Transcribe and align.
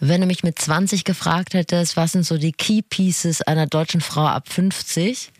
Wenn 0.00 0.20
du 0.20 0.26
mich 0.26 0.44
mit 0.44 0.58
20 0.58 1.04
gefragt 1.04 1.54
hättest, 1.54 1.96
was 1.96 2.12
sind 2.12 2.24
so 2.24 2.38
die 2.38 2.52
Key 2.52 2.82
Pieces 2.82 3.42
einer 3.42 3.66
deutschen 3.66 4.00
Frau 4.00 4.26
ab 4.26 4.48
50, 4.48 5.32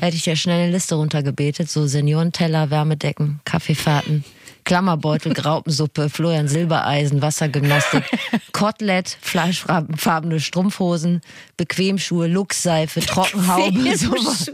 hätte 0.00 0.16
ich 0.16 0.24
dir 0.24 0.36
schnell 0.36 0.64
eine 0.64 0.72
Liste 0.72 0.94
runtergebetet. 0.94 1.70
So 1.70 1.86
Seniorenteller, 1.86 2.70
Wärmedecken, 2.70 3.40
Kaffeefahrten, 3.44 4.24
Klammerbeutel, 4.64 5.32
Graupensuppe, 5.32 6.08
Florian 6.08 6.48
Silbereisen, 6.48 7.22
Wassergymnastik, 7.22 8.04
Kotelett, 8.52 9.16
fleischfarbene 9.20 10.40
Strumpfhosen, 10.40 11.20
Bequemschuhe, 11.56 12.26
Luchsseife, 12.26 13.00
Trockenhaube, 13.00 13.96
sowas. 13.96 14.50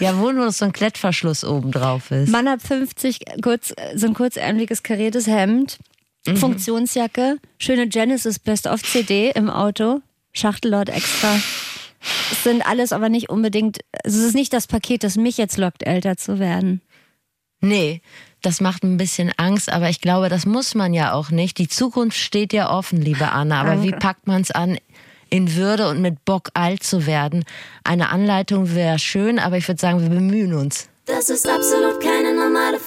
Ja, 0.00 0.18
wo 0.18 0.30
nur 0.30 0.52
so 0.52 0.66
ein 0.66 0.72
Klettverschluss 0.72 1.44
oben 1.44 1.72
drauf 1.72 2.10
ist. 2.10 2.28
Mann 2.28 2.46
ab 2.46 2.60
50, 2.62 3.20
kurz, 3.42 3.74
so 3.94 4.06
ein 4.06 4.14
kurzärmeliges 4.14 4.82
kariertes 4.82 5.26
Hemd, 5.26 5.78
mhm. 6.32 6.36
Funktionsjacke, 6.36 7.38
schöne 7.58 7.88
Genesis 7.88 8.38
Best 8.38 8.66
of 8.66 8.82
CD 8.82 9.30
im 9.34 9.50
Auto, 9.50 10.00
Schachtellord 10.32 10.88
extra. 10.88 11.34
Es 12.30 12.44
sind 12.44 12.66
alles 12.66 12.92
aber 12.92 13.08
nicht 13.08 13.28
unbedingt, 13.28 13.80
es 14.04 14.14
ist 14.14 14.34
nicht 14.34 14.52
das 14.52 14.66
Paket, 14.66 15.04
das 15.04 15.16
mich 15.16 15.36
jetzt 15.36 15.56
lockt, 15.56 15.84
älter 15.84 16.16
zu 16.16 16.38
werden. 16.38 16.80
Nee, 17.60 18.02
das 18.42 18.60
macht 18.60 18.84
ein 18.84 18.96
bisschen 18.96 19.32
Angst, 19.36 19.70
aber 19.70 19.88
ich 19.88 20.00
glaube, 20.00 20.28
das 20.28 20.46
muss 20.46 20.74
man 20.74 20.94
ja 20.94 21.12
auch 21.12 21.30
nicht. 21.30 21.58
Die 21.58 21.68
Zukunft 21.68 22.16
steht 22.16 22.52
ja 22.52 22.70
offen, 22.70 23.00
liebe 23.00 23.32
Anna. 23.32 23.60
Aber 23.60 23.70
Danke. 23.70 23.86
wie 23.86 23.92
packt 23.92 24.26
man 24.28 24.42
es 24.42 24.52
an, 24.52 24.78
in 25.28 25.56
Würde 25.56 25.88
und 25.88 26.00
mit 26.00 26.24
Bock 26.24 26.50
alt 26.54 26.84
zu 26.84 27.06
werden? 27.06 27.44
Eine 27.82 28.10
Anleitung 28.10 28.74
wäre 28.74 29.00
schön, 29.00 29.40
aber 29.40 29.56
ich 29.56 29.66
würde 29.66 29.80
sagen, 29.80 30.00
wir 30.00 30.08
bemühen 30.08 30.54
uns. 30.54 30.88
Das 31.06 31.30
ist 31.30 31.48
absolut 31.48 32.00
keine 32.00 32.34
normale 32.34 32.78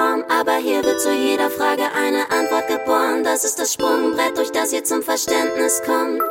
Frageplattform, 0.00 0.24
aber 0.28 0.56
hier 0.56 0.82
wird 0.82 1.00
zu 1.00 1.12
jeder 1.12 1.50
Frage 1.50 1.82
eine 1.82 2.30
Antwort 2.30 2.68
geboren. 2.68 3.24
Das 3.24 3.44
ist 3.44 3.58
das 3.58 3.74
Sprungbrett, 3.74 4.36
durch 4.36 4.50
das 4.50 4.72
ihr 4.72 4.84
zum 4.84 5.02
Verständnis 5.02 5.82
kommt. 5.84 6.22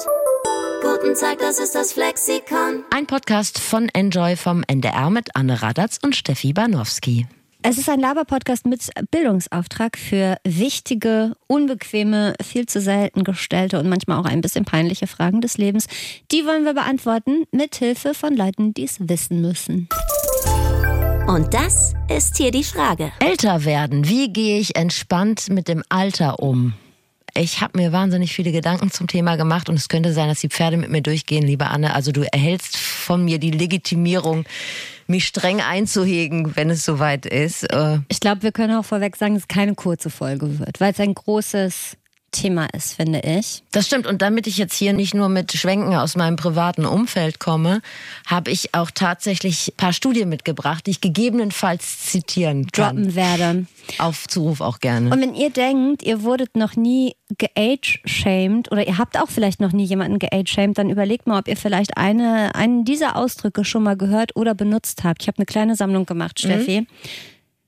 Guten 0.82 1.14
Tag, 1.16 1.40
das 1.40 1.59
ist 1.59 1.76
das 1.76 1.94
Flexikon. 1.94 2.84
Ein 2.90 3.06
Podcast 3.06 3.59
von 3.59 3.89
Enjoy 3.89 4.36
vom 4.36 4.64
NDR 4.67 5.09
mit 5.09 5.36
Anne 5.36 5.61
Radatz 5.61 6.00
und 6.03 6.16
Steffi 6.16 6.53
Banowski. 6.53 7.28
Es 7.61 7.78
ist 7.78 7.89
ein 7.89 8.00
Laber-Podcast 8.00 8.66
mit 8.66 8.89
Bildungsauftrag 9.11 9.98
für 9.98 10.38
wichtige, 10.45 11.36
unbequeme, 11.48 12.33
viel 12.42 12.66
zu 12.67 12.80
selten 12.80 13.26
gestellte 13.26 13.80
und 13.80 13.89
manchmal 13.89 14.17
auch 14.17 14.26
ein 14.26 14.39
bisschen 14.39 14.64
peinliche 14.64 15.08
Fragen 15.08 15.42
des 15.42 15.58
Lebens. 15.58 15.88
Die 16.31 16.45
wollen 16.45 16.64
wir 16.64 16.73
beantworten 16.73 17.44
mit 17.52 17.76
Hilfe 17.76 18.14
von 18.14 18.33
Leuten, 18.36 18.73
die 18.73 18.86
es 18.86 19.09
wissen 19.09 19.42
müssen. 19.42 19.89
Und 21.30 21.53
das 21.53 21.94
ist 22.08 22.38
hier 22.38 22.49
die 22.49 22.63
Frage. 22.63 23.11
Älter 23.19 23.63
werden. 23.63 24.09
Wie 24.09 24.33
gehe 24.33 24.59
ich 24.59 24.75
entspannt 24.75 25.47
mit 25.49 25.67
dem 25.67 25.83
Alter 25.88 26.39
um? 26.39 26.73
Ich 27.36 27.61
habe 27.61 27.77
mir 27.77 27.91
wahnsinnig 27.91 28.33
viele 28.33 28.52
Gedanken 28.52 28.89
zum 28.89 29.05
Thema 29.05 29.36
gemacht 29.36 29.69
und 29.69 29.75
es 29.75 29.89
könnte 29.89 30.11
sein, 30.11 30.27
dass 30.27 30.39
die 30.39 30.49
Pferde 30.49 30.75
mit 30.75 30.89
mir 30.89 31.03
durchgehen, 31.03 31.44
liebe 31.44 31.67
Anne. 31.67 31.94
Also 31.94 32.11
du 32.11 32.21
erhältst 32.21 32.77
von 32.77 33.23
mir 33.23 33.38
die 33.38 33.52
Legitimierung, 33.52 34.45
mich 35.05 35.27
streng 35.27 35.61
einzuhegen, 35.61 36.55
wenn 36.55 36.71
es 36.71 36.83
soweit 36.83 37.27
ist. 37.27 37.71
Äh, 37.71 37.99
ich 38.08 38.19
glaube, 38.19 38.41
wir 38.41 38.52
können 38.52 38.75
auch 38.75 38.86
vorweg 38.86 39.16
sagen, 39.16 39.36
dass 39.36 39.43
es 39.43 39.47
keine 39.47 39.75
kurze 39.75 40.09
Folge 40.09 40.58
wird, 40.58 40.81
weil 40.81 40.93
es 40.93 40.99
ein 40.99 41.14
großes 41.14 41.95
Thema 42.31 42.67
ist, 42.73 42.94
finde 42.94 43.22
ich. 43.22 43.63
Das 43.72 43.88
stimmt. 43.88 44.08
Und 44.08 44.22
damit 44.22 44.47
ich 44.47 44.58
jetzt 44.58 44.75
hier 44.75 44.94
nicht 44.94 45.13
nur 45.13 45.30
mit 45.30 45.52
Schwenken 45.53 45.95
aus 45.95 46.16
meinem 46.16 46.36
privaten 46.36 46.86
Umfeld 46.86 47.39
komme, 47.39 47.81
habe 48.25 48.52
ich 48.52 48.73
auch 48.73 48.91
tatsächlich 48.91 49.69
ein 49.69 49.77
paar 49.77 49.94
Studien 49.94 50.30
mitgebracht, 50.30 50.86
die 50.86 50.91
ich 50.91 51.02
gegebenenfalls 51.02 52.05
zitieren 52.05 52.67
kann. 52.71 52.95
Droppen 52.95 53.16
werde. 53.16 53.66
Auf 53.97 54.27
Zuruf 54.27 54.61
auch 54.61 54.80
gerne. 54.80 55.11
Und 55.11 55.21
wenn 55.21 55.33
ihr 55.33 55.49
denkt, 55.49 56.03
ihr 56.03 56.23
wurdet 56.23 56.55
noch 56.55 56.75
nie 56.75 57.16
geage-shamed 57.38 58.71
oder 58.71 58.88
ihr 58.88 58.97
habt 58.97 59.19
auch 59.19 59.30
vielleicht 59.30 59.59
noch 59.59 59.71
nie 59.71 59.86
jemanden 59.86 60.19
geage-shamed, 60.19 60.77
dann 60.77 60.89
überlegt 60.89 61.27
mal, 61.27 61.39
ob 61.39 61.47
ihr 61.47 61.58
vielleicht 61.58 61.97
eine, 61.97 62.53
einen 62.55 62.86
dieser 62.86 63.16
Ausdrücke 63.16 63.66
schon 63.66 63.83
mal 63.83 63.97
gehört 63.97 64.36
oder 64.36 64.53
benutzt 64.53 65.03
habt. 65.03 65.23
Ich 65.23 65.27
habe 65.27 65.38
eine 65.38 65.45
kleine 65.45 65.75
Sammlung 65.75 66.05
gemacht, 66.05 66.39
Steffi. 66.39 66.81
Mhm. 66.81 66.88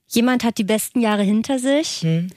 Jemand 0.08 0.44
hat 0.44 0.58
die 0.58 0.64
besten 0.64 1.00
Jahre 1.00 1.22
hinter 1.22 1.58
sich. 1.58 2.02
Mhm 2.02 2.30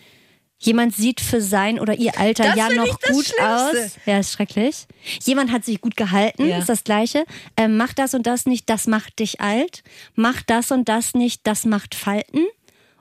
Jemand 0.65 0.95
sieht 0.95 1.21
für 1.21 1.41
sein 1.41 1.79
oder 1.79 1.95
ihr 1.95 2.17
Alter 2.19 2.45
das 2.45 2.55
ja 2.55 2.69
noch 2.69 2.99
gut 3.01 3.33
aus. 3.39 3.97
Ja, 4.05 4.19
ist 4.19 4.33
schrecklich. 4.33 4.87
Jemand 5.23 5.51
hat 5.51 5.63
sich 5.63 5.79
gut 5.79 5.95
gehalten, 5.95 6.47
ja. 6.47 6.57
ist 6.57 6.69
das 6.69 6.83
Gleiche. 6.83 7.25
Ähm, 7.55 7.77
mach 7.77 7.93
das 7.93 8.13
und 8.13 8.25
das 8.25 8.45
nicht, 8.45 8.67
das 8.69 8.87
macht 8.87 9.19
dich 9.19 9.41
alt. 9.41 9.83
Mach 10.15 10.41
das 10.41 10.71
und 10.71 10.89
das 10.89 11.13
nicht, 11.13 11.45
das 11.45 11.65
macht 11.65 11.93
Falten. 11.93 12.45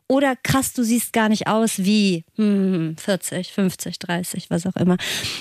Oder 0.06 0.36
krass, 0.36 0.74
du 0.74 0.82
siehst 0.82 1.14
gar 1.14 1.30
nicht 1.30 1.46
aus 1.46 1.78
wie 1.78 2.24
hm, 2.36 2.96
40, 2.98 3.52
50, 3.52 3.98
30, 3.98 4.50
was 4.50 4.66
auch 4.66 4.76
immer. 4.76 4.98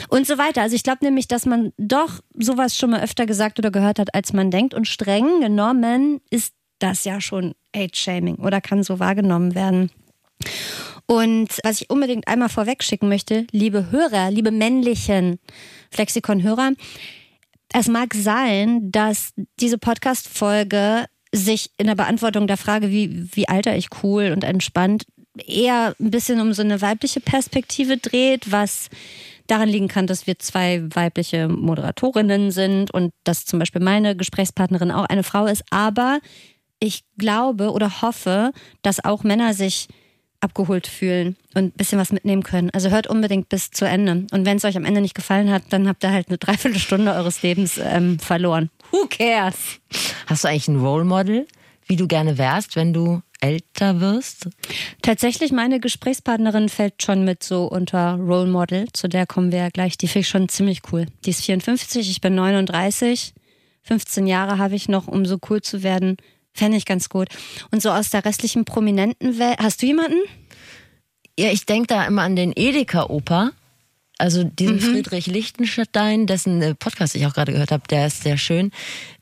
Und 0.08 0.26
so 0.26 0.38
weiter. 0.38 0.62
Also 0.62 0.76
ich 0.76 0.84
glaube 0.84 1.04
nämlich, 1.04 1.28
dass 1.28 1.46
man 1.46 1.74
doch 1.78 2.22
sowas 2.40 2.78
schon 2.78 2.92
mal 2.92 3.04
öfter 3.04 3.26
gesagt 3.26 3.60
oder 3.60 3.72
gehört 3.72 4.00
hat, 4.00 4.16
als 4.16 4.32
man 4.32 4.52
denkt. 4.52 4.74
Und 4.74 4.88
streng 4.88 5.42
genommen 5.42 6.22
ist 6.30 6.54
das 6.80 7.04
ja 7.04 7.20
schon 7.20 7.56
Age-Shaming 7.76 8.36
oder 8.36 8.62
kann 8.62 8.84
so 8.84 9.00
wahrgenommen 9.00 9.54
werden. 9.54 9.92
Und 11.06 11.60
was 11.64 11.82
ich 11.82 11.90
unbedingt 11.90 12.28
einmal 12.28 12.50
vorweg 12.50 12.84
schicken 12.84 13.10
möchte, 13.10 13.46
liebe 13.52 13.92
Hörer, 13.92 14.32
liebe 14.32 14.52
männlichen 14.52 15.40
Flexikon-Hörer, 15.92 16.72
es 17.74 17.88
mag 17.88 18.14
sein, 18.14 18.92
dass 18.92 19.34
diese 19.60 19.78
Podcast-Folge 19.78 21.06
sich 21.32 21.72
in 21.78 21.88
der 21.88 21.96
Beantwortung 21.96 22.48
der 22.48 22.58
Frage, 22.58 22.92
wie, 22.92 23.28
wie 23.36 23.48
alter 23.50 23.76
ich 23.76 23.88
cool 24.04 24.32
und 24.32 24.44
entspannt, 24.44 25.06
eher 25.36 25.96
ein 26.00 26.12
bisschen 26.12 26.40
um 26.40 26.54
so 26.54 26.62
eine 26.62 26.82
weibliche 26.82 27.20
Perspektive 27.20 27.98
dreht, 27.98 28.52
was 28.52 28.90
daran 29.48 29.68
liegen 29.68 29.88
kann, 29.88 30.08
dass 30.08 30.28
wir 30.28 30.40
zwei 30.40 30.84
weibliche 30.94 31.48
Moderatorinnen 31.48 32.52
sind 32.52 32.94
und 32.94 33.12
dass 33.24 33.46
zum 33.46 33.60
Beispiel 33.60 33.82
meine 33.82 34.16
Gesprächspartnerin 34.16 34.92
auch 34.92 35.06
eine 35.06 35.24
Frau 35.24 35.48
ist. 35.48 35.64
Aber 35.70 36.20
ich 36.80 37.04
glaube 37.18 37.72
oder 37.72 38.02
hoffe, 38.02 38.52
dass 38.84 39.04
auch 39.04 39.24
Männer 39.24 39.54
sich 39.54 39.88
abgeholt 40.44 40.88
fühlen 40.88 41.38
und 41.54 41.66
ein 41.66 41.72
bisschen 41.72 42.00
was 42.00 42.12
mitnehmen 42.12 42.44
können. 42.44 42.70
Also 42.72 42.90
hört 42.90 43.08
unbedingt 43.08 43.50
bis 43.50 43.72
zu 43.72 43.86
Ende. 43.86 44.28
Und 44.32 44.46
wenn 44.46 44.58
es 44.58 44.66
euch 44.66 44.78
am 44.78 44.86
Ende 44.86 45.02
nicht 45.02 45.16
gefallen 45.16 45.52
hat, 45.52 45.64
dann 45.70 45.88
habt 45.88 46.04
ihr 46.04 46.12
halt 46.12 46.28
eine 46.28 46.38
Dreiviertelstunde 46.38 47.14
eures 47.14 47.42
Lebens 47.42 47.80
ähm, 47.82 48.20
verloren. 48.20 48.70
Who 48.92 49.08
cares? 49.10 49.80
Hast 50.28 50.44
du 50.44 50.50
eigentlich 50.50 50.68
ein 50.68 50.80
Role 50.80 51.06
Model, 51.06 51.48
wie 51.88 51.96
du 51.96 52.08
gerne 52.08 52.38
wärst, 52.38 52.76
wenn 52.76 52.94
du 52.94 53.22
älter 53.40 54.00
wirst? 54.00 54.50
Tatsächlich, 55.02 55.52
meine 55.52 55.80
Gesprächspartnerin 55.80 56.70
fällt 56.70 57.02
schon 57.02 57.24
mit 57.24 57.44
so 57.44 57.66
unter 57.66 58.16
Role 58.16 58.50
Model. 58.50 58.88
Zu 58.94 59.08
der 59.08 59.26
kommen 59.26 59.52
wir 59.52 59.60
ja 59.60 59.70
gleich. 59.70 59.98
Die 59.98 60.08
finde 60.08 60.22
ich 60.22 60.30
schon 60.30 60.50
ziemlich 60.50 60.82
cool. 60.92 61.08
Die 61.26 61.32
ist 61.32 61.46
54, 61.46 62.10
ich 62.10 62.22
bin 62.22 62.36
39. 62.36 63.34
15 63.84 64.28
Jahre 64.28 64.60
habe 64.60 64.76
ich 64.76 64.88
noch, 64.88 65.08
um 65.08 65.26
so 65.26 65.38
cool 65.50 65.62
zu 65.62 65.84
werden 65.84 66.18
Fände 66.54 66.78
ich 66.78 66.86
ganz 66.86 67.10
gut. 67.10 67.30
Und 67.72 67.82
so 67.82 67.90
aus 67.90 68.10
der 68.10 68.26
restlichen 68.26 68.66
prominenten 68.66 69.40
Welt. 69.40 69.58
Hast 69.60 69.82
du 69.82 69.88
jemanden? 69.88 70.20
Ja, 71.38 71.52
ich 71.52 71.66
denke 71.66 71.88
da 71.88 72.06
immer 72.06 72.22
an 72.22 72.36
den 72.36 72.54
Edeka-Opa. 72.56 73.52
Also 74.20 74.44
diesen 74.44 74.76
mhm. 74.76 74.82
Friedrich 74.82 75.26
Lichtenstein, 75.26 76.28
dessen 76.28 76.62
äh, 76.62 76.76
Podcast 76.76 77.16
ich 77.16 77.26
auch 77.26 77.34
gerade 77.34 77.52
gehört 77.52 77.72
habe, 77.72 77.84
der 77.90 78.08
ist 78.08 78.22
sehr 78.22 78.38
schön 78.38 78.72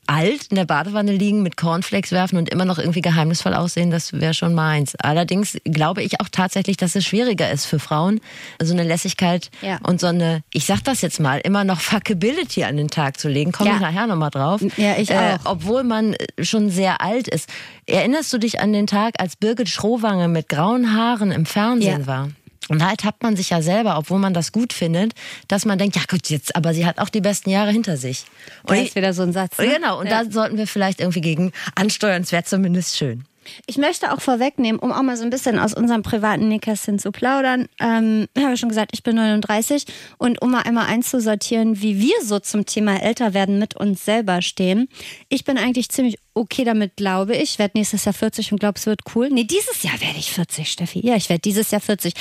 alt 0.06 0.46
in 0.50 0.56
der 0.56 0.64
Badewanne 0.64 1.12
liegen, 1.12 1.42
mit 1.42 1.56
Cornflakes 1.56 2.12
werfen 2.12 2.36
und 2.36 2.48
immer 2.48 2.64
noch 2.64 2.78
irgendwie 2.78 3.02
geheimnisvoll 3.02 3.54
aussehen, 3.54 3.90
das 3.90 4.12
wäre 4.12 4.34
schon 4.34 4.54
meins. 4.54 4.94
Allerdings 4.96 5.56
glaube 5.64 6.02
ich 6.02 6.20
auch 6.20 6.28
tatsächlich, 6.30 6.76
dass 6.76 6.94
es 6.94 7.04
schwieriger 7.04 7.50
ist 7.50 7.66
für 7.66 7.78
Frauen, 7.78 8.20
so 8.60 8.72
eine 8.72 8.82
Lässigkeit 8.82 9.50
ja. 9.60 9.78
und 9.82 10.00
so 10.00 10.08
eine, 10.08 10.42
ich 10.52 10.66
sag 10.66 10.82
das 10.84 11.02
jetzt 11.02 11.20
mal, 11.20 11.38
immer 11.38 11.64
noch 11.64 11.80
Fuckability 11.80 12.64
an 12.64 12.76
den 12.76 12.88
Tag 12.88 13.18
zu 13.18 13.28
legen. 13.28 13.52
Komme 13.52 13.70
ja. 13.70 13.76
ich 13.76 13.82
nachher 13.82 14.06
nochmal 14.06 14.30
drauf. 14.30 14.60
Ja, 14.76 14.96
ich 14.96 15.10
äh, 15.10 15.14
auch. 15.14 15.20
Äh, 15.20 15.38
obwohl 15.44 15.84
man 15.84 16.16
schon 16.40 16.70
sehr 16.70 17.00
alt 17.00 17.28
ist. 17.28 17.48
Erinnerst 17.86 18.32
du 18.32 18.38
dich 18.38 18.60
an 18.60 18.72
den 18.72 18.86
Tag, 18.86 19.14
als 19.18 19.36
Birgit 19.36 19.68
Schrowange 19.68 20.28
mit 20.28 20.48
grauen 20.48 20.94
Haaren 20.94 21.30
im 21.30 21.46
Fernsehen 21.46 22.00
ja. 22.00 22.06
war? 22.06 22.28
Und 22.68 22.84
halt 22.84 23.04
hat 23.04 23.22
man 23.22 23.36
sich 23.36 23.50
ja 23.50 23.60
selber, 23.62 23.98
obwohl 23.98 24.18
man 24.18 24.34
das 24.34 24.52
gut 24.52 24.72
findet, 24.72 25.12
dass 25.48 25.64
man 25.64 25.78
denkt, 25.78 25.96
ja 25.96 26.02
gut, 26.08 26.28
jetzt, 26.30 26.54
aber 26.54 26.74
sie 26.74 26.86
hat 26.86 26.98
auch 26.98 27.08
die 27.08 27.20
besten 27.20 27.50
Jahre 27.50 27.70
hinter 27.70 27.96
sich. 27.96 28.24
Und 28.62 28.76
das 28.76 28.88
ist 28.88 28.94
wieder 28.94 29.12
so 29.12 29.22
ein 29.22 29.32
Satz. 29.32 29.58
Ne? 29.58 29.74
Genau, 29.74 30.00
und 30.00 30.06
ja. 30.06 30.24
da 30.24 30.30
sollten 30.30 30.56
wir 30.56 30.66
vielleicht 30.66 31.00
irgendwie 31.00 31.20
gegen 31.20 31.52
ansteuern, 31.74 32.22
es 32.22 32.32
wäre 32.32 32.44
zumindest 32.44 32.96
schön. 32.96 33.24
Ich 33.66 33.78
möchte 33.78 34.12
auch 34.12 34.20
vorwegnehmen, 34.20 34.80
um 34.80 34.92
auch 34.92 35.02
mal 35.02 35.16
so 35.16 35.24
ein 35.24 35.30
bisschen 35.30 35.58
aus 35.58 35.74
unserem 35.74 36.02
privaten 36.02 36.48
Nähkästchen 36.48 36.98
zu 36.98 37.12
plaudern. 37.12 37.66
Ähm, 37.80 38.26
ich 38.36 38.44
habe 38.44 38.56
schon 38.56 38.68
gesagt, 38.68 38.90
ich 38.94 39.02
bin 39.02 39.16
39 39.16 39.84
und 40.18 40.40
um 40.42 40.50
mal 40.50 40.62
einmal 40.62 40.86
einzusortieren, 40.86 41.80
wie 41.80 42.00
wir 42.00 42.16
so 42.22 42.38
zum 42.38 42.66
Thema 42.66 43.02
älter 43.02 43.34
werden 43.34 43.58
mit 43.58 43.76
uns 43.76 44.04
selber 44.04 44.42
stehen. 44.42 44.88
Ich 45.28 45.44
bin 45.44 45.58
eigentlich 45.58 45.88
ziemlich 45.90 46.18
okay 46.34 46.64
damit, 46.64 46.96
glaube 46.96 47.34
ich. 47.34 47.42
Ich 47.42 47.58
werde 47.58 47.76
nächstes 47.76 48.04
Jahr 48.04 48.14
40 48.14 48.52
und 48.52 48.58
glaube, 48.58 48.78
es 48.78 48.86
wird 48.86 49.00
cool. 49.14 49.28
Nee, 49.30 49.44
dieses 49.44 49.82
Jahr 49.82 50.00
werde 50.00 50.18
ich 50.18 50.32
40, 50.32 50.70
Steffi. 50.70 51.06
Ja, 51.06 51.16
ich 51.16 51.28
werde 51.28 51.40
dieses 51.40 51.70
Jahr 51.70 51.80
40. 51.80 52.14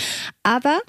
Aber 0.43 0.79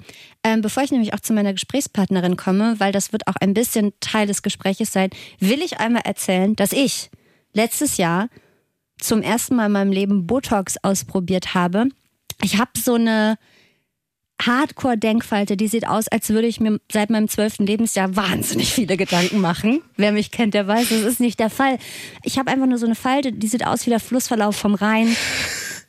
ähm, 0.43 0.61
bevor 0.61 0.83
ich 0.83 0.91
nämlich 0.91 1.13
auch 1.13 1.19
zu 1.19 1.33
meiner 1.33 1.53
Gesprächspartnerin 1.53 2.37
komme, 2.37 2.79
weil 2.79 2.91
das 2.91 3.13
wird 3.13 3.27
auch 3.27 3.35
ein 3.39 3.53
bisschen 3.53 3.93
Teil 3.99 4.27
des 4.27 4.41
Gespräches 4.41 4.91
sein, 4.91 5.09
will 5.39 5.61
ich 5.61 5.79
einmal 5.79 6.03
erzählen, 6.05 6.55
dass 6.55 6.73
ich 6.73 7.09
letztes 7.53 7.97
Jahr 7.97 8.27
zum 9.03 9.21
ersten 9.21 9.55
Mal 9.55 9.67
in 9.67 9.71
meinem 9.71 9.91
Leben 9.91 10.27
Botox 10.27 10.77
ausprobiert 10.81 11.53
habe. 11.53 11.89
Ich 12.41 12.57
habe 12.57 12.71
so 12.77 12.95
eine 12.95 13.37
Hardcore-Denkfalte, 14.41 15.55
die 15.55 15.67
sieht 15.67 15.87
aus, 15.87 16.07
als 16.07 16.29
würde 16.29 16.47
ich 16.47 16.59
mir 16.59 16.79
seit 16.91 17.09
meinem 17.09 17.27
zwölften 17.27 17.65
Lebensjahr 17.65 18.15
wahnsinnig 18.15 18.73
viele 18.73 18.97
Gedanken 18.97 19.39
machen. 19.39 19.81
Wer 19.95 20.11
mich 20.11 20.31
kennt, 20.31 20.53
der 20.53 20.67
weiß, 20.67 20.89
das 20.89 21.01
ist 21.01 21.19
nicht 21.19 21.39
der 21.39 21.49
Fall. 21.49 21.77
Ich 22.23 22.37
habe 22.37 22.51
einfach 22.51 22.65
nur 22.65 22.77
so 22.77 22.85
eine 22.85 22.95
Falte, 22.95 23.31
die 23.31 23.47
sieht 23.47 23.65
aus 23.65 23.85
wie 23.85 23.91
der 23.91 23.99
Flussverlauf 23.99 24.55
vom 24.55 24.75
Rhein. 24.75 25.15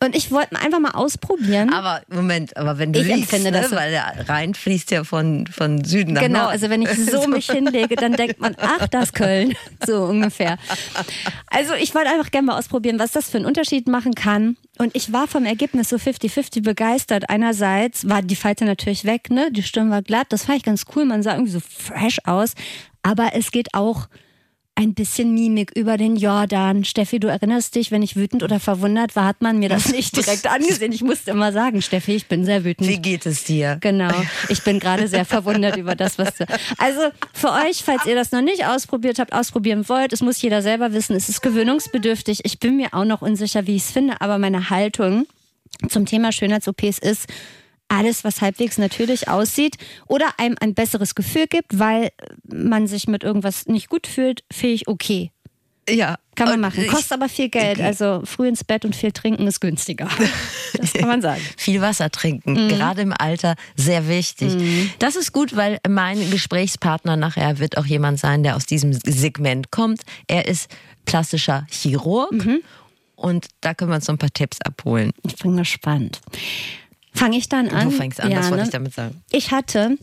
Und 0.00 0.14
ich 0.17 0.31
wollte 0.31 0.56
einfach 0.56 0.81
mal 0.81 0.91
ausprobieren. 0.91 1.73
Aber 1.73 2.02
Moment, 2.08 2.56
aber 2.56 2.79
wenn 2.79 2.93
du 2.93 3.00
Ich 3.00 3.06
liegst, 3.06 3.32
ne, 3.32 3.52
das 3.52 3.70
so. 3.70 3.76
weil 3.76 3.91
der 3.91 4.29
Rhein 4.29 4.55
fließt 4.55 4.91
ja 4.91 5.05
von, 5.05 5.46
von 5.46 5.85
Süden 5.85 6.14
nach 6.14 6.23
Genau, 6.23 6.41
Norden. 6.41 6.52
also 6.52 6.70
wenn 6.70 6.82
ich 6.82 6.91
so 7.11 7.26
mich 7.26 7.46
hinlege, 7.50 7.96
dann 7.96 8.12
denkt 8.14 8.41
man, 8.41 8.55
ach, 8.61 8.88
das 8.88 9.12
Köln. 9.12 9.55
So 9.87 10.05
ungefähr. 10.05 10.56
Also 11.49 11.75
ich 11.75 11.94
wollte 11.94 12.11
einfach 12.11 12.31
gerne 12.31 12.46
mal 12.46 12.58
ausprobieren, 12.58 12.99
was 12.99 13.12
das 13.12 13.29
für 13.31 13.37
einen 13.38 13.46
Unterschied 13.46 13.87
machen 13.88 14.14
kann. 14.14 14.56
Und 14.79 14.94
ich 14.96 15.12
war 15.12 15.29
vom 15.29 15.44
Ergebnis 15.44 15.88
so 15.91 15.96
50-50 15.96 16.62
begeistert. 16.62 17.29
Einerseits 17.31 18.08
war 18.08 18.23
die 18.23 18.37
Falte 18.37 18.64
natürlich 18.64 19.05
weg, 19.05 19.31
ne? 19.31 19.50
Die 19.52 19.62
Stirn 19.62 19.91
war 19.91 20.02
glatt. 20.02 20.29
Das 20.31 20.44
fand 20.46 20.58
ich 20.58 20.64
ganz 20.64 20.85
cool. 20.96 21.05
Man 21.05 21.23
sah 21.23 21.32
irgendwie 21.32 21.52
so 21.52 21.61
fresh 21.61 22.19
aus. 22.25 22.55
Aber 23.02 23.31
es 23.35 23.50
geht 23.50 23.75
auch 23.75 24.08
ein 24.76 24.94
bisschen 24.94 25.32
Mimik 25.34 25.70
über 25.76 25.96
den 25.96 26.16
Jordan. 26.16 26.84
Steffi, 26.84 27.20
du 27.20 27.28
erinnerst 27.28 27.74
dich, 27.76 27.90
wenn 27.90 28.02
ich 28.02 28.16
wütend 28.16 28.42
oder 28.42 28.58
verwundert 28.58 29.14
war, 29.14 29.24
hat 29.24 29.40
man 29.40 29.58
mir 29.58 29.68
das 29.68 29.88
nicht 29.92 30.16
direkt 30.16 30.46
angesehen. 30.46 30.92
Ich 30.92 31.02
musste 31.02 31.30
immer 31.30 31.52
sagen, 31.52 31.80
Steffi, 31.80 32.12
ich 32.14 32.26
bin 32.26 32.44
sehr 32.44 32.64
wütend. 32.64 32.88
Wie 32.88 32.98
geht 32.98 33.24
es 33.26 33.44
dir? 33.44 33.78
Genau. 33.80 34.12
Ich 34.48 34.62
bin 34.62 34.80
gerade 34.80 35.06
sehr 35.06 35.24
verwundert 35.24 35.76
über 35.76 35.94
das, 35.94 36.18
was 36.18 36.34
du. 36.36 36.44
Also 36.78 37.00
für 37.32 37.52
euch, 37.52 37.82
falls 37.84 38.04
ihr 38.06 38.14
das 38.14 38.32
noch 38.32 38.42
nicht 38.42 38.66
ausprobiert 38.66 39.18
habt, 39.18 39.32
ausprobieren 39.32 39.88
wollt, 39.88 40.12
es 40.12 40.22
muss 40.22 40.40
jeder 40.42 40.60
selber 40.60 40.92
wissen, 40.92 41.14
es 41.14 41.28
ist 41.28 41.40
gewöhnungsbedürftig. 41.40 42.40
Ich 42.44 42.58
bin 42.58 42.76
mir 42.76 42.94
auch 42.94 43.04
noch 43.04 43.22
unsicher, 43.22 43.66
wie 43.66 43.76
ich 43.76 43.84
es 43.84 43.90
finde, 43.92 44.20
aber 44.20 44.38
meine 44.38 44.70
Haltung 44.70 45.26
zum 45.88 46.06
Thema 46.06 46.32
Schönheits-OPs 46.32 46.98
ist, 46.98 47.26
alles, 47.94 48.25
was 48.25 48.41
halbwegs 48.41 48.79
natürlich 48.79 49.29
aussieht 49.29 49.76
oder 50.06 50.26
einem 50.38 50.56
ein 50.61 50.75
besseres 50.75 51.14
Gefühl 51.14 51.46
gibt, 51.46 51.79
weil 51.79 52.11
man 52.44 52.87
sich 52.87 53.06
mit 53.08 53.23
irgendwas 53.25 53.67
nicht 53.67 53.88
gut 53.88 54.06
fühlt, 54.06 54.43
finde 54.52 54.75
ich 54.75 54.88
okay. 54.88 55.31
Ja. 55.88 56.17
Kann 56.35 56.49
man 56.49 56.61
machen. 56.61 56.87
Kostet 56.88 57.12
aber 57.12 57.29
viel 57.29 57.50
Geld. 57.50 57.79
Also 57.79 58.23
früh 58.25 58.49
ins 58.49 58.64
Bett 58.64 58.85
und 58.87 58.96
viel 58.96 59.12
trinken 59.12 59.46
ist 59.46 59.61
günstiger. 59.61 60.08
Das 60.76 60.93
kann 60.93 61.06
man 61.08 61.23
sagen. 61.23 61.41
Viel 61.56 61.81
Wasser 61.81 62.11
trinken, 62.11 62.55
Mhm. 62.64 62.69
gerade 62.69 63.02
im 63.02 63.14
Alter, 63.17 63.55
sehr 63.76 64.08
wichtig. 64.08 64.52
Das 64.99 65.14
ist 65.14 65.32
gut, 65.32 65.55
weil 65.55 65.79
mein 65.88 66.19
Gesprächspartner 66.32 67.14
nachher 67.17 67.61
wird 67.61 67.79
auch 67.79 67.87
jemand 67.87 68.19
sein, 68.19 68.43
der 68.43 68.56
aus 68.56 68.67
diesem 68.67 68.93
Segment 68.93 69.70
kommt. 69.70 70.02
Er 70.26 70.49
ist 70.49 70.69
plastischer 71.05 71.64
Chirurg 71.70 72.32
Mhm. 72.32 72.61
und 73.14 73.46
da 73.61 73.73
können 73.73 73.93
wir 73.93 73.94
uns 73.96 74.06
so 74.06 74.12
ein 74.12 74.19
paar 74.19 74.32
Tipps 74.32 74.61
abholen. 74.62 75.12
Ich 75.25 75.37
bin 75.37 75.56
gespannt. 75.56 76.20
Fange 77.14 77.37
ich 77.37 77.49
dann 77.49 77.69
an? 77.69 77.90
Du 77.90 77.96
fängst 77.96 78.20
an, 78.20 78.31
Ja, 78.31 78.38
das 78.38 78.46
wollte 78.50 78.62
ne? 78.62 78.64
ich 78.64 78.72
damit 78.72 78.94
sagen. 78.94 79.22
Ich 79.31 79.50
hatte 79.50 79.96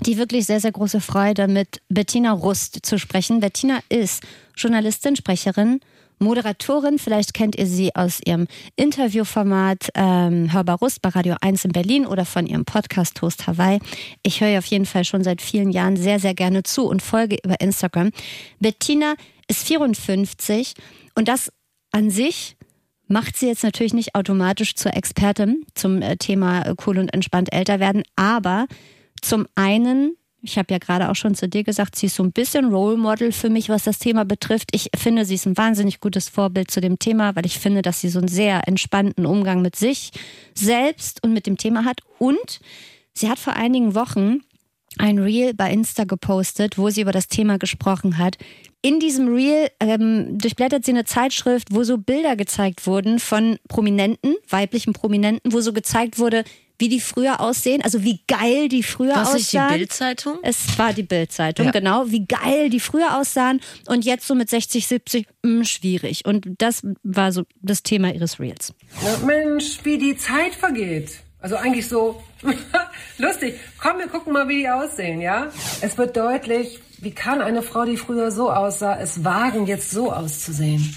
die 0.00 0.16
wirklich 0.16 0.46
sehr, 0.46 0.60
sehr 0.60 0.72
große 0.72 1.00
Freude, 1.00 1.48
mit 1.48 1.80
Bettina 1.88 2.32
Rust 2.32 2.80
zu 2.82 2.98
sprechen. 2.98 3.40
Bettina 3.40 3.80
ist 3.88 4.22
Journalistin, 4.56 5.16
Sprecherin, 5.16 5.80
Moderatorin. 6.20 6.98
Vielleicht 6.98 7.34
kennt 7.34 7.56
ihr 7.56 7.66
sie 7.66 7.94
aus 7.96 8.20
ihrem 8.24 8.46
Interviewformat 8.76 9.88
ähm, 9.94 10.52
Hörbar 10.52 10.78
Rust 10.78 11.02
bei 11.02 11.08
Radio 11.08 11.36
1 11.40 11.64
in 11.64 11.72
Berlin 11.72 12.06
oder 12.06 12.24
von 12.24 12.46
ihrem 12.46 12.64
Podcast 12.64 13.16
Toast 13.16 13.46
Hawaii. 13.46 13.80
Ich 14.22 14.40
höre 14.40 14.50
ihr 14.50 14.58
auf 14.58 14.66
jeden 14.66 14.86
Fall 14.86 15.04
schon 15.04 15.24
seit 15.24 15.42
vielen 15.42 15.70
Jahren 15.70 15.96
sehr, 15.96 16.20
sehr 16.20 16.34
gerne 16.34 16.62
zu 16.62 16.86
und 16.86 17.02
folge 17.02 17.36
über 17.42 17.60
Instagram. 17.60 18.10
Bettina 18.60 19.14
ist 19.48 19.66
54 19.66 20.74
und 21.14 21.28
das 21.28 21.52
an 21.90 22.10
sich 22.10 22.56
macht 23.08 23.36
sie 23.36 23.46
jetzt 23.46 23.64
natürlich 23.64 23.94
nicht 23.94 24.14
automatisch 24.14 24.74
zur 24.74 24.94
Expertin 24.94 25.64
zum 25.74 26.02
äh, 26.02 26.16
Thema 26.16 26.62
äh, 26.62 26.74
cool 26.86 26.98
und 26.98 27.12
entspannt 27.12 27.52
älter 27.52 27.80
werden, 27.80 28.02
aber 28.16 28.66
zum 29.20 29.46
einen, 29.54 30.16
ich 30.42 30.58
habe 30.58 30.72
ja 30.72 30.78
gerade 30.78 31.10
auch 31.10 31.16
schon 31.16 31.34
zu 31.34 31.48
dir 31.48 31.64
gesagt, 31.64 31.96
sie 31.96 32.06
ist 32.06 32.14
so 32.14 32.22
ein 32.22 32.32
bisschen 32.32 32.66
Role 32.66 32.96
Model 32.96 33.32
für 33.32 33.50
mich, 33.50 33.68
was 33.68 33.84
das 33.84 33.98
Thema 33.98 34.24
betrifft. 34.24 34.68
Ich 34.72 34.90
finde, 34.96 35.24
sie 35.24 35.34
ist 35.34 35.46
ein 35.46 35.56
wahnsinnig 35.56 36.00
gutes 36.00 36.28
Vorbild 36.28 36.70
zu 36.70 36.80
dem 36.80 36.98
Thema, 36.98 37.34
weil 37.34 37.46
ich 37.46 37.58
finde, 37.58 37.82
dass 37.82 38.00
sie 38.00 38.08
so 38.08 38.20
einen 38.20 38.28
sehr 38.28 38.68
entspannten 38.68 39.26
Umgang 39.26 39.62
mit 39.62 39.74
sich 39.74 40.12
selbst 40.54 41.22
und 41.24 41.32
mit 41.32 41.46
dem 41.46 41.56
Thema 41.56 41.84
hat. 41.84 42.00
Und 42.18 42.60
sie 43.12 43.28
hat 43.28 43.38
vor 43.38 43.54
einigen 43.54 43.94
Wochen 43.94 44.42
ein 44.98 45.18
Reel 45.18 45.54
bei 45.54 45.70
Insta 45.72 46.04
gepostet, 46.04 46.78
wo 46.78 46.90
sie 46.90 47.00
über 47.02 47.12
das 47.12 47.28
Thema 47.28 47.58
gesprochen 47.58 48.18
hat. 48.18 48.36
In 48.82 49.00
diesem 49.00 49.28
Reel 49.34 49.68
ähm, 49.80 50.38
durchblättert 50.38 50.84
sie 50.84 50.92
eine 50.92 51.04
Zeitschrift, 51.04 51.68
wo 51.72 51.82
so 51.84 51.98
Bilder 51.98 52.36
gezeigt 52.36 52.86
wurden 52.86 53.18
von 53.18 53.58
Prominenten, 53.68 54.34
weiblichen 54.48 54.92
Prominenten, 54.92 55.52
wo 55.52 55.60
so 55.60 55.72
gezeigt 55.72 56.18
wurde, 56.18 56.44
wie 56.80 56.88
die 56.88 57.00
früher 57.00 57.40
aussehen, 57.40 57.82
also 57.82 58.04
wie 58.04 58.20
geil 58.28 58.68
die 58.68 58.84
früher 58.84 59.16
Was 59.16 59.34
ist 59.34 59.52
die 59.52 59.58
aussahen. 59.58 59.78
Bildzeitung? 59.78 60.38
Es 60.42 60.78
war 60.78 60.92
die 60.92 61.02
Bildzeitung, 61.02 61.66
Ja. 61.66 61.72
genau, 61.72 62.04
wie 62.08 62.24
geil 62.24 62.70
die 62.70 62.78
früher 62.78 63.18
aussahen 63.18 63.60
und 63.88 64.04
jetzt 64.04 64.28
so 64.28 64.36
mit 64.36 64.48
60, 64.48 64.86
70, 64.86 65.26
mh, 65.42 65.64
schwierig. 65.64 66.24
Und 66.24 66.46
das 66.58 66.82
war 67.02 67.32
so 67.32 67.42
das 67.60 67.82
Thema 67.82 68.14
ihres 68.14 68.38
Reels. 68.38 68.72
Na, 69.02 69.26
Mensch, 69.26 69.80
wie 69.82 69.98
die 69.98 70.16
Zeit 70.16 70.54
vergeht. 70.54 71.18
Also 71.40 71.56
eigentlich 71.56 71.88
so 71.88 72.22
lustig. 73.18 73.54
Komm, 73.80 73.98
wir 73.98 74.08
gucken 74.08 74.32
mal, 74.32 74.48
wie 74.48 74.58
die 74.58 74.68
aussehen, 74.68 75.20
ja? 75.20 75.48
Es 75.80 75.98
wird 75.98 76.16
deutlich, 76.16 76.80
wie 77.00 77.12
kann 77.12 77.40
eine 77.40 77.62
Frau, 77.62 77.84
die 77.84 77.96
früher 77.96 78.30
so 78.30 78.50
aussah, 78.50 78.98
es 78.98 79.24
wagen, 79.24 79.66
jetzt 79.66 79.90
so 79.90 80.12
auszusehen? 80.12 80.96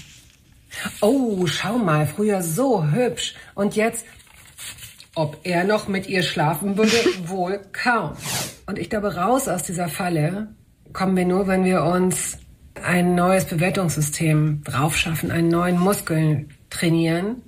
Oh, 1.00 1.46
schau 1.46 1.78
mal, 1.78 2.06
früher 2.06 2.42
so 2.42 2.84
hübsch 2.90 3.34
und 3.54 3.76
jetzt, 3.76 4.06
ob 5.14 5.38
er 5.44 5.64
noch 5.64 5.88
mit 5.88 6.08
ihr 6.08 6.22
schlafen 6.22 6.76
würde, 6.76 6.92
wohl 7.26 7.60
kaum. 7.72 8.12
Und 8.66 8.78
ich 8.78 8.88
glaube, 8.88 9.14
raus 9.14 9.48
aus 9.48 9.62
dieser 9.64 9.88
Falle 9.88 10.48
kommen 10.92 11.16
wir 11.16 11.26
nur, 11.26 11.46
wenn 11.46 11.64
wir 11.64 11.84
uns 11.84 12.38
ein 12.82 13.14
neues 13.14 13.44
Bewertungssystem 13.44 14.62
draufschaffen, 14.64 15.30
einen 15.30 15.48
neuen 15.48 15.78
Muskel 15.78 16.48
trainieren. 16.70 17.42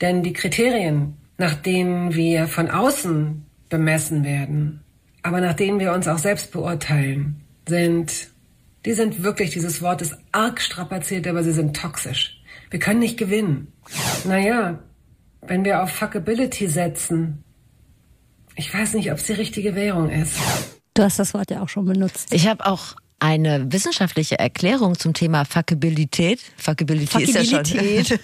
Denn 0.00 0.22
die 0.22 0.32
Kriterien, 0.32 1.16
nach 1.38 1.54
denen 1.54 2.14
wir 2.14 2.48
von 2.48 2.70
außen 2.70 3.44
bemessen 3.68 4.24
werden, 4.24 4.84
aber 5.22 5.40
nach 5.40 5.54
denen 5.54 5.80
wir 5.80 5.92
uns 5.92 6.06
auch 6.06 6.18
selbst 6.18 6.52
beurteilen, 6.52 7.40
sind, 7.66 8.28
die 8.84 8.92
sind 8.92 9.22
wirklich, 9.22 9.50
dieses 9.50 9.80
Wort 9.80 10.02
ist 10.02 10.14
arg 10.32 10.60
strapaziert, 10.60 11.26
aber 11.26 11.42
sie 11.42 11.52
sind 11.52 11.74
toxisch. 11.74 12.40
Wir 12.70 12.78
können 12.78 13.00
nicht 13.00 13.16
gewinnen. 13.16 13.72
Naja, 14.24 14.78
wenn 15.40 15.64
wir 15.64 15.82
auf 15.82 15.90
Fuckability 15.90 16.68
setzen, 16.68 17.42
ich 18.56 18.72
weiß 18.72 18.94
nicht, 18.94 19.10
ob 19.10 19.18
es 19.18 19.24
die 19.24 19.32
richtige 19.32 19.74
Währung 19.74 20.10
ist. 20.10 20.36
Du 20.92 21.02
hast 21.02 21.18
das 21.18 21.34
Wort 21.34 21.50
ja 21.50 21.62
auch 21.62 21.68
schon 21.68 21.86
benutzt. 21.86 22.32
Ich 22.32 22.46
habe 22.46 22.66
auch 22.66 22.94
eine 23.18 23.72
wissenschaftliche 23.72 24.38
Erklärung 24.38 24.98
zum 24.98 25.14
Thema 25.14 25.44
Fuckabilität. 25.44 26.40
Fuckability 26.56 27.22
ist 27.22 27.34
ja 27.34 27.44
schon 27.44 27.64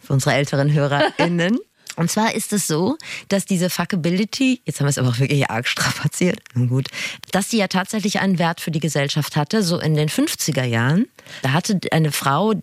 für 0.00 0.12
unsere 0.12 0.34
älteren 0.34 0.72
HörerInnen. 0.72 1.58
Und 1.96 2.10
zwar 2.10 2.34
ist 2.34 2.52
es 2.52 2.66
so, 2.66 2.96
dass 3.28 3.44
diese 3.44 3.70
Fuckability, 3.70 4.60
jetzt 4.64 4.80
haben 4.80 4.86
wir 4.86 4.90
es 4.90 4.98
aber 4.98 5.08
auch 5.08 5.18
wirklich 5.18 5.50
arg 5.50 5.66
strapaziert, 5.68 6.40
nun 6.54 6.68
gut, 6.68 6.88
dass 7.30 7.48
die 7.48 7.58
ja 7.58 7.68
tatsächlich 7.68 8.20
einen 8.20 8.38
Wert 8.38 8.60
für 8.60 8.70
die 8.70 8.80
Gesellschaft 8.80 9.36
hatte, 9.36 9.62
so 9.62 9.78
in 9.78 9.94
den 9.94 10.08
50er 10.08 10.64
Jahren. 10.64 11.06
Da 11.42 11.52
hatte 11.52 11.78
eine 11.90 12.12
Frau 12.12 12.54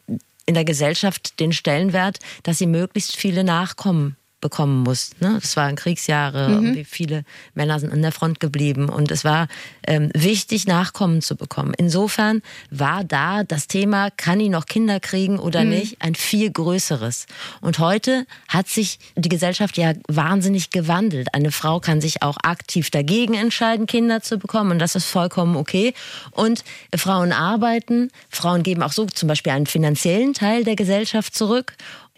in 0.46 0.56
der 0.56 0.66
Gesellschaft 0.66 1.40
den 1.40 1.54
Stellenwert, 1.54 2.20
dass 2.44 2.58
sie 2.58 2.66
möglichst 2.66 3.16
viele 3.16 3.44
Nachkommen 3.44 4.16
bekommen 4.42 4.84
muss. 4.84 5.12
Ne? 5.20 5.38
Das 5.42 5.56
waren 5.58 5.76
Kriegsjahre, 5.76 6.62
wie 6.76 6.86
viele 6.86 7.24
Männer 7.54 7.80
sind 7.80 7.92
an 7.92 8.02
der 8.02 8.12
Front 8.12 8.40
geblieben 8.40 8.90
und 8.90 9.12
es 9.12 9.24
war 9.24 9.48
ähm, 9.86 10.12
wichtig, 10.14 10.68
Nachkommen 10.68 11.22
zu 11.22 11.36
bekommen. 11.36 11.74
Insofern 11.78 12.42
war 12.70 13.04
da 13.04 13.44
das 13.44 13.68
Thema, 13.68 14.10
kann 14.12 14.40
ich 14.40 14.50
noch 14.50 14.66
Kinder 14.66 15.00
kriegen 15.00 15.40
oder 15.40 15.64
nicht, 15.64 16.02
ein 16.02 16.16
viel 16.16 16.52
größeres. 16.52 17.26
Und 17.62 17.80
heute 17.80 18.26
hat 18.48 18.68
sich 18.68 19.00
die 19.16 19.30
Gesellschaft 19.30 19.78
ja 19.78 19.94
wahnsinnig 20.08 20.70
gewandelt. 20.70 21.34
Eine 21.34 21.52
Frau 21.52 21.80
kann 21.80 22.02
sich 22.02 22.22
auch 22.22 22.38
aktiv 22.44 22.90
dagegen 22.92 23.34
entscheiden, 23.34 23.88
Kinder 23.88 24.22
zu 24.22 24.38
bekommen 24.38 24.72
und 24.72 24.80
das 24.80 24.96
ist 24.96 25.06
vollkommen 25.06 25.56
okay. 25.56 25.94
Und 26.32 26.64
Frauen 26.96 27.32
arbeiten, 27.32 28.12
Frauen 28.30 28.64
geben 28.64 28.84
auch 28.84 28.92
so 28.92 29.06
zum 29.06 29.28
Beispiel 29.28 29.54
einen 29.54 29.66
finanziellen 29.66 30.34
Teil 30.34 30.64
der 30.64 30.76
Gesellschaft 30.76 31.36
zurück. 31.36 31.76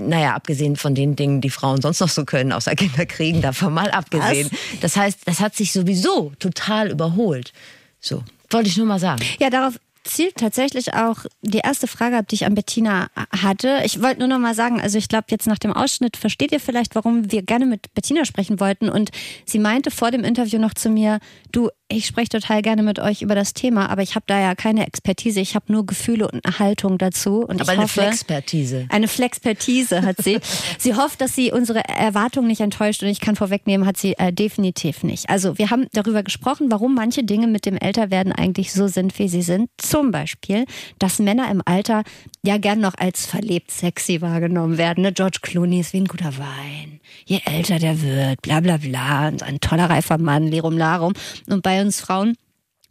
Naja, 0.09 0.35
abgesehen 0.35 0.75
von 0.75 0.95
den 0.95 1.15
Dingen, 1.15 1.41
die 1.41 1.49
Frauen 1.49 1.81
sonst 1.81 1.99
noch 1.99 2.09
so 2.09 2.25
können, 2.25 2.51
außer 2.51 2.75
Kinder 2.75 3.05
kriegen, 3.05 3.41
davon 3.41 3.73
mal 3.73 3.91
abgesehen. 3.91 4.49
Das 4.81 4.95
heißt, 4.95 5.19
das 5.25 5.39
hat 5.39 5.55
sich 5.55 5.71
sowieso 5.71 6.33
total 6.39 6.91
überholt. 6.91 7.53
So, 7.99 8.23
wollte 8.49 8.69
ich 8.69 8.77
nur 8.77 8.87
mal 8.87 8.99
sagen. 8.99 9.23
Ja, 9.39 9.49
darauf 9.49 9.75
zielt 10.03 10.37
tatsächlich 10.37 10.93
auch 10.93 11.25
die 11.41 11.59
erste 11.59 11.87
Frage 11.87 12.17
ab, 12.17 12.27
die 12.27 12.35
ich 12.35 12.45
an 12.45 12.55
Bettina 12.55 13.07
hatte. 13.31 13.81
Ich 13.85 14.01
wollte 14.01 14.19
nur 14.19 14.27
noch 14.27 14.39
mal 14.39 14.55
sagen, 14.55 14.81
also 14.81 14.97
ich 14.97 15.07
glaube, 15.07 15.25
jetzt 15.29 15.47
nach 15.47 15.59
dem 15.59 15.73
Ausschnitt 15.73 16.17
versteht 16.17 16.51
ihr 16.51 16.59
vielleicht, 16.59 16.95
warum 16.95 17.31
wir 17.31 17.43
gerne 17.43 17.65
mit 17.65 17.93
Bettina 17.93 18.25
sprechen 18.25 18.59
wollten. 18.59 18.89
Und 18.89 19.11
sie 19.45 19.59
meinte 19.59 19.91
vor 19.91 20.11
dem 20.11 20.23
Interview 20.23 20.59
noch 20.59 20.73
zu 20.73 20.89
mir, 20.89 21.19
du, 21.51 21.69
ich 21.91 22.05
spreche 22.05 22.29
total 22.29 22.61
gerne 22.61 22.83
mit 22.83 22.99
euch 22.99 23.21
über 23.21 23.35
das 23.35 23.53
Thema, 23.53 23.89
aber 23.89 24.01
ich 24.01 24.15
habe 24.15 24.23
da 24.27 24.39
ja 24.39 24.55
keine 24.55 24.87
Expertise. 24.87 25.39
Ich 25.39 25.55
habe 25.55 25.71
nur 25.71 25.85
Gefühle 25.85 26.27
und 26.27 26.45
eine 26.45 26.59
Haltung 26.59 26.97
dazu. 26.97 27.41
Und 27.41 27.61
aber 27.61 27.63
ich 27.63 27.69
eine 27.69 27.83
hoffe, 27.83 28.01
Flexpertise. 28.01 28.85
Eine 28.89 29.07
Flexpertise 29.07 30.01
hat 30.01 30.17
sie. 30.17 30.39
sie 30.77 30.95
hofft, 30.95 31.21
dass 31.21 31.35
sie 31.35 31.51
unsere 31.51 31.87
Erwartungen 31.87 32.47
nicht 32.47 32.61
enttäuscht 32.61 33.03
und 33.03 33.09
ich 33.09 33.19
kann 33.19 33.35
vorwegnehmen, 33.35 33.85
hat 33.85 33.97
sie 33.97 34.13
äh, 34.17 34.31
definitiv 34.31 35.03
nicht. 35.03 35.29
Also 35.29 35.57
wir 35.57 35.69
haben 35.69 35.87
darüber 35.93 36.23
gesprochen, 36.23 36.71
warum 36.71 36.95
manche 36.95 37.23
Dinge 37.23 37.47
mit 37.47 37.65
dem 37.65 37.77
Älterwerden 37.77 38.31
eigentlich 38.31 38.71
so 38.71 38.87
sind, 38.87 39.17
wie 39.19 39.27
sie 39.27 39.41
sind. 39.41 39.69
Zum 39.77 40.11
Beispiel, 40.11 40.65
dass 40.99 41.19
Männer 41.19 41.49
im 41.51 41.61
Alter 41.65 42.03
ja 42.43 42.57
gern 42.57 42.79
noch 42.79 42.95
als 42.97 43.25
verlebt 43.25 43.71
sexy 43.71 44.21
wahrgenommen 44.21 44.77
werden. 44.77 45.03
Ne? 45.03 45.11
George 45.11 45.39
Clooney 45.41 45.81
ist 45.81 45.93
wie 45.93 46.01
ein 46.01 46.05
guter 46.05 46.37
Wein. 46.37 46.99
Je 47.25 47.41
älter 47.45 47.79
der 47.79 48.01
wird, 48.01 48.41
bla 48.41 48.59
bla 48.61 48.77
bla. 48.77 49.27
Und 49.27 49.43
ein 49.43 49.59
toller 49.59 49.89
reifer 49.89 50.17
Mann, 50.17 50.47
Lerum 50.47 50.77
Larum. 50.77 51.13
Und 51.49 51.61
bei 51.63 51.80
uns 51.81 51.99
Frauen 51.99 52.35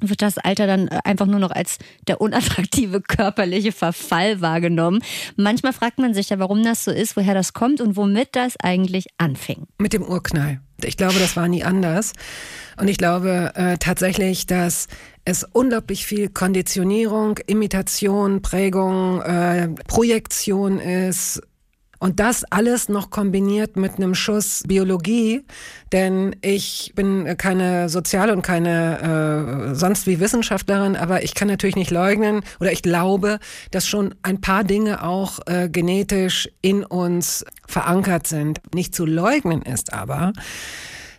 wird 0.00 0.22
das 0.22 0.38
Alter 0.38 0.66
dann 0.66 0.88
äh, 0.88 0.98
einfach 1.04 1.26
nur 1.26 1.38
noch 1.38 1.50
als 1.50 1.78
der 2.08 2.20
unattraktive 2.20 3.00
körperliche 3.06 3.72
Verfall 3.72 4.40
wahrgenommen. 4.40 5.02
Manchmal 5.36 5.72
fragt 5.72 5.98
man 5.98 6.14
sich 6.14 6.30
ja, 6.30 6.38
warum 6.38 6.64
das 6.64 6.84
so 6.84 6.90
ist, 6.90 7.16
woher 7.16 7.34
das 7.34 7.52
kommt 7.52 7.80
und 7.80 7.96
womit 7.96 8.30
das 8.32 8.54
eigentlich 8.62 9.06
anfing. 9.18 9.66
Mit 9.78 9.92
dem 9.92 10.02
Urknall. 10.02 10.60
Ich 10.82 10.96
glaube, 10.96 11.18
das 11.18 11.36
war 11.36 11.46
nie 11.48 11.62
anders. 11.62 12.12
Und 12.78 12.88
ich 12.88 12.96
glaube 12.96 13.52
äh, 13.54 13.76
tatsächlich, 13.76 14.46
dass 14.46 14.88
es 15.26 15.44
unglaublich 15.44 16.06
viel 16.06 16.30
Konditionierung, 16.30 17.38
Imitation, 17.46 18.40
Prägung, 18.40 19.20
äh, 19.20 19.68
Projektion 19.86 20.78
ist, 20.78 21.42
und 22.00 22.18
das 22.18 22.44
alles 22.44 22.88
noch 22.88 23.10
kombiniert 23.10 23.76
mit 23.76 23.96
einem 23.96 24.14
Schuss 24.14 24.62
Biologie, 24.66 25.44
denn 25.92 26.34
ich 26.40 26.92
bin 26.96 27.36
keine 27.36 27.88
Sozial- 27.88 28.30
und 28.30 28.42
keine 28.42 29.70
äh, 29.70 29.74
sonst 29.74 30.06
wie 30.06 30.18
Wissenschaftlerin, 30.18 30.96
aber 30.96 31.22
ich 31.22 31.34
kann 31.34 31.46
natürlich 31.46 31.76
nicht 31.76 31.90
leugnen 31.90 32.40
oder 32.58 32.72
ich 32.72 32.82
glaube, 32.82 33.38
dass 33.70 33.86
schon 33.86 34.14
ein 34.22 34.40
paar 34.40 34.64
Dinge 34.64 35.04
auch 35.04 35.40
äh, 35.46 35.68
genetisch 35.68 36.48
in 36.62 36.84
uns 36.84 37.44
verankert 37.68 38.26
sind. 38.26 38.60
Nicht 38.74 38.94
zu 38.94 39.04
leugnen 39.04 39.62
ist 39.62 39.92
aber, 39.92 40.32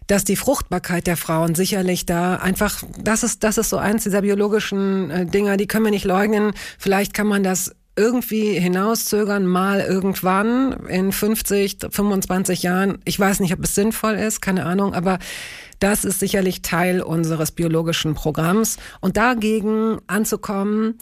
dass 0.07 0.23
die 0.23 0.35
Fruchtbarkeit 0.35 1.05
der 1.05 1.15
Frauen 1.15 1.53
sicherlich 1.53 2.05
da 2.07 2.35
einfach, 2.35 2.83
das 2.99 3.23
ist, 3.23 3.43
das 3.43 3.57
ist 3.57 3.69
so 3.69 3.77
eins 3.77 4.03
dieser 4.03 4.21
biologischen 4.23 5.11
äh, 5.11 5.25
Dinger, 5.27 5.57
die 5.57 5.67
können 5.67 5.85
wir 5.85 5.91
nicht 5.91 6.05
leugnen. 6.05 6.53
Vielleicht 6.79 7.13
kann 7.13 7.27
man 7.27 7.43
das 7.43 7.75
irgendwie 7.95 8.59
hinauszögern, 8.59 9.45
mal 9.45 9.81
irgendwann 9.81 10.85
in 10.87 11.11
50, 11.11 11.77
25 11.89 12.63
Jahren. 12.63 12.99
Ich 13.05 13.19
weiß 13.19 13.39
nicht, 13.39 13.53
ob 13.53 13.63
es 13.63 13.75
sinnvoll 13.75 14.13
ist, 14.13 14.41
keine 14.41 14.65
Ahnung, 14.65 14.93
aber 14.93 15.19
das 15.79 16.05
ist 16.05 16.19
sicherlich 16.19 16.61
Teil 16.61 17.01
unseres 17.01 17.51
biologischen 17.51 18.13
Programms. 18.13 18.77
Und 19.01 19.17
dagegen 19.17 19.99
anzukommen, 20.07 20.97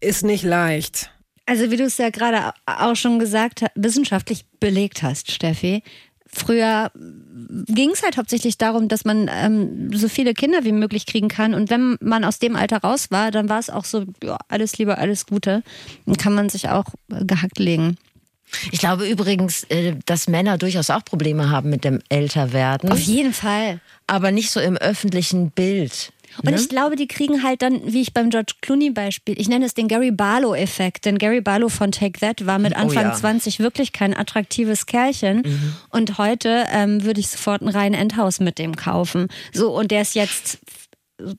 ist 0.00 0.24
nicht 0.24 0.44
leicht. 0.44 1.10
Also 1.44 1.70
wie 1.70 1.76
du 1.76 1.84
es 1.84 1.98
ja 1.98 2.10
gerade 2.10 2.52
auch 2.66 2.96
schon 2.96 3.18
gesagt, 3.18 3.64
wissenschaftlich 3.74 4.46
belegt 4.60 5.02
hast, 5.02 5.32
Steffi, 5.32 5.82
Früher 6.34 6.90
ging 6.94 7.90
es 7.90 8.02
halt 8.02 8.16
hauptsächlich 8.16 8.56
darum, 8.56 8.88
dass 8.88 9.04
man 9.04 9.30
ähm, 9.30 9.90
so 9.92 10.08
viele 10.08 10.32
Kinder 10.32 10.64
wie 10.64 10.72
möglich 10.72 11.04
kriegen 11.04 11.28
kann. 11.28 11.52
Und 11.52 11.68
wenn 11.68 11.98
man 12.00 12.24
aus 12.24 12.38
dem 12.38 12.56
Alter 12.56 12.78
raus 12.78 13.10
war, 13.10 13.30
dann 13.30 13.50
war 13.50 13.58
es 13.58 13.68
auch 13.68 13.84
so, 13.84 14.04
ja, 14.24 14.38
alles 14.48 14.78
Liebe, 14.78 14.96
alles 14.96 15.26
Gute. 15.26 15.62
Dann 16.06 16.16
kann 16.16 16.34
man 16.34 16.48
sich 16.48 16.70
auch 16.70 16.86
gehackt 17.08 17.58
legen. 17.58 17.98
Ich 18.70 18.80
glaube 18.80 19.08
übrigens, 19.08 19.64
äh, 19.64 19.94
dass 20.06 20.28
Männer 20.28 20.58
durchaus 20.58 20.90
auch 20.90 21.04
Probleme 21.04 21.50
haben 21.50 21.70
mit 21.70 21.84
dem 21.84 22.00
Älterwerden. 22.08 22.90
Auf 22.92 23.00
jeden 23.00 23.32
Fall. 23.32 23.80
Aber 24.06 24.30
nicht 24.30 24.50
so 24.50 24.60
im 24.60 24.76
öffentlichen 24.76 25.50
Bild. 25.50 26.12
Und 26.38 26.50
ne? 26.50 26.56
ich 26.56 26.68
glaube, 26.68 26.96
die 26.96 27.08
kriegen 27.08 27.42
halt 27.42 27.62
dann, 27.62 27.80
wie 27.92 28.00
ich 28.00 28.14
beim 28.14 28.30
George 28.30 28.54
Clooney-Beispiel, 28.60 29.40
ich 29.40 29.48
nenne 29.48 29.66
es 29.66 29.74
den 29.74 29.88
Gary 29.88 30.10
Barlow-Effekt, 30.10 31.04
denn 31.04 31.18
Gary 31.18 31.40
Barlow 31.40 31.68
von 31.68 31.92
Take 31.92 32.20
That 32.20 32.46
war 32.46 32.58
mit 32.58 32.72
oh 32.74 32.80
Anfang 32.80 33.06
oh 33.06 33.10
ja. 33.10 33.14
20 33.14 33.58
wirklich 33.60 33.92
kein 33.92 34.16
attraktives 34.16 34.86
Kerlchen. 34.86 35.38
Mhm. 35.38 35.74
Und 35.90 36.18
heute 36.18 36.64
ähm, 36.70 37.04
würde 37.04 37.20
ich 37.20 37.28
sofort 37.28 37.62
ein 37.62 37.68
rein 37.68 37.94
Endhaus 37.94 38.40
mit 38.40 38.58
dem 38.58 38.76
kaufen. 38.76 39.28
So, 39.52 39.76
und 39.76 39.90
der 39.90 40.02
ist 40.02 40.14
jetzt 40.14 40.58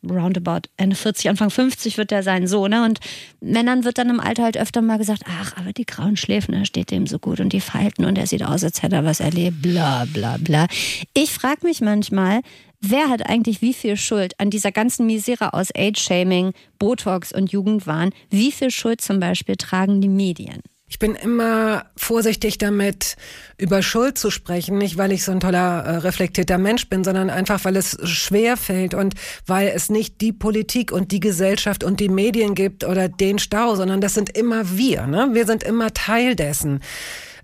roundabout 0.10 0.70
Ende 0.78 0.96
40, 0.96 1.30
Anfang 1.30 1.50
50 1.50 1.98
wird 1.98 2.12
der 2.12 2.24
sein, 2.24 2.48
so, 2.48 2.68
ne? 2.68 2.84
Und 2.86 3.00
Männern 3.42 3.84
wird 3.84 3.98
dann 3.98 4.10
im 4.10 4.20
Alter 4.20 4.44
halt 4.44 4.58
öfter 4.58 4.82
mal 4.82 4.98
gesagt, 4.98 5.24
ach, 5.28 5.58
aber 5.58 5.74
die 5.74 5.86
grauen 5.86 6.18
Schläfen, 6.18 6.54
da 6.54 6.66
steht 6.66 6.92
dem 6.92 7.08
so 7.08 7.20
gut 7.20 7.40
und 7.40 7.54
die 7.54 7.62
Falten 7.62 8.06
und 8.06 8.18
er 8.18 8.28
sieht 8.28 8.44
aus, 8.44 8.64
als 8.64 8.82
hätte 8.82 8.96
er 8.96 9.06
was 9.06 9.20
erlebt, 9.20 9.62
bla, 9.62 10.06
bla, 10.06 10.38
bla. 10.40 10.68
Ich 11.14 11.32
frage 11.32 11.66
mich 11.66 11.82
manchmal, 11.82 12.42
Wer 12.86 13.08
hat 13.08 13.30
eigentlich 13.30 13.62
wie 13.62 13.74
viel 13.74 13.96
Schuld 13.96 14.38
an 14.42 14.50
dieser 14.50 14.74
ganzen 14.74 15.06
Misere 15.06 15.54
aus 15.54 15.70
Age-Shaming, 15.74 16.52
Botox 16.80 17.32
und 17.32 17.50
Jugendwahn? 17.50 18.10
Wie 18.30 18.52
viel 18.52 18.72
Schuld 18.72 19.00
zum 19.00 19.22
Beispiel 19.22 19.56
tragen 19.56 20.02
die 20.02 20.10
Medien? 20.10 20.62
Ich 20.90 21.00
bin 21.00 21.16
immer 21.16 21.86
vorsichtig 21.96 22.58
damit, 22.58 23.16
über 23.58 23.82
Schuld 23.82 24.18
zu 24.18 24.30
sprechen, 24.30 24.78
nicht 24.78 24.98
weil 24.98 25.14
ich 25.14 25.24
so 25.24 25.32
ein 25.32 25.40
toller, 25.40 25.80
äh, 25.86 25.96
reflektierter 26.00 26.58
Mensch 26.58 26.90
bin, 26.90 27.06
sondern 27.06 27.30
einfach, 27.30 27.64
weil 27.64 27.78
es 27.78 27.98
schwer 28.04 28.58
fällt 28.58 28.94
und 28.94 29.14
weil 29.48 29.70
es 29.70 29.90
nicht 29.90 30.20
die 30.20 30.34
Politik 30.34 30.92
und 30.92 31.14
die 31.14 31.22
Gesellschaft 31.22 31.86
und 31.86 32.02
die 32.02 32.10
Medien 32.10 32.54
gibt 32.54 32.84
oder 32.84 33.08
den 33.08 33.40
Stau, 33.40 33.76
sondern 33.76 34.02
das 34.02 34.14
sind 34.14 34.38
immer 34.38 34.78
wir. 34.78 35.08
Ne? 35.08 35.30
Wir 35.32 35.46
sind 35.46 35.64
immer 35.64 35.94
Teil 35.94 36.36
dessen. 36.36 36.82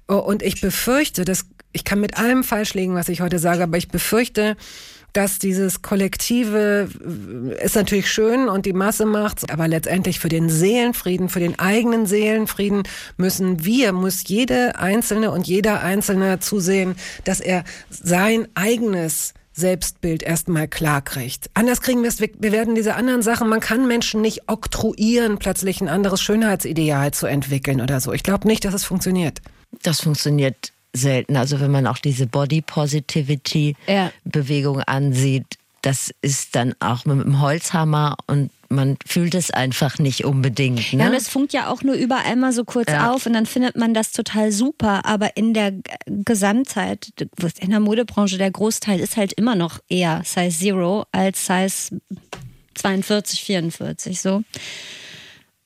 Und 0.06 0.44
ich 0.44 0.60
befürchte, 0.60 1.24
dass 1.24 1.46
ich 1.72 1.86
kann 1.86 2.02
mit 2.02 2.18
allem 2.18 2.44
falsch 2.44 2.74
liegen, 2.74 2.96
was 2.96 3.10
ich 3.10 3.22
heute 3.22 3.40
sage, 3.40 3.64
aber 3.64 3.78
ich 3.78 3.88
befürchte, 3.88 4.58
dass 5.14 5.40
dieses 5.40 5.82
Kollektive 5.82 6.90
äh, 7.60 7.66
ist 7.66 7.76
natürlich 7.76 8.12
schön 8.12 8.50
und 8.50 8.66
die 8.66 8.74
Masse 8.74 9.06
macht's, 9.06 9.50
aber 9.50 9.68
letztendlich 9.68 10.20
für 10.20 10.30
den 10.30 10.50
Seelenfrieden, 10.50 11.30
für 11.30 11.40
den 11.40 11.58
eigenen 11.60 12.06
Seelenfrieden 12.06 12.84
müssen 13.18 13.66
wir, 13.66 13.94
muss 13.94 14.28
jede 14.28 14.78
Einzelne 14.78 15.32
und 15.32 15.48
jeder 15.48 15.82
Einzelne 15.82 16.40
zusehen, 16.40 16.96
dass 17.24 17.40
er 17.40 17.64
sein 17.90 18.48
eigenes 18.56 19.34
Selbstbild 19.54 20.24
erstmal 20.24 20.68
klar 20.68 21.02
kriegt. 21.02 21.50
Anders 21.54 21.82
kriegen 21.82 22.02
wir 22.02 22.10
es, 22.10 22.22
wir 22.22 22.52
werden 22.52 22.76
diese 22.76 22.96
anderen 22.96 23.22
Sachen, 23.22 23.50
man 23.50 23.60
kann 23.60 23.88
Menschen 23.88 24.22
nicht 24.22 24.48
oktroyieren, 24.48 25.38
plötzlich 25.38 25.82
ein 25.82 25.90
anderes 25.90 26.22
Schönheitsideal 26.22 27.12
zu 27.12 27.28
entwickeln 27.28 27.82
oder 27.82 28.00
so. 28.00 28.14
Ich 28.14 28.24
glaube 28.24 28.48
nicht, 28.48 28.64
dass 28.64 28.74
es 28.74 28.86
funktioniert. 28.86 29.42
Das 29.84 30.02
funktioniert 30.02 30.72
selten. 30.94 31.36
Also 31.36 31.60
wenn 31.60 31.72
man 31.72 31.88
auch 31.88 31.98
diese 31.98 32.28
Body 32.28 32.62
Positivity 32.62 33.76
Bewegung 34.24 34.82
ansieht, 34.82 35.46
das 35.82 36.14
ist 36.22 36.56
dann 36.56 36.76
auch 36.80 37.06
mit 37.06 37.24
dem 37.24 37.42
Holzhammer 37.42 38.18
und 38.28 38.52
man 38.70 38.98
fühlt 39.06 39.34
es 39.34 39.50
einfach 39.50 39.98
nicht 39.98 40.26
unbedingt. 40.26 40.94
Ne? 40.94 41.04
Ja, 41.04 41.10
und 41.10 41.16
es 41.16 41.28
funkt 41.28 41.54
ja 41.54 41.70
auch 41.70 41.82
nur 41.82 41.96
überall 41.96 42.36
mal 42.36 42.54
so 42.54 42.64
kurz 42.64 42.90
ja. 42.90 43.12
auf 43.12 43.26
und 43.26 43.34
dann 43.34 43.46
findet 43.46 43.76
man 43.76 43.94
das 43.94 44.12
total 44.12 44.52
super. 44.52 45.06
Aber 45.06 45.36
in 45.38 45.54
der 45.54 45.74
Gesamtzeit, 46.06 47.12
in 47.60 47.72
der 47.72 47.80
Modebranche, 47.80 48.38
der 48.38 48.52
Großteil 48.52 49.00
ist 49.00 49.18
halt 49.18 49.34
immer 49.34 49.56
noch 49.56 49.80
eher 49.90 50.22
Size 50.24 50.58
Zero 50.58 51.06
als 51.12 51.46
Size 51.46 52.00
42, 52.76 53.44
44 53.44 54.22
so. 54.22 54.44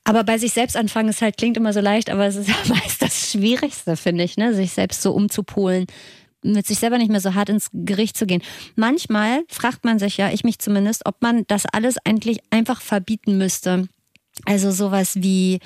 Aber 0.04 0.22
bei 0.22 0.36
sich 0.36 0.52
selbst 0.52 0.76
anfangen 0.76 1.08
ist 1.08 1.22
halt, 1.22 1.38
klingt 1.38 1.56
immer 1.56 1.72
so 1.72 1.80
leicht, 1.80 2.10
aber 2.10 2.26
es 2.26 2.36
ist 2.36 2.48
ja 2.48 2.54
meist 2.68 3.02
das 3.02 3.30
Schwierigste, 3.30 3.96
finde 3.96 4.24
ich, 4.24 4.36
ne? 4.36 4.54
sich 4.54 4.72
selbst 4.72 5.02
so 5.02 5.12
umzupolen, 5.12 5.86
mit 6.42 6.66
sich 6.66 6.78
selber 6.78 6.98
nicht 6.98 7.10
mehr 7.10 7.20
so 7.20 7.34
hart 7.34 7.48
ins 7.48 7.70
Gericht 7.72 8.16
zu 8.16 8.26
gehen. 8.26 8.42
Manchmal 8.76 9.44
fragt 9.48 9.84
man 9.84 9.98
sich 9.98 10.18
ja, 10.18 10.30
ich 10.30 10.44
mich 10.44 10.58
zumindest, 10.58 11.06
ob 11.06 11.22
man 11.22 11.44
das 11.48 11.64
alles 11.66 11.96
eigentlich 12.04 12.38
einfach 12.50 12.82
verbieten 12.82 13.38
müsste. 13.38 13.88
Also 14.44 14.70
sowas 14.70 15.14
wie 15.16 15.60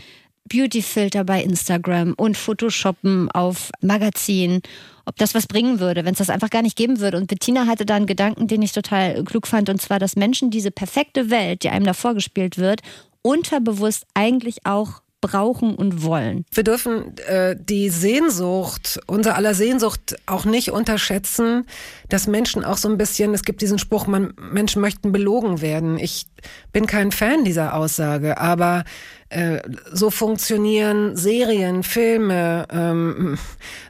Beautyfilter 0.49 1.25
bei 1.25 1.43
Instagram 1.43 2.15
und 2.17 2.37
Photoshoppen 2.37 3.31
auf 3.31 3.71
Magazinen, 3.81 4.63
ob 5.05 5.17
das 5.17 5.35
was 5.35 5.47
bringen 5.47 5.81
würde, 5.81 6.05
wenn 6.05 6.13
es 6.13 6.19
das 6.19 6.31
einfach 6.31 6.51
gar 6.51 6.63
nicht 6.63 6.77
geben 6.77 7.01
würde. 7.01 7.17
Und 7.17 7.27
Bettina 7.27 7.67
hatte 7.67 7.87
da 7.87 7.97
einen 7.97 8.07
Gedanken, 8.07 8.47
den 8.47 8.63
ich 8.63 8.73
total 8.73 9.25
klug 9.25 9.47
fand, 9.47 9.69
und 9.69 9.81
zwar, 9.81 9.99
dass 9.99 10.17
Menschen 10.17 10.51
diese 10.51 10.71
perfekte 10.71 11.31
Welt, 11.31 11.63
die 11.63 11.71
einem 11.71 11.87
da 11.87 11.93
vorgespielt 11.93 12.59
wird, 12.59 12.81
unterbewusst 13.23 14.07
eigentlich 14.15 14.65
auch 14.65 15.03
brauchen 15.21 15.75
und 15.75 16.05
wollen. 16.05 16.45
Wir 16.53 16.63
dürfen 16.63 17.17
äh, 17.27 17.57
die 17.59 17.89
Sehnsucht, 17.89 19.01
unser 19.07 19.35
aller 19.35 19.55
Sehnsucht 19.55 20.17
auch 20.27 20.45
nicht 20.45 20.71
unterschätzen, 20.71 21.67
dass 22.09 22.29
Menschen 22.29 22.65
auch 22.65 22.77
so 22.77 22.89
ein 22.89 22.99
bisschen, 22.99 23.35
es 23.35 23.45
gibt 23.45 23.61
diesen 23.61 23.79
Spruch, 23.79 24.07
man, 24.07 24.33
Menschen 24.53 24.81
möchten 24.81 25.11
belogen 25.11 25.61
werden. 25.61 25.99
Ich 25.99 26.27
bin 26.73 26.87
kein 26.87 27.11
Fan 27.11 27.45
dieser 27.45 27.75
Aussage, 27.75 28.39
aber 28.39 28.85
äh, 29.31 29.59
so 29.93 30.11
funktionieren 30.11 31.17
Serien, 31.17 31.83
Filme, 31.83 32.67
ähm, 32.71 33.39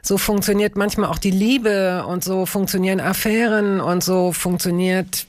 so 0.01 0.17
funktioniert 0.17 0.75
manchmal 0.75 1.09
auch 1.09 1.19
die 1.19 1.31
Liebe 1.31 2.05
und 2.07 2.23
so 2.23 2.47
funktionieren 2.47 2.99
Affären 2.99 3.81
und 3.81 4.03
so 4.03 4.31
funktioniert 4.31 5.27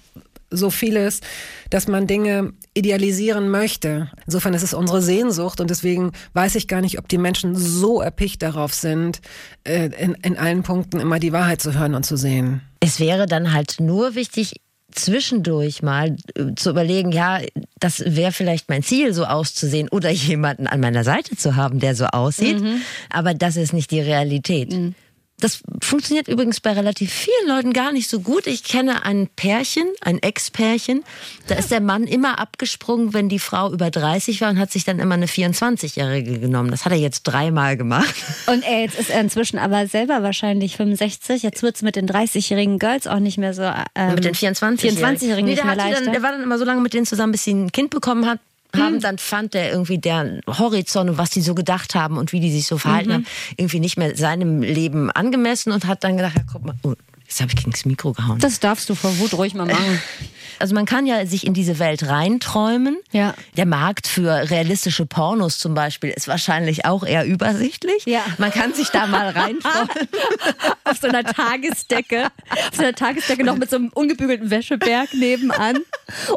so 0.50 0.70
vieles, 0.70 1.20
dass 1.68 1.86
man 1.86 2.06
Dinge 2.06 2.52
idealisieren 2.74 3.50
möchte. 3.50 4.10
Insofern 4.26 4.54
ist 4.54 4.62
es 4.62 4.74
unsere 4.74 5.02
Sehnsucht 5.02 5.60
und 5.60 5.70
deswegen 5.70 6.12
weiß 6.34 6.54
ich 6.54 6.68
gar 6.68 6.80
nicht, 6.80 6.98
ob 6.98 7.08
die 7.08 7.18
Menschen 7.18 7.56
so 7.56 8.00
erpicht 8.00 8.42
darauf 8.42 8.72
sind, 8.74 9.20
äh, 9.64 9.90
in, 9.98 10.14
in 10.22 10.36
allen 10.36 10.62
Punkten 10.62 11.00
immer 11.00 11.18
die 11.18 11.32
Wahrheit 11.32 11.60
zu 11.60 11.78
hören 11.78 11.94
und 11.94 12.04
zu 12.04 12.16
sehen. 12.16 12.62
Es 12.80 13.00
wäre 13.00 13.26
dann 13.26 13.52
halt 13.52 13.76
nur 13.80 14.14
wichtig, 14.14 14.60
zwischendurch 14.92 15.82
mal 15.82 16.16
äh, 16.34 16.54
zu 16.56 16.70
überlegen, 16.70 17.12
ja, 17.12 17.40
das 17.78 18.02
wäre 18.06 18.32
vielleicht 18.32 18.68
mein 18.68 18.82
Ziel, 18.82 19.14
so 19.14 19.24
auszusehen 19.24 19.88
oder 19.88 20.10
jemanden 20.10 20.66
an 20.66 20.80
meiner 20.80 21.04
Seite 21.04 21.36
zu 21.36 21.56
haben, 21.56 21.80
der 21.80 21.94
so 21.94 22.06
aussieht. 22.06 22.60
Mhm. 22.60 22.82
Aber 23.08 23.34
das 23.34 23.56
ist 23.56 23.72
nicht 23.72 23.90
die 23.90 24.00
Realität. 24.00 24.72
Mhm. 24.72 24.94
Das 25.40 25.62
funktioniert 25.82 26.28
übrigens 26.28 26.60
bei 26.60 26.72
relativ 26.72 27.12
vielen 27.12 27.48
Leuten 27.48 27.72
gar 27.72 27.92
nicht 27.92 28.08
so 28.08 28.20
gut. 28.20 28.46
Ich 28.46 28.64
kenne 28.64 29.04
ein 29.04 29.28
Pärchen, 29.34 29.86
ein 30.00 30.18
Ex-Pärchen. 30.22 31.04
Da 31.46 31.56
ist 31.56 31.70
der 31.70 31.80
Mann 31.80 32.04
immer 32.04 32.38
abgesprungen, 32.38 33.14
wenn 33.14 33.28
die 33.28 33.38
Frau 33.38 33.72
über 33.72 33.90
30 33.90 34.40
war 34.40 34.50
und 34.50 34.58
hat 34.58 34.70
sich 34.70 34.84
dann 34.84 34.98
immer 34.98 35.14
eine 35.14 35.26
24-Jährige 35.26 36.38
genommen. 36.38 36.70
Das 36.70 36.84
hat 36.84 36.92
er 36.92 36.98
jetzt 36.98 37.22
dreimal 37.22 37.76
gemacht. 37.76 38.14
Und 38.46 38.64
er 38.64 38.82
jetzt 38.82 38.98
ist 38.98 39.10
er 39.10 39.20
inzwischen 39.20 39.58
aber 39.58 39.86
selber 39.86 40.22
wahrscheinlich 40.22 40.76
65. 40.76 41.42
Jetzt 41.42 41.62
wird 41.62 41.76
es 41.76 41.82
mit 41.82 41.96
den 41.96 42.08
30-jährigen 42.08 42.78
Girls 42.78 43.06
auch 43.06 43.18
nicht 43.18 43.38
mehr 43.38 43.54
so. 43.54 43.62
Ähm, 43.94 44.14
mit 44.14 44.24
den 44.24 44.34
24-Jährigen 44.34 44.78
24 44.78 45.28
nee, 45.28 45.42
nicht 45.42 45.64
mehr 45.64 45.76
leichter. 45.76 46.04
Dann, 46.04 46.12
der 46.12 46.22
war 46.22 46.32
dann 46.32 46.42
immer 46.42 46.58
so 46.58 46.64
lange 46.64 46.80
mit 46.80 46.94
denen 46.94 47.06
zusammen, 47.06 47.32
bis 47.32 47.44
sie 47.44 47.54
ein 47.54 47.72
Kind 47.72 47.90
bekommen 47.90 48.26
hat 48.26 48.38
haben, 48.76 48.94
hm. 48.94 49.00
dann 49.00 49.18
fand 49.18 49.54
er 49.54 49.70
irgendwie 49.70 49.98
deren 49.98 50.40
Horizont 50.46 51.10
und 51.10 51.18
was 51.18 51.30
die 51.30 51.40
so 51.40 51.54
gedacht 51.54 51.94
haben 51.94 52.16
und 52.16 52.32
wie 52.32 52.40
die 52.40 52.50
sich 52.50 52.66
so 52.66 52.78
verhalten 52.78 53.08
mhm. 53.08 53.14
haben, 53.14 53.26
irgendwie 53.56 53.80
nicht 53.80 53.96
mehr 53.96 54.16
seinem 54.16 54.62
Leben 54.62 55.10
angemessen 55.10 55.72
und 55.72 55.86
hat 55.86 56.04
dann 56.04 56.16
gedacht, 56.16 56.36
ja, 56.36 56.42
guck 56.50 56.64
mal, 56.64 56.74
oh, 56.82 56.94
jetzt 57.24 57.40
habe 57.40 57.50
ich 57.50 57.56
gegen 57.56 57.70
das 57.70 57.84
Mikro 57.84 58.12
gehauen. 58.12 58.38
Das 58.38 58.60
darfst 58.60 58.88
du 58.88 58.94
vor 58.94 59.16
Wut 59.18 59.34
ruhig 59.34 59.54
mal 59.54 59.66
machen. 59.66 60.02
Also 60.60 60.74
man 60.74 60.86
kann 60.86 61.06
ja 61.06 61.24
sich 61.26 61.46
in 61.46 61.54
diese 61.54 61.78
Welt 61.78 62.06
reinträumen. 62.06 62.98
Ja. 63.12 63.34
Der 63.56 63.66
Markt 63.66 64.06
für 64.06 64.50
realistische 64.50 65.06
Pornos 65.06 65.58
zum 65.58 65.74
Beispiel 65.74 66.10
ist 66.10 66.28
wahrscheinlich 66.28 66.84
auch 66.84 67.04
eher 67.04 67.24
übersichtlich. 67.24 68.04
Ja. 68.06 68.22
Man 68.38 68.50
kann 68.50 68.74
sich 68.74 68.88
da 68.90 69.06
mal 69.06 69.30
reinträumen. 69.30 69.88
auf 70.84 70.98
so 70.98 71.08
einer 71.08 71.24
Tagesdecke. 71.24 72.26
Auf 72.50 72.76
so 72.76 72.82
einer 72.82 72.94
Tagesdecke 72.94 73.44
noch 73.44 73.56
mit 73.56 73.70
so 73.70 73.76
einem 73.76 73.90
ungebügelten 73.94 74.50
Wäscheberg 74.50 75.12
nebenan. 75.14 75.78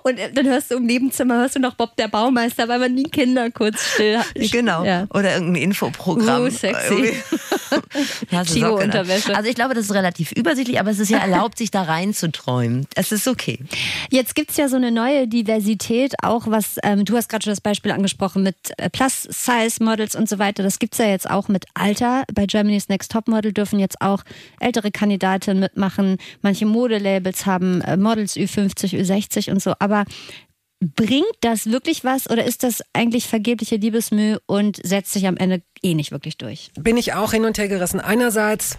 Und 0.03 0.19
dann 0.33 0.45
hörst 0.45 0.71
du 0.71 0.75
im 0.75 0.85
Nebenzimmer, 0.85 1.35
hörst 1.35 1.55
du 1.55 1.59
noch 1.59 1.75
Bob 1.75 1.95
der 1.97 2.07
Baumeister, 2.07 2.67
weil 2.67 2.79
man 2.79 2.93
nie 2.93 3.03
Kinder 3.03 3.51
kurz 3.51 3.93
still 3.93 4.19
hat. 4.19 4.27
Genau. 4.35 4.83
Ja. 4.83 5.05
Oder 5.13 5.33
irgendein 5.33 5.63
Infoprogramm. 5.63 6.43
Oh, 6.43 6.49
sexy. 6.49 7.13
Chivo-Unterwäsche. 8.29 9.35
Also 9.35 9.49
ich 9.49 9.55
glaube, 9.55 9.73
das 9.73 9.85
ist 9.85 9.93
relativ 9.93 10.31
übersichtlich, 10.31 10.79
aber 10.79 10.91
es 10.91 10.99
ist 10.99 11.09
ja 11.09 11.17
erlaubt, 11.23 11.57
sich 11.57 11.71
da 11.71 11.83
reinzuträumen. 11.83 12.87
Es 12.95 13.11
ist 13.11 13.27
okay. 13.27 13.59
Jetzt 14.09 14.35
gibt 14.35 14.51
es 14.51 14.57
ja 14.57 14.67
so 14.69 14.75
eine 14.75 14.91
neue 14.91 15.27
Diversität, 15.27 16.13
auch 16.21 16.47
was, 16.47 16.77
ähm, 16.83 17.05
du 17.05 17.15
hast 17.15 17.29
gerade 17.29 17.43
schon 17.43 17.51
das 17.51 17.61
Beispiel 17.61 17.91
angesprochen 17.91 18.43
mit 18.43 18.55
äh, 18.77 18.89
Plus-Size-Models 18.89 20.15
und 20.15 20.29
so 20.29 20.39
weiter. 20.39 20.63
Das 20.63 20.79
gibt 20.79 20.93
es 20.93 20.99
ja 20.99 21.07
jetzt 21.07 21.29
auch 21.29 21.47
mit 21.47 21.65
Alter. 21.73 22.23
Bei 22.33 22.45
Germany's 22.45 22.89
Next 22.89 23.11
Topmodel 23.11 23.53
dürfen 23.53 23.79
jetzt 23.79 24.01
auch 24.01 24.23
ältere 24.59 24.91
Kandidatinnen 24.91 25.59
mitmachen. 25.59 26.17
Manche 26.41 26.65
Modelabels 26.65 27.45
haben 27.45 27.81
äh, 27.81 27.97
Models 27.97 28.35
Ü50, 28.35 28.99
Ü60 28.99 29.51
und 29.51 29.61
so. 29.61 29.73
Aber 29.79 30.05
bringt 30.95 31.25
das 31.41 31.67
wirklich 31.67 32.03
was 32.03 32.29
oder 32.29 32.45
ist 32.45 32.63
das 32.63 32.83
eigentlich 32.93 33.27
vergebliche 33.27 33.77
Liebesmüh 33.77 34.37
und 34.45 34.79
setzt 34.83 35.13
sich 35.13 35.27
am 35.27 35.37
Ende 35.37 35.61
eh 35.81 35.93
nicht 35.93 36.11
wirklich 36.11 36.37
durch? 36.37 36.71
Bin 36.79 36.97
ich 36.97 37.13
auch 37.13 37.31
hin 37.31 37.45
und 37.45 37.57
her 37.57 37.67
gerissen. 37.67 37.99
Einerseits 37.99 38.77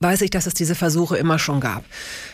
weiß 0.00 0.22
ich, 0.22 0.30
dass 0.30 0.46
es 0.46 0.54
diese 0.54 0.74
Versuche 0.74 1.16
immer 1.16 1.38
schon 1.38 1.60
gab. 1.60 1.84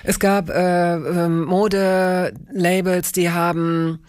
Es 0.02 0.18
gab 0.18 0.50
äh, 0.50 0.94
ähm, 0.94 1.44
Modelabels, 1.44 3.12
die 3.12 3.30
haben 3.30 4.00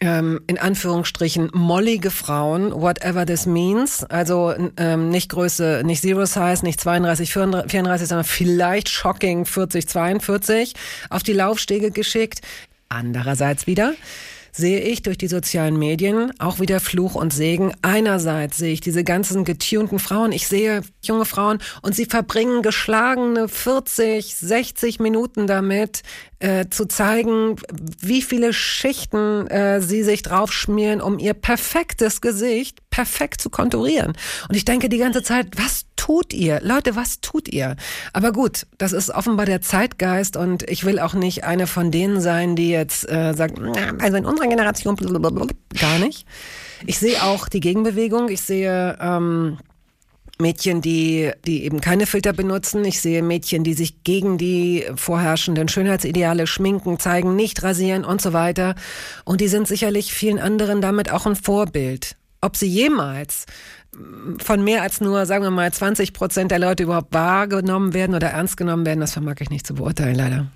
ähm, 0.00 0.40
in 0.46 0.58
Anführungsstrichen 0.58 1.50
mollige 1.52 2.10
Frauen, 2.10 2.72
whatever 2.72 3.26
this 3.26 3.46
means, 3.46 4.04
also 4.04 4.54
ähm, 4.76 5.10
nicht 5.10 5.28
Größe, 5.28 5.82
nicht 5.84 6.00
Zero 6.00 6.24
Size, 6.24 6.64
nicht 6.64 6.80
32, 6.80 7.30
34, 7.32 8.08
sondern 8.08 8.24
vielleicht 8.24 8.88
shocking 8.88 9.44
40, 9.44 9.86
42 9.86 10.74
auf 11.10 11.22
die 11.22 11.34
Laufstege 11.34 11.90
geschickt. 11.90 12.40
Andererseits 12.90 13.66
wieder 13.66 13.94
sehe 14.52 14.80
ich 14.80 15.02
durch 15.02 15.16
die 15.16 15.28
sozialen 15.28 15.78
Medien 15.78 16.32
auch 16.40 16.58
wieder 16.58 16.80
Fluch 16.80 17.14
und 17.14 17.32
Segen. 17.32 17.72
Einerseits 17.82 18.56
sehe 18.56 18.72
ich 18.72 18.80
diese 18.80 19.04
ganzen 19.04 19.44
getunten 19.44 19.98
Frauen, 19.98 20.32
ich 20.32 20.48
sehe 20.48 20.82
junge 21.02 21.24
Frauen 21.24 21.58
und 21.82 21.94
sie 21.94 22.06
verbringen 22.06 22.62
geschlagene 22.62 23.48
40, 23.48 24.34
60 24.34 24.98
Minuten 24.98 25.46
damit, 25.46 26.02
äh, 26.40 26.66
zu 26.68 26.86
zeigen, 26.86 27.56
wie 28.00 28.22
viele 28.22 28.52
Schichten 28.52 29.46
äh, 29.46 29.80
sie 29.80 30.02
sich 30.02 30.22
draufschmieren, 30.22 31.00
um 31.00 31.18
ihr 31.18 31.34
perfektes 31.34 32.20
Gesicht 32.20 32.78
perfekt 32.90 33.40
zu 33.40 33.50
konturieren. 33.50 34.14
Und 34.48 34.56
ich 34.56 34.64
denke 34.64 34.88
die 34.88 34.98
ganze 34.98 35.22
Zeit, 35.22 35.46
was 35.56 35.84
tut 36.10 36.32
ihr? 36.32 36.60
Leute, 36.60 36.96
was 36.96 37.20
tut 37.20 37.46
ihr? 37.48 37.76
Aber 38.12 38.32
gut, 38.32 38.66
das 38.78 38.92
ist 38.92 39.10
offenbar 39.10 39.46
der 39.46 39.60
Zeitgeist 39.60 40.36
und 40.36 40.68
ich 40.68 40.84
will 40.84 40.98
auch 40.98 41.14
nicht 41.14 41.44
eine 41.44 41.68
von 41.68 41.92
denen 41.92 42.20
sein, 42.20 42.56
die 42.56 42.70
jetzt 42.70 43.08
äh, 43.08 43.32
sagt, 43.32 43.60
also 44.00 44.16
in 44.16 44.26
unserer 44.26 44.48
Generation 44.48 44.96
gar 44.96 45.98
nicht. 46.00 46.26
Ich 46.84 46.98
sehe 46.98 47.22
auch 47.22 47.48
die 47.48 47.60
Gegenbewegung. 47.60 48.28
Ich 48.28 48.40
sehe 48.40 48.98
ähm, 49.00 49.58
Mädchen, 50.40 50.80
die, 50.80 51.30
die 51.46 51.62
eben 51.62 51.80
keine 51.80 52.06
Filter 52.06 52.32
benutzen. 52.32 52.84
Ich 52.84 53.00
sehe 53.00 53.22
Mädchen, 53.22 53.62
die 53.62 53.74
sich 53.74 54.02
gegen 54.02 54.36
die 54.36 54.86
vorherrschenden 54.96 55.68
Schönheitsideale 55.68 56.48
schminken, 56.48 56.98
zeigen, 56.98 57.36
nicht 57.36 57.62
rasieren 57.62 58.04
und 58.04 58.20
so 58.20 58.32
weiter. 58.32 58.74
Und 59.24 59.40
die 59.40 59.48
sind 59.48 59.68
sicherlich 59.68 60.12
vielen 60.12 60.40
anderen 60.40 60.80
damit 60.80 61.12
auch 61.12 61.26
ein 61.26 61.36
Vorbild. 61.36 62.16
Ob 62.40 62.56
sie 62.56 62.66
jemals 62.66 63.44
von 64.38 64.62
mehr 64.62 64.82
als 64.82 65.00
nur, 65.00 65.26
sagen 65.26 65.44
wir 65.44 65.50
mal, 65.50 65.72
20 65.72 66.12
Prozent 66.12 66.50
der 66.50 66.58
Leute 66.58 66.84
überhaupt 66.84 67.12
wahrgenommen 67.12 67.92
werden 67.94 68.14
oder 68.14 68.28
ernst 68.28 68.56
genommen 68.56 68.86
werden, 68.86 69.00
das 69.00 69.12
vermag 69.12 69.36
ich 69.40 69.50
nicht 69.50 69.66
zu 69.66 69.74
beurteilen, 69.74 70.14
leider. 70.14 70.46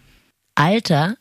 Alter 0.55 1.17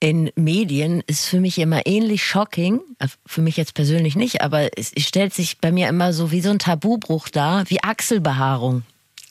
in 0.00 0.30
Medien 0.36 1.02
ist 1.06 1.24
für 1.24 1.40
mich 1.40 1.58
immer 1.58 1.86
ähnlich 1.86 2.22
shocking. 2.22 2.80
Äh, 2.98 3.08
für 3.24 3.40
mich 3.40 3.56
jetzt 3.56 3.72
persönlich 3.72 4.16
nicht, 4.16 4.42
aber 4.42 4.68
es 4.76 4.92
stellt 4.98 5.32
sich 5.32 5.60
bei 5.60 5.72
mir 5.72 5.88
immer 5.88 6.12
so 6.12 6.30
wie 6.30 6.42
so 6.42 6.50
ein 6.50 6.58
Tabubruch 6.58 7.30
dar, 7.30 7.64
wie 7.70 7.82
Achselbehaarung 7.82 8.82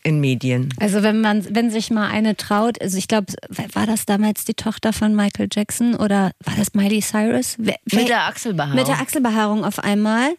in 0.03 0.19
Medien. 0.19 0.73
Also 0.79 1.03
wenn 1.03 1.21
man, 1.21 1.45
wenn 1.55 1.69
sich 1.69 1.91
mal 1.91 2.09
eine 2.09 2.35
traut, 2.35 2.81
also 2.81 2.97
ich 2.97 3.07
glaube, 3.07 3.33
war 3.73 3.85
das 3.85 4.05
damals 4.05 4.45
die 4.45 4.55
Tochter 4.55 4.93
von 4.93 5.15
Michael 5.15 5.47
Jackson 5.53 5.93
oder 5.95 6.31
war 6.43 6.55
das 6.57 6.73
Miley 6.73 7.01
Cyrus? 7.01 7.55
Wer, 7.59 7.77
mit 7.91 8.09
der 8.09 8.23
Achselbehaarung. 8.23 8.75
Mit 8.75 8.87
der 8.87 8.99
Achselbehaarung 8.99 9.63
auf 9.63 9.77
einmal 9.79 10.33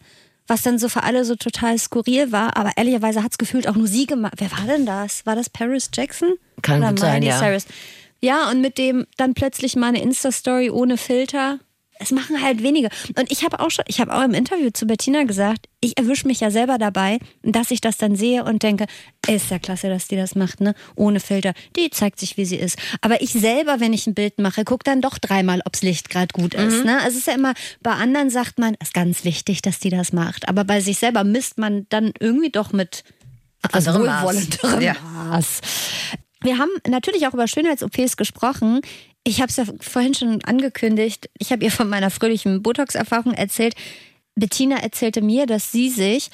was 0.47 0.61
dann 0.61 0.79
so 0.79 0.89
für 0.89 1.03
alle 1.03 1.25
so 1.25 1.35
total 1.35 1.77
skurril 1.77 2.31
war. 2.31 2.57
Aber 2.57 2.71
ehrlicherweise 2.75 3.23
hat 3.23 3.31
es 3.31 3.37
gefühlt 3.37 3.67
auch 3.67 3.75
nur 3.75 3.87
sie 3.87 4.05
gemacht. 4.05 4.35
Wer 4.37 4.51
war 4.51 4.65
denn 4.67 4.85
das? 4.85 5.25
War 5.25 5.35
das 5.35 5.49
Paris 5.49 5.89
Jackson? 5.93 6.33
Kann 6.61 6.79
Oder 6.79 6.89
gut 6.89 6.99
sein, 6.99 7.23
ja. 7.23 7.39
Cyrus? 7.39 7.65
Ja, 8.21 8.49
und 8.49 8.61
mit 8.61 8.77
dem 8.77 9.05
dann 9.17 9.33
plötzlich 9.33 9.75
mal 9.75 9.89
eine 9.89 10.01
Insta-Story 10.01 10.69
ohne 10.69 10.97
Filter. 10.97 11.59
Es 11.97 12.11
machen 12.11 12.41
halt 12.41 12.61
wenige. 12.61 12.89
Und 13.17 13.31
ich 13.31 13.43
habe 13.43 13.59
auch 13.59 13.71
schon, 13.71 13.85
ich 13.87 14.01
habe 14.01 14.13
auch 14.13 14.23
im 14.23 14.33
Interview 14.33 14.69
zu 14.69 14.85
Bettina 14.85 15.23
gesagt, 15.23 15.69
ich 15.79 15.97
erwische 15.97 16.27
mich 16.27 16.41
ja 16.41 16.51
selber 16.51 16.77
dabei, 16.77 17.19
dass 17.41 17.71
ich 17.71 17.79
das 17.79 17.97
dann 17.97 18.15
sehe 18.15 18.43
und 18.43 18.63
denke, 18.63 18.85
ist 19.27 19.49
ja 19.49 19.59
klasse, 19.59 19.87
dass 19.87 20.07
die 20.07 20.17
das 20.17 20.35
macht, 20.35 20.59
ne? 20.59 20.75
Ohne 20.95 21.19
Filter. 21.19 21.53
Die 21.77 21.89
zeigt 21.89 22.19
sich, 22.19 22.35
wie 22.37 22.45
sie 22.45 22.57
ist. 22.57 22.77
Aber 23.01 23.21
ich 23.21 23.31
selber, 23.31 23.79
wenn 23.79 23.93
ich 23.93 24.07
ein 24.07 24.13
Bild 24.13 24.39
mache, 24.39 24.65
gucke 24.65 24.83
dann 24.83 25.01
doch 25.01 25.17
dreimal, 25.17 25.61
ob's 25.65 25.83
Licht 25.83 26.09
gerade 26.09 26.33
gut 26.33 26.53
ist. 26.53 26.79
Mhm. 26.79 26.85
Ne? 26.85 26.97
Also 26.97 27.11
es 27.11 27.17
ist 27.17 27.27
ja 27.27 27.33
immer, 27.33 27.53
bei 27.81 27.91
anderen 27.91 28.29
sagt 28.29 28.59
man, 28.59 28.75
es 28.79 28.89
ist 28.89 28.93
ganz 28.93 29.23
wichtig, 29.23 29.61
dass 29.61 29.79
die 29.79 29.89
das 29.89 30.11
macht. 30.11 30.49
Aber 30.49 30.63
bei 30.65 30.81
sich 30.81 30.97
selber 30.97 31.23
misst 31.23 31.57
man 31.57 31.85
dann 31.89 32.11
irgendwie 32.19 32.49
doch 32.49 32.73
mit 32.73 33.03
etwas 33.63 33.87
wohlwollenderem 33.87 34.81
ja. 34.81 34.95
Maß. 35.01 35.61
Wir 36.41 36.57
haben 36.57 36.69
natürlich 36.87 37.25
auch 37.27 37.33
über 37.33 37.47
Schönheits-OPs 37.47 38.17
gesprochen. 38.17 38.81
Ich 39.27 39.41
habe 39.41 39.49
es 39.49 39.57
ja 39.57 39.65
vorhin 39.81 40.13
schon 40.13 40.43
angekündigt. 40.43 41.29
Ich 41.39 41.51
habe 41.51 41.63
ihr 41.63 41.71
von 41.71 41.89
meiner 41.89 42.11
fröhlichen 42.11 42.61
Botox-Erfahrung 42.61 43.33
erzählt. 43.33 43.75
Bettina 44.35 44.77
erzählte 44.77 45.21
mir, 45.21 45.47
dass 45.47 45.71
sie 45.71 45.89
sich 45.89 46.29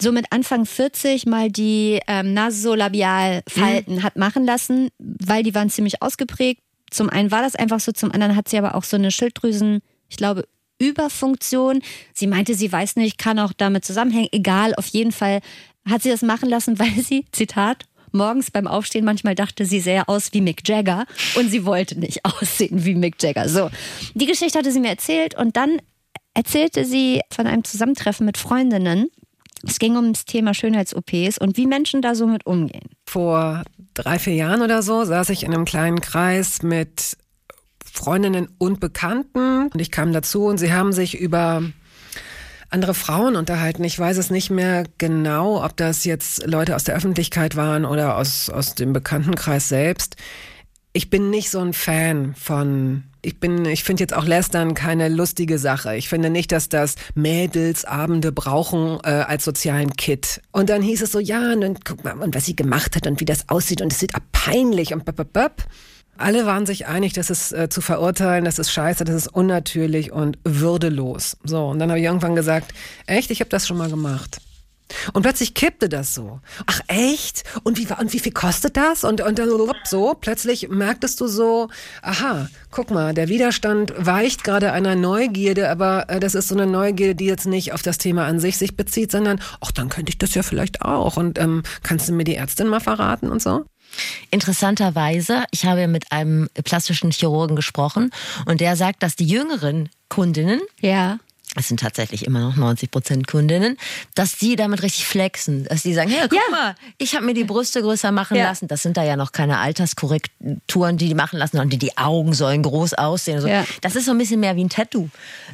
so 0.00 0.12
mit 0.12 0.26
Anfang 0.30 0.64
40 0.64 1.26
mal 1.26 1.50
die 1.50 2.00
ähm, 2.06 2.32
Nasolabialfalten 2.32 3.96
mhm. 3.96 4.02
hat 4.02 4.16
machen 4.16 4.44
lassen, 4.44 4.88
weil 4.98 5.42
die 5.42 5.54
waren 5.54 5.68
ziemlich 5.68 6.00
ausgeprägt. 6.00 6.60
Zum 6.90 7.10
einen 7.10 7.30
war 7.30 7.42
das 7.42 7.56
einfach 7.56 7.80
so, 7.80 7.92
zum 7.92 8.12
anderen 8.12 8.36
hat 8.36 8.48
sie 8.48 8.58
aber 8.58 8.74
auch 8.74 8.84
so 8.84 8.96
eine 8.96 9.10
Schilddrüsen, 9.10 9.80
ich 10.08 10.16
glaube, 10.16 10.46
Überfunktion. 10.78 11.82
Sie 12.12 12.26
meinte, 12.26 12.54
sie 12.54 12.70
weiß 12.70 12.96
nicht, 12.96 13.18
kann 13.18 13.38
auch 13.38 13.52
damit 13.52 13.84
zusammenhängen. 13.84 14.28
Egal, 14.32 14.74
auf 14.74 14.86
jeden 14.88 15.12
Fall 15.12 15.40
hat 15.88 16.02
sie 16.02 16.10
das 16.10 16.22
machen 16.22 16.48
lassen, 16.48 16.78
weil 16.78 17.02
sie, 17.02 17.24
Zitat, 17.32 17.86
morgens 18.14 18.50
beim 18.50 18.66
Aufstehen 18.66 19.04
manchmal 19.04 19.34
dachte, 19.34 19.64
sie 19.64 19.80
sähe 19.80 20.08
aus 20.08 20.32
wie 20.32 20.40
Mick 20.40 20.68
Jagger 20.68 21.06
und 21.36 21.50
sie 21.50 21.64
wollte 21.64 21.98
nicht 21.98 22.24
aussehen 22.24 22.84
wie 22.84 22.94
Mick 22.94 23.22
Jagger. 23.22 23.48
So, 23.48 23.70
die 24.14 24.26
Geschichte 24.26 24.58
hatte 24.58 24.72
sie 24.72 24.80
mir 24.80 24.90
erzählt 24.90 25.36
und 25.36 25.56
dann 25.56 25.78
erzählte 26.34 26.84
sie 26.84 27.20
von 27.30 27.46
einem 27.46 27.64
Zusammentreffen 27.64 28.26
mit 28.26 28.38
Freundinnen. 28.38 29.10
Es 29.64 29.78
ging 29.78 29.96
um 29.96 30.12
das 30.12 30.24
Thema 30.24 30.54
Schönheits-OPs 30.54 31.38
und 31.38 31.56
wie 31.56 31.66
Menschen 31.66 32.02
da 32.02 32.14
so 32.14 32.26
mit 32.26 32.46
umgehen. 32.46 32.90
Vor 33.06 33.62
drei, 33.94 34.18
vier 34.18 34.34
Jahren 34.34 34.62
oder 34.62 34.82
so 34.82 35.04
saß 35.04 35.28
ich 35.28 35.44
in 35.44 35.54
einem 35.54 35.64
kleinen 35.64 36.00
Kreis 36.00 36.62
mit 36.62 37.16
Freundinnen 37.84 38.48
und 38.58 38.80
Bekannten 38.80 39.68
und 39.68 39.80
ich 39.80 39.90
kam 39.90 40.12
dazu 40.12 40.46
und 40.46 40.58
sie 40.58 40.72
haben 40.72 40.92
sich 40.92 41.18
über 41.18 41.62
andere 42.72 42.94
Frauen 42.94 43.36
unterhalten. 43.36 43.84
Ich 43.84 43.98
weiß 43.98 44.16
es 44.16 44.30
nicht 44.30 44.50
mehr 44.50 44.84
genau, 44.98 45.64
ob 45.64 45.76
das 45.76 46.04
jetzt 46.04 46.46
Leute 46.46 46.74
aus 46.74 46.84
der 46.84 46.96
Öffentlichkeit 46.96 47.56
waren 47.56 47.84
oder 47.84 48.16
aus, 48.16 48.48
aus 48.48 48.74
dem 48.74 48.92
Bekanntenkreis 48.92 49.68
selbst, 49.68 50.16
ich 50.94 51.08
bin 51.08 51.30
nicht 51.30 51.50
so 51.50 51.60
ein 51.60 51.72
Fan 51.72 52.34
von 52.34 53.04
ich 53.24 53.38
bin, 53.38 53.64
ich 53.66 53.84
finde 53.84 54.02
jetzt 54.02 54.14
auch 54.14 54.24
Lästern 54.24 54.74
keine 54.74 55.08
lustige 55.08 55.58
Sache. 55.58 55.94
Ich 55.94 56.08
finde 56.08 56.28
nicht, 56.28 56.50
dass 56.50 56.68
das 56.68 56.96
Mädels 57.14 57.84
Abende 57.84 58.32
brauchen 58.32 58.98
äh, 59.04 59.10
als 59.10 59.44
sozialen 59.44 59.92
Kit. 59.92 60.42
Und 60.50 60.70
dann 60.70 60.82
hieß 60.82 61.02
es 61.02 61.12
so, 61.12 61.20
ja, 61.20 61.52
und 61.52 61.84
guck 61.84 62.02
mal, 62.02 62.14
und 62.14 62.34
was 62.34 62.46
sie 62.46 62.56
gemacht 62.56 62.96
hat 62.96 63.06
und 63.06 63.20
wie 63.20 63.24
das 63.24 63.48
aussieht 63.48 63.80
und 63.80 63.92
es 63.92 64.00
sieht 64.00 64.12
peinlich 64.32 64.92
und 64.92 65.04
bap, 65.04 65.66
Alle 66.22 66.46
waren 66.46 66.66
sich 66.66 66.86
einig, 66.86 67.12
das 67.12 67.30
ist 67.30 67.52
äh, 67.52 67.68
zu 67.68 67.80
verurteilen, 67.80 68.44
das 68.44 68.58
ist 68.58 68.70
scheiße, 68.70 69.04
das 69.04 69.14
ist 69.14 69.28
unnatürlich 69.28 70.12
und 70.12 70.38
würdelos. 70.44 71.36
So, 71.44 71.66
und 71.66 71.78
dann 71.78 71.90
habe 71.90 71.98
ich 71.98 72.06
irgendwann 72.06 72.36
gesagt, 72.36 72.72
echt, 73.06 73.30
ich 73.30 73.40
habe 73.40 73.50
das 73.50 73.66
schon 73.66 73.76
mal 73.76 73.90
gemacht. 73.90 74.38
Und 75.12 75.22
plötzlich 75.22 75.54
kippte 75.54 75.88
das 75.88 76.14
so. 76.14 76.40
Ach 76.66 76.80
echt? 76.86 77.44
Und 77.62 77.78
wie, 77.78 77.86
und 77.98 78.12
wie 78.12 78.18
viel 78.18 78.32
kostet 78.32 78.76
das? 78.76 79.04
Und, 79.04 79.20
und 79.20 79.38
dann 79.38 79.48
so, 79.84 80.14
plötzlich 80.20 80.68
merktest 80.68 81.20
du 81.20 81.26
so, 81.26 81.68
aha, 82.02 82.48
guck 82.70 82.90
mal, 82.90 83.14
der 83.14 83.28
Widerstand 83.28 83.92
weicht 83.96 84.44
gerade 84.44 84.72
einer 84.72 84.94
Neugierde, 84.94 85.70
aber 85.70 86.08
äh, 86.08 86.20
das 86.20 86.34
ist 86.34 86.48
so 86.48 86.54
eine 86.54 86.66
Neugierde, 86.66 87.14
die 87.14 87.26
jetzt 87.26 87.46
nicht 87.46 87.72
auf 87.72 87.82
das 87.82 87.98
Thema 87.98 88.26
an 88.26 88.38
sich 88.38 88.58
sich 88.58 88.76
bezieht, 88.76 89.10
sondern, 89.10 89.40
ach, 89.60 89.72
dann 89.72 89.88
könnte 89.88 90.10
ich 90.10 90.18
das 90.18 90.34
ja 90.34 90.42
vielleicht 90.42 90.82
auch. 90.82 91.16
Und 91.16 91.38
ähm, 91.38 91.62
kannst 91.82 92.08
du 92.08 92.12
mir 92.12 92.24
die 92.24 92.36
Ärztin 92.36 92.68
mal 92.68 92.80
verraten 92.80 93.30
und 93.30 93.42
so? 93.42 93.64
Interessanterweise, 94.30 95.44
ich 95.50 95.66
habe 95.66 95.86
mit 95.88 96.10
einem 96.12 96.48
plastischen 96.64 97.10
Chirurgen 97.10 97.56
gesprochen 97.56 98.10
und 98.46 98.60
der 98.60 98.76
sagt, 98.76 99.02
dass 99.02 99.16
die 99.16 99.26
jüngeren 99.26 99.88
Kundinnen 100.08 100.60
ja 100.80 101.18
es 101.56 101.68
sind 101.68 101.80
tatsächlich 101.80 102.26
immer 102.26 102.40
noch 102.40 102.56
90 102.56 102.90
Prozent 102.90 103.26
Kundinnen, 103.26 103.76
dass 104.14 104.36
die 104.36 104.56
damit 104.56 104.82
richtig 104.82 105.06
flexen, 105.06 105.64
dass 105.64 105.82
die 105.82 105.92
sagen, 105.92 106.10
hey, 106.10 106.22
guck 106.22 106.32
ja. 106.32 106.50
mal, 106.50 106.74
ich 106.98 107.14
habe 107.14 107.26
mir 107.26 107.34
die 107.34 107.44
Brüste 107.44 107.82
größer 107.82 108.10
machen 108.10 108.36
ja. 108.36 108.44
lassen. 108.44 108.68
Das 108.68 108.82
sind 108.82 108.96
da 108.96 109.04
ja 109.04 109.16
noch 109.16 109.32
keine 109.32 109.58
Alterskorrekturen, 109.58 110.96
die 110.96 111.08
die 111.08 111.14
machen 111.14 111.38
lassen, 111.38 111.56
sondern 111.56 111.70
die, 111.70 111.78
die 111.78 111.98
Augen 111.98 112.32
sollen 112.32 112.62
groß 112.62 112.94
aussehen. 112.94 113.40
So. 113.40 113.48
Ja. 113.48 113.64
Das 113.82 113.96
ist 113.96 114.06
so 114.06 114.12
ein 114.12 114.18
bisschen 114.18 114.40
mehr 114.40 114.56
wie 114.56 114.64
ein 114.64 114.70
Tattoo. 114.70 115.08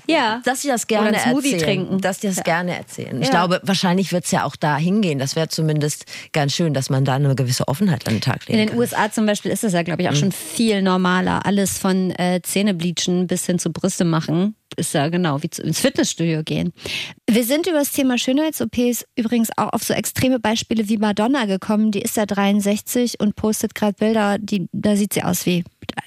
Ja. 0.06 0.40
Dass 0.44 0.62
sie 0.62 0.68
das 0.68 0.86
gerne 0.86 1.16
erzählen. 1.16 1.58
Trinken. 1.58 2.00
Dass 2.00 2.20
die 2.20 2.28
das 2.28 2.44
gerne 2.44 2.76
erzählen. 2.76 3.20
Ich 3.20 3.30
glaube, 3.30 3.60
wahrscheinlich 3.64 4.12
wird 4.12 4.24
es 4.24 4.30
ja 4.30 4.44
auch 4.44 4.56
da 4.56 4.76
hingehen. 4.76 5.18
Das 5.18 5.34
wäre 5.34 5.48
zumindest 5.48 6.04
ganz 6.32 6.54
schön, 6.54 6.74
dass 6.74 6.90
man 6.90 7.04
da 7.04 7.14
eine 7.14 7.34
gewisse 7.34 7.66
Offenheit 7.66 8.06
an 8.06 8.14
den 8.14 8.20
Tag 8.20 8.46
legt. 8.46 8.50
In 8.50 8.58
den 8.58 8.68
kann. 8.70 8.78
USA 8.78 9.10
zum 9.10 9.26
Beispiel 9.26 9.50
ist 9.50 9.64
das 9.64 9.72
ja, 9.72 9.82
glaube 9.82 10.02
ich, 10.02 10.08
auch 10.08 10.12
mhm. 10.12 10.18
schon 10.18 10.32
viel 10.32 10.82
normaler. 10.82 11.44
Alles 11.44 11.78
von 11.78 12.10
äh, 12.12 12.40
Zähnebleachen 12.42 13.26
bis 13.26 13.46
hin 13.46 13.58
zu 13.58 13.72
Brüste 13.72 14.04
machen 14.04 14.54
ist 14.78 14.94
ja 14.94 15.08
genau 15.08 15.42
wie 15.42 15.50
ins 15.62 15.80
Fitnessstudio 15.80 16.42
gehen. 16.42 16.72
Wir 17.28 17.44
sind 17.44 17.66
über 17.66 17.78
das 17.78 17.92
Thema 17.92 18.16
Schönheits-OPs 18.16 19.04
übrigens 19.16 19.50
auch 19.56 19.72
auf 19.72 19.82
so 19.82 19.92
extreme 19.92 20.38
Beispiele 20.38 20.88
wie 20.88 20.96
Madonna 20.96 21.44
gekommen. 21.44 21.90
Die 21.90 22.00
ist 22.00 22.16
ja 22.16 22.26
63 22.26 23.20
und 23.20 23.36
postet 23.36 23.74
gerade 23.74 23.94
Bilder, 23.94 24.38
die, 24.38 24.68
da 24.72 24.96
sieht 24.96 25.12
sie 25.12 25.22
aus 25.22 25.44
wie 25.44 25.64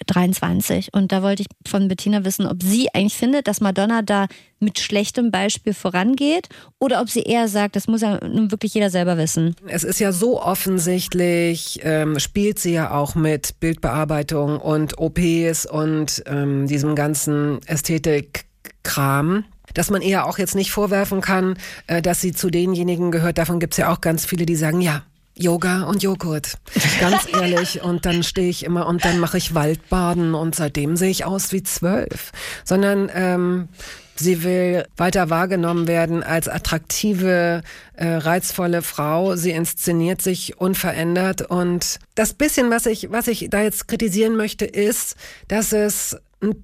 23. 0.08 0.94
Und 0.94 1.12
da 1.12 1.22
wollte 1.22 1.44
ich 1.44 1.70
von 1.70 1.88
Bettina 1.88 2.24
wissen, 2.26 2.46
ob 2.46 2.64
sie 2.64 2.90
eigentlich 2.94 3.16
findet, 3.16 3.48
dass 3.48 3.62
Madonna 3.62 4.02
da 4.02 4.28
mit 4.60 4.80
schlechtem 4.80 5.32
Beispiel 5.32 5.74
vorangeht 5.74 6.48
oder 6.80 7.02
ob 7.02 7.10
sie 7.10 7.24
eher 7.24 7.48
sagt, 7.48 7.76
das 7.76 7.88
muss 7.88 8.02
ja 8.02 8.20
nun 8.26 8.52
wirklich 8.52 8.74
jeder 8.74 8.90
selber 8.90 9.18
wissen. 9.18 9.56
Es 9.68 9.84
ist 9.84 10.00
ja 10.00 10.12
so 10.12 10.42
offensichtlich, 10.42 11.80
ähm, 11.84 12.20
spielt 12.20 12.60
sie 12.60 12.74
ja 12.74 12.92
auch 12.92 13.16
mit 13.16 13.60
Bildbearbeitung 13.60 14.60
und 14.60 14.98
OPs 15.00 15.66
und 15.66 16.24
ähm, 16.28 16.68
diesem 16.68 16.96
ganzen 16.96 17.60
Ästhetik 17.66 18.46
Kram 18.84 19.46
dass 19.74 19.90
man 19.90 20.02
eher 20.02 20.26
auch 20.26 20.38
jetzt 20.38 20.56
nicht 20.56 20.72
vorwerfen 20.72 21.22
kann, 21.22 21.58
äh, 21.88 22.02
dass 22.02 22.22
sie 22.22 22.34
zu 22.34 22.50
denjenigen 22.50 23.12
gehört. 23.12 23.38
Davon 23.38 23.60
gibt 23.60 23.74
es 23.74 23.78
ja 23.78 23.90
auch 23.90 24.02
ganz 24.02 24.26
viele, 24.26 24.46
die 24.46 24.56
sagen, 24.56 24.82
ja, 24.82 25.04
Yoga 25.34 25.84
und 25.84 26.04
Joghurt. 26.04 26.58
Ganz 27.00 27.28
ehrlich. 27.34 27.82
Und 27.82 28.06
dann 28.06 28.24
stehe 28.24 28.50
ich 28.50 28.64
immer 28.66 28.88
und 28.88 29.06
dann 29.06 29.20
mache 29.20 29.38
ich 29.38 29.56
Waldbaden 29.56 30.36
und 30.36 30.56
seitdem 30.56 30.98
sehe 30.98 31.10
ich 31.10 31.26
aus 31.26 31.52
wie 31.52 31.64
zwölf. 31.64 32.32
Sondern 32.66 33.10
ähm, 33.14 33.70
sie 34.16 34.44
will 34.44 34.86
weiter 34.98 35.30
wahrgenommen 35.30 35.88
werden 35.88 36.22
als 36.22 36.48
attraktive, 36.48 37.64
äh, 37.94 38.08
reizvolle 38.08 38.82
Frau. 38.82 39.36
Sie 39.36 39.52
inszeniert 39.52 40.22
sich 40.22 40.60
unverändert. 40.60 41.42
Und 41.50 42.00
das 42.16 42.34
bisschen, 42.34 42.70
was 42.70 42.86
ich, 42.86 43.12
was 43.12 43.28
ich 43.28 43.48
da 43.50 43.62
jetzt 43.62 43.88
kritisieren 43.88 44.36
möchte, 44.36 44.66
ist, 44.66 45.16
dass 45.48 45.72
es 45.72 46.18
ein 46.42 46.62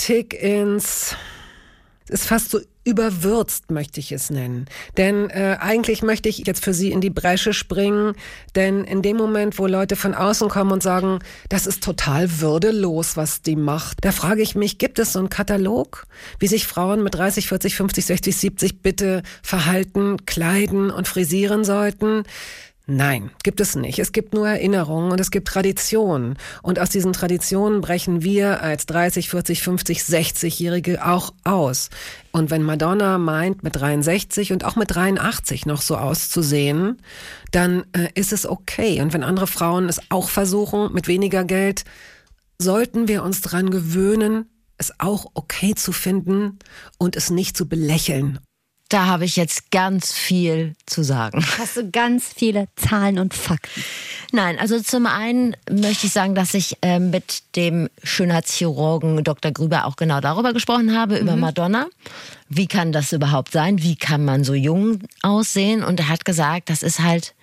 Tick 0.00 0.32
ins 0.32 1.14
ist 2.08 2.24
fast 2.24 2.50
so 2.50 2.58
überwürzt, 2.84 3.70
möchte 3.70 4.00
ich 4.00 4.12
es 4.12 4.30
nennen. 4.30 4.64
Denn 4.96 5.28
äh, 5.28 5.58
eigentlich 5.60 6.02
möchte 6.02 6.30
ich 6.30 6.38
jetzt 6.46 6.64
für 6.64 6.72
Sie 6.72 6.90
in 6.90 7.02
die 7.02 7.10
Bresche 7.10 7.52
springen, 7.52 8.14
denn 8.56 8.84
in 8.84 9.02
dem 9.02 9.18
Moment, 9.18 9.58
wo 9.58 9.66
Leute 9.66 9.94
von 9.94 10.14
außen 10.14 10.48
kommen 10.48 10.72
und 10.72 10.82
sagen, 10.82 11.18
das 11.50 11.66
ist 11.66 11.84
total 11.84 12.40
würdelos, 12.40 13.18
was 13.18 13.42
die 13.42 13.56
macht, 13.56 13.98
da 14.00 14.10
frage 14.10 14.40
ich 14.40 14.54
mich, 14.54 14.78
gibt 14.78 14.98
es 14.98 15.12
so 15.12 15.18
einen 15.18 15.28
Katalog, 15.28 16.06
wie 16.38 16.48
sich 16.48 16.66
Frauen 16.66 17.02
mit 17.02 17.14
30, 17.14 17.46
40, 17.46 17.76
50, 17.76 18.06
60, 18.06 18.36
70 18.36 18.82
bitte 18.82 19.22
verhalten, 19.42 20.24
kleiden 20.24 20.90
und 20.90 21.06
frisieren 21.06 21.64
sollten? 21.64 22.24
Nein, 22.92 23.30
gibt 23.44 23.60
es 23.60 23.76
nicht. 23.76 24.00
Es 24.00 24.10
gibt 24.10 24.34
nur 24.34 24.48
Erinnerungen 24.48 25.12
und 25.12 25.20
es 25.20 25.30
gibt 25.30 25.46
Traditionen. 25.46 26.36
Und 26.60 26.80
aus 26.80 26.90
diesen 26.90 27.12
Traditionen 27.12 27.82
brechen 27.82 28.24
wir 28.24 28.64
als 28.64 28.84
30, 28.86 29.30
40, 29.30 29.62
50, 29.62 30.00
60-Jährige 30.00 31.06
auch 31.06 31.32
aus. 31.44 31.90
Und 32.32 32.50
wenn 32.50 32.64
Madonna 32.64 33.16
meint, 33.18 33.62
mit 33.62 33.76
63 33.76 34.52
und 34.52 34.64
auch 34.64 34.74
mit 34.74 34.92
83 34.92 35.66
noch 35.66 35.82
so 35.82 35.96
auszusehen, 35.98 37.00
dann 37.52 37.84
äh, 37.92 38.08
ist 38.16 38.32
es 38.32 38.44
okay. 38.44 39.00
Und 39.00 39.12
wenn 39.12 39.22
andere 39.22 39.46
Frauen 39.46 39.88
es 39.88 40.00
auch 40.08 40.28
versuchen, 40.28 40.92
mit 40.92 41.06
weniger 41.06 41.44
Geld, 41.44 41.84
sollten 42.58 43.06
wir 43.06 43.22
uns 43.22 43.40
dran 43.40 43.70
gewöhnen, 43.70 44.46
es 44.78 44.98
auch 44.98 45.26
okay 45.34 45.76
zu 45.76 45.92
finden 45.92 46.58
und 46.98 47.14
es 47.14 47.30
nicht 47.30 47.56
zu 47.56 47.68
belächeln 47.68 48.40
da 48.90 49.06
habe 49.06 49.24
ich 49.24 49.36
jetzt 49.36 49.70
ganz 49.70 50.12
viel 50.12 50.74
zu 50.84 51.02
sagen. 51.02 51.44
Hast 51.58 51.76
du 51.76 51.90
ganz 51.90 52.32
viele 52.36 52.66
Zahlen 52.74 53.18
und 53.18 53.34
Fakten? 53.34 53.84
Nein, 54.32 54.58
also 54.58 54.80
zum 54.80 55.06
einen 55.06 55.56
möchte 55.70 56.06
ich 56.06 56.12
sagen, 56.12 56.34
dass 56.34 56.54
ich 56.54 56.76
äh, 56.82 56.98
mit 56.98 57.42
dem 57.56 57.88
Schönheitschirurgen 58.02 59.22
Dr. 59.22 59.52
Grüber 59.52 59.86
auch 59.86 59.96
genau 59.96 60.20
darüber 60.20 60.52
gesprochen 60.52 60.96
habe, 60.96 61.14
mhm. 61.14 61.20
über 61.20 61.36
Madonna. 61.36 61.86
Wie 62.48 62.66
kann 62.66 62.90
das 62.90 63.12
überhaupt 63.12 63.52
sein? 63.52 63.80
Wie 63.80 63.94
kann 63.94 64.24
man 64.24 64.42
so 64.42 64.54
jung 64.54 64.98
aussehen? 65.22 65.84
Und 65.84 66.00
er 66.00 66.08
hat 66.08 66.24
gesagt, 66.24 66.68
das 66.68 66.82
ist 66.82 66.98
halt 66.98 67.34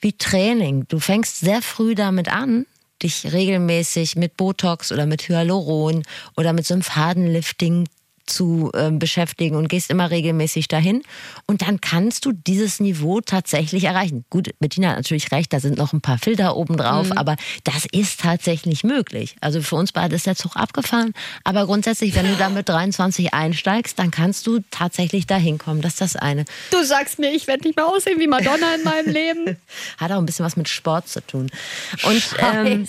wie 0.00 0.12
Training. 0.12 0.84
Du 0.88 0.98
fängst 0.98 1.40
sehr 1.40 1.62
früh 1.62 1.94
damit 1.94 2.28
an, 2.28 2.66
dich 3.02 3.32
regelmäßig 3.32 4.16
mit 4.16 4.36
Botox 4.36 4.92
oder 4.92 5.06
mit 5.06 5.28
Hyaluron 5.28 6.02
oder 6.36 6.52
mit 6.52 6.66
so 6.66 6.74
einem 6.74 6.82
Fadenlifting 6.82 7.86
zu 8.32 8.70
äh, 8.74 8.90
beschäftigen 8.90 9.56
und 9.56 9.68
gehst 9.68 9.90
immer 9.90 10.10
regelmäßig 10.10 10.68
dahin. 10.68 11.02
Und 11.46 11.62
dann 11.62 11.80
kannst 11.80 12.24
du 12.24 12.32
dieses 12.32 12.80
Niveau 12.80 13.20
tatsächlich 13.20 13.84
erreichen. 13.84 14.24
Gut, 14.30 14.50
Bettina 14.58 14.90
hat 14.90 14.96
natürlich 14.96 15.30
recht, 15.32 15.52
da 15.52 15.60
sind 15.60 15.78
noch 15.78 15.92
ein 15.92 16.00
paar 16.00 16.18
Filter 16.18 16.56
oben 16.56 16.76
drauf, 16.76 17.06
mhm. 17.06 17.18
aber 17.18 17.36
das 17.64 17.86
ist 17.92 18.20
tatsächlich 18.20 18.84
möglich. 18.84 19.36
Also 19.40 19.62
für 19.62 19.76
uns 19.76 19.92
beide 19.92 20.16
ist 20.16 20.26
der 20.26 20.36
Zug 20.36 20.56
abgefahren. 20.56 21.12
Aber 21.44 21.66
grundsätzlich, 21.66 22.14
wenn 22.14 22.26
du 22.26 22.36
da 22.36 22.48
mit 22.48 22.68
23 22.68 23.34
einsteigst, 23.34 23.98
dann 23.98 24.10
kannst 24.10 24.46
du 24.46 24.60
tatsächlich 24.70 25.26
dahin 25.26 25.58
kommen. 25.58 25.82
Das 25.82 25.94
ist 25.94 26.00
das 26.00 26.16
eine. 26.16 26.44
Du 26.70 26.82
sagst 26.84 27.18
mir, 27.18 27.32
ich 27.32 27.46
werde 27.46 27.64
nicht 27.64 27.76
mehr 27.76 27.86
aussehen 27.86 28.18
wie 28.18 28.26
Madonna 28.26 28.74
in 28.74 28.84
meinem 28.84 29.12
Leben. 29.12 29.56
Hat 29.98 30.10
auch 30.12 30.18
ein 30.18 30.26
bisschen 30.26 30.44
was 30.44 30.56
mit 30.56 30.68
Sport 30.68 31.08
zu 31.08 31.20
tun. 31.24 31.50
Und 32.04 32.22
ähm, 32.38 32.86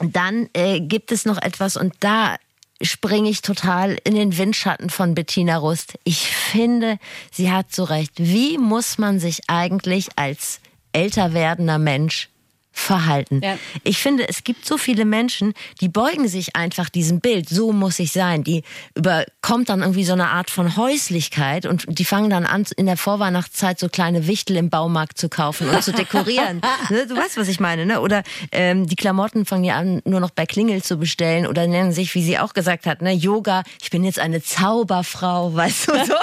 dann 0.00 0.48
äh, 0.54 0.80
gibt 0.80 1.12
es 1.12 1.24
noch 1.24 1.40
etwas, 1.40 1.76
und 1.76 1.94
da 2.00 2.36
springe 2.82 3.28
ich 3.28 3.42
total 3.42 3.98
in 4.04 4.14
den 4.14 4.36
Windschatten 4.38 4.90
von 4.90 5.14
Bettina 5.14 5.58
Rust. 5.58 5.98
Ich 6.04 6.28
finde, 6.28 6.98
sie 7.30 7.52
hat 7.52 7.74
so 7.74 7.84
recht. 7.84 8.12
Wie 8.16 8.58
muss 8.58 8.98
man 8.98 9.20
sich 9.20 9.42
eigentlich 9.48 10.08
als 10.16 10.60
älter 10.92 11.34
werdender 11.34 11.78
Mensch 11.78 12.29
verhalten. 12.72 13.40
Ja. 13.42 13.58
Ich 13.84 13.98
finde, 13.98 14.28
es 14.28 14.44
gibt 14.44 14.64
so 14.64 14.78
viele 14.78 15.04
Menschen, 15.04 15.54
die 15.80 15.88
beugen 15.88 16.28
sich 16.28 16.56
einfach 16.56 16.88
diesem 16.88 17.20
Bild, 17.20 17.48
so 17.48 17.72
muss 17.72 17.98
ich 17.98 18.12
sein. 18.12 18.44
Die 18.44 18.62
überkommt 18.94 19.68
dann 19.68 19.80
irgendwie 19.80 20.04
so 20.04 20.12
eine 20.12 20.28
Art 20.28 20.50
von 20.50 20.76
Häuslichkeit 20.76 21.66
und 21.66 21.86
die 21.88 22.04
fangen 22.04 22.30
dann 22.30 22.46
an, 22.46 22.66
in 22.76 22.86
der 22.86 22.96
Vorweihnachtszeit 22.96 23.78
so 23.78 23.88
kleine 23.88 24.26
Wichtel 24.26 24.56
im 24.56 24.70
Baumarkt 24.70 25.18
zu 25.18 25.28
kaufen 25.28 25.68
und 25.68 25.82
zu 25.82 25.92
dekorieren. 25.92 26.60
ne? 26.90 27.06
Du 27.06 27.16
weißt, 27.16 27.36
was 27.36 27.48
ich 27.48 27.60
meine, 27.60 27.86
ne? 27.86 28.00
Oder 28.00 28.22
ähm, 28.52 28.86
die 28.86 28.96
Klamotten 28.96 29.44
fangen 29.46 29.64
ja 29.64 29.76
an, 29.76 30.00
nur 30.04 30.20
noch 30.20 30.30
bei 30.30 30.46
Klingel 30.46 30.82
zu 30.82 30.96
bestellen 30.96 31.46
oder 31.46 31.66
nennen 31.66 31.92
sich, 31.92 32.14
wie 32.14 32.22
sie 32.22 32.38
auch 32.38 32.54
gesagt 32.54 32.86
hat, 32.86 33.02
ne, 33.02 33.12
Yoga, 33.12 33.62
ich 33.82 33.90
bin 33.90 34.04
jetzt 34.04 34.18
eine 34.18 34.42
Zauberfrau, 34.42 35.54
weißt 35.54 35.88
du 35.88 35.92
so. 36.04 36.14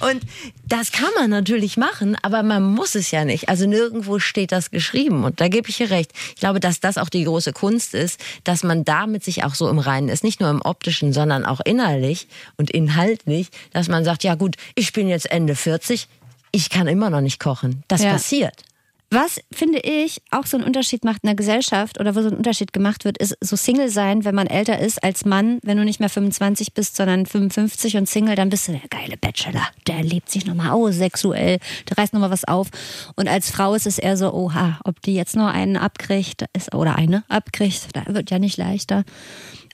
und 0.08 0.22
das 0.66 0.92
kann 0.92 1.10
man 1.18 1.30
natürlich 1.30 1.76
machen, 1.76 2.16
aber 2.22 2.42
man 2.42 2.62
muss 2.62 2.94
es 2.94 3.10
ja 3.10 3.24
nicht. 3.24 3.48
Also 3.48 3.66
nirgendwo 3.66 4.18
steht 4.18 4.52
das 4.52 4.70
geschrieben. 4.70 5.24
Und 5.24 5.37
da 5.38 5.48
gebe 5.48 5.70
ich 5.70 5.80
ihr 5.80 5.90
recht. 5.90 6.12
Ich 6.34 6.40
glaube, 6.40 6.60
dass 6.60 6.80
das 6.80 6.98
auch 6.98 7.08
die 7.08 7.24
große 7.24 7.52
Kunst 7.52 7.94
ist, 7.94 8.20
dass 8.44 8.62
man 8.62 8.84
damit 8.84 9.24
sich 9.24 9.44
auch 9.44 9.54
so 9.54 9.70
im 9.70 9.78
Reinen 9.78 10.10
ist. 10.10 10.22
Nicht 10.22 10.40
nur 10.40 10.50
im 10.50 10.60
optischen, 10.60 11.14
sondern 11.14 11.46
auch 11.46 11.60
innerlich 11.64 12.28
und 12.56 12.70
inhaltlich, 12.70 13.48
dass 13.72 13.88
man 13.88 14.04
sagt, 14.04 14.24
ja 14.24 14.34
gut, 14.34 14.56
ich 14.74 14.92
bin 14.92 15.08
jetzt 15.08 15.30
Ende 15.30 15.54
40, 15.54 16.08
ich 16.52 16.70
kann 16.70 16.86
immer 16.86 17.08
noch 17.08 17.20
nicht 17.20 17.40
kochen. 17.40 17.84
Das 17.88 18.02
ja. 18.02 18.12
passiert. 18.12 18.64
Was, 19.10 19.40
finde 19.50 19.78
ich, 19.78 20.20
auch 20.30 20.44
so 20.44 20.58
einen 20.58 20.66
Unterschied 20.66 21.02
macht 21.02 21.22
in 21.22 21.28
der 21.28 21.34
Gesellschaft 21.34 21.98
oder 21.98 22.14
wo 22.14 22.20
so 22.20 22.28
ein 22.28 22.36
Unterschied 22.36 22.74
gemacht 22.74 23.06
wird, 23.06 23.16
ist 23.16 23.38
so 23.40 23.56
Single 23.56 23.88
sein, 23.88 24.26
wenn 24.26 24.34
man 24.34 24.46
älter 24.46 24.78
ist 24.78 25.02
als 25.02 25.24
Mann. 25.24 25.60
Wenn 25.62 25.78
du 25.78 25.84
nicht 25.84 25.98
mehr 25.98 26.10
25 26.10 26.74
bist, 26.74 26.94
sondern 26.94 27.24
55 27.24 27.96
und 27.96 28.06
Single, 28.06 28.34
dann 28.34 28.50
bist 28.50 28.68
du 28.68 28.72
der 28.72 28.86
geile 28.90 29.16
Bachelor. 29.16 29.66
Der 29.86 30.02
lebt 30.02 30.30
sich 30.30 30.44
nochmal 30.44 30.72
aus, 30.72 30.96
sexuell, 30.96 31.58
der 31.88 31.96
reißt 31.96 32.12
nochmal 32.12 32.30
was 32.30 32.44
auf. 32.44 32.68
Und 33.16 33.28
als 33.28 33.50
Frau 33.50 33.72
ist 33.72 33.86
es 33.86 33.98
eher 33.98 34.18
so, 34.18 34.34
oha, 34.34 34.78
ob 34.84 35.00
die 35.00 35.14
jetzt 35.14 35.36
nur 35.36 35.48
einen 35.48 35.78
abkriegt 35.78 36.44
ist, 36.54 36.74
oder 36.74 36.96
eine 36.96 37.24
abkriegt, 37.28 37.88
da 37.94 38.04
wird 38.12 38.30
ja 38.30 38.38
nicht 38.38 38.58
leichter. 38.58 39.04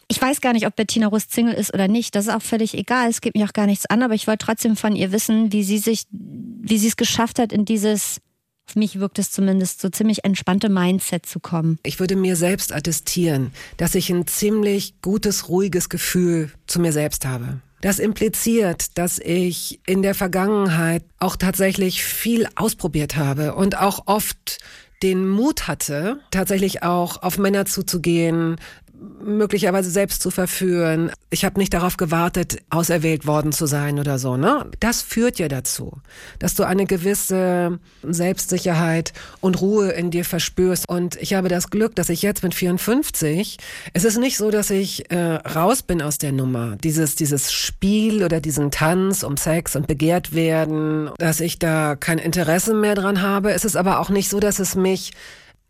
Ich 0.06 0.22
weiß 0.22 0.42
gar 0.42 0.52
nicht, 0.52 0.66
ob 0.66 0.76
Bettina 0.76 1.08
Rust 1.08 1.32
Single 1.32 1.54
ist 1.54 1.74
oder 1.74 1.88
nicht. 1.88 2.14
Das 2.14 2.26
ist 2.26 2.32
auch 2.32 2.42
völlig 2.42 2.74
egal. 2.74 3.08
Es 3.08 3.20
geht 3.20 3.34
mich 3.34 3.44
auch 3.44 3.52
gar 3.52 3.66
nichts 3.66 3.86
an. 3.86 4.02
Aber 4.02 4.14
ich 4.14 4.28
wollte 4.28 4.44
trotzdem 4.44 4.76
von 4.76 4.94
ihr 4.94 5.10
wissen, 5.10 5.50
wie 5.50 5.64
sie 5.64 5.78
sich, 5.78 6.04
wie 6.10 6.78
sie 6.78 6.88
es 6.88 6.96
geschafft 6.96 7.38
hat, 7.38 7.52
in 7.52 7.64
dieses 7.64 8.20
auf 8.66 8.76
mich 8.76 8.98
wirkt 8.98 9.18
es 9.18 9.30
zumindest 9.30 9.80
so 9.80 9.88
ziemlich 9.88 10.24
entspannte 10.24 10.68
Mindset 10.68 11.26
zu 11.26 11.40
kommen. 11.40 11.78
Ich 11.82 12.00
würde 12.00 12.16
mir 12.16 12.36
selbst 12.36 12.72
attestieren, 12.72 13.52
dass 13.76 13.94
ich 13.94 14.10
ein 14.10 14.26
ziemlich 14.26 15.00
gutes, 15.02 15.48
ruhiges 15.48 15.88
Gefühl 15.88 16.50
zu 16.66 16.80
mir 16.80 16.92
selbst 16.92 17.26
habe. 17.26 17.60
Das 17.80 17.98
impliziert, 17.98 18.96
dass 18.96 19.18
ich 19.18 19.80
in 19.86 20.00
der 20.00 20.14
Vergangenheit 20.14 21.04
auch 21.18 21.36
tatsächlich 21.36 22.02
viel 22.02 22.48
ausprobiert 22.56 23.16
habe 23.16 23.54
und 23.54 23.78
auch 23.78 24.06
oft 24.06 24.58
den 25.02 25.28
Mut 25.28 25.68
hatte, 25.68 26.18
tatsächlich 26.30 26.82
auch 26.82 27.22
auf 27.22 27.36
Männer 27.36 27.66
zuzugehen, 27.66 28.56
möglicherweise 29.24 29.90
selbst 29.90 30.22
zu 30.22 30.30
verführen. 30.30 31.10
Ich 31.30 31.44
habe 31.44 31.58
nicht 31.58 31.74
darauf 31.74 31.96
gewartet, 31.96 32.58
auserwählt 32.70 33.26
worden 33.26 33.52
zu 33.52 33.66
sein 33.66 33.98
oder 33.98 34.18
so. 34.18 34.36
Ne? 34.36 34.66
Das 34.80 35.02
führt 35.02 35.38
ja 35.38 35.48
dazu, 35.48 35.98
dass 36.38 36.54
du 36.54 36.64
eine 36.64 36.86
gewisse 36.86 37.80
Selbstsicherheit 38.02 39.12
und 39.40 39.60
Ruhe 39.60 39.90
in 39.90 40.10
dir 40.10 40.24
verspürst. 40.24 40.88
Und 40.88 41.16
ich 41.16 41.34
habe 41.34 41.48
das 41.48 41.70
Glück, 41.70 41.96
dass 41.96 42.08
ich 42.08 42.22
jetzt 42.22 42.42
mit 42.42 42.54
54, 42.54 43.58
es 43.92 44.04
ist 44.04 44.18
nicht 44.18 44.36
so, 44.36 44.50
dass 44.50 44.70
ich 44.70 45.10
äh, 45.10 45.16
raus 45.18 45.82
bin 45.82 46.02
aus 46.02 46.18
der 46.18 46.32
Nummer. 46.32 46.76
Dieses, 46.76 47.16
dieses 47.16 47.52
Spiel 47.52 48.22
oder 48.24 48.40
diesen 48.40 48.70
Tanz 48.70 49.22
um 49.22 49.36
Sex 49.36 49.74
und 49.76 49.86
begehrt 49.86 50.34
werden, 50.34 51.10
dass 51.18 51.40
ich 51.40 51.58
da 51.58 51.96
kein 51.96 52.18
Interesse 52.18 52.74
mehr 52.74 52.94
dran 52.94 53.22
habe. 53.22 53.52
Es 53.52 53.64
ist 53.64 53.76
aber 53.76 54.00
auch 54.00 54.10
nicht 54.10 54.28
so, 54.28 54.40
dass 54.40 54.58
es 54.58 54.74
mich 54.74 55.12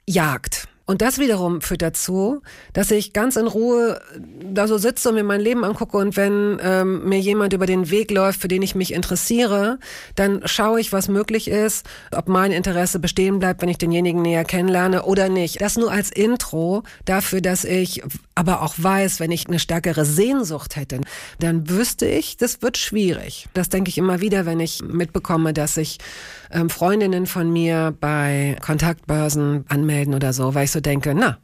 jagt. 0.06 0.68
Und 0.86 1.00
das 1.00 1.18
wiederum 1.18 1.62
führt 1.62 1.80
dazu, 1.80 2.42
dass 2.74 2.90
ich 2.90 3.14
ganz 3.14 3.36
in 3.36 3.46
Ruhe 3.46 4.00
da 4.42 4.68
so 4.68 4.76
sitze 4.76 5.08
und 5.08 5.14
mir 5.14 5.24
mein 5.24 5.40
Leben 5.40 5.64
angucke 5.64 5.96
und 5.96 6.16
wenn 6.16 6.58
ähm, 6.62 7.08
mir 7.08 7.18
jemand 7.18 7.54
über 7.54 7.64
den 7.64 7.90
Weg 7.90 8.10
läuft, 8.10 8.42
für 8.42 8.48
den 8.48 8.60
ich 8.60 8.74
mich 8.74 8.92
interessiere, 8.92 9.78
dann 10.14 10.42
schaue 10.44 10.80
ich, 10.80 10.92
was 10.92 11.08
möglich 11.08 11.48
ist, 11.48 11.86
ob 12.14 12.28
mein 12.28 12.52
Interesse 12.52 12.98
bestehen 12.98 13.38
bleibt, 13.38 13.62
wenn 13.62 13.70
ich 13.70 13.78
denjenigen 13.78 14.20
näher 14.20 14.44
kennenlerne 14.44 15.04
oder 15.04 15.30
nicht. 15.30 15.62
Das 15.62 15.76
nur 15.76 15.90
als 15.90 16.10
Intro 16.10 16.82
dafür, 17.06 17.40
dass 17.40 17.64
ich 17.64 18.02
aber 18.34 18.60
auch 18.60 18.74
weiß, 18.76 19.20
wenn 19.20 19.30
ich 19.30 19.48
eine 19.48 19.58
stärkere 19.58 20.04
Sehnsucht 20.04 20.76
hätte, 20.76 21.00
dann 21.38 21.70
wüsste 21.70 22.06
ich, 22.06 22.36
das 22.36 22.60
wird 22.60 22.76
schwierig. 22.76 23.48
Das 23.54 23.70
denke 23.70 23.88
ich 23.88 23.96
immer 23.96 24.20
wieder, 24.20 24.44
wenn 24.44 24.60
ich 24.60 24.82
mitbekomme, 24.82 25.54
dass 25.54 25.74
sich 25.74 25.98
ähm, 26.54 26.70
Freundinnen 26.70 27.26
von 27.26 27.52
mir 27.52 27.94
bei 28.00 28.56
Kontaktbörsen 28.60 29.64
anmelden 29.68 30.14
oder 30.14 30.32
so, 30.32 30.54
weil 30.54 30.64
ich 30.64 30.70
so 30.70 30.80
denke, 30.80 31.14
na, 31.14 31.38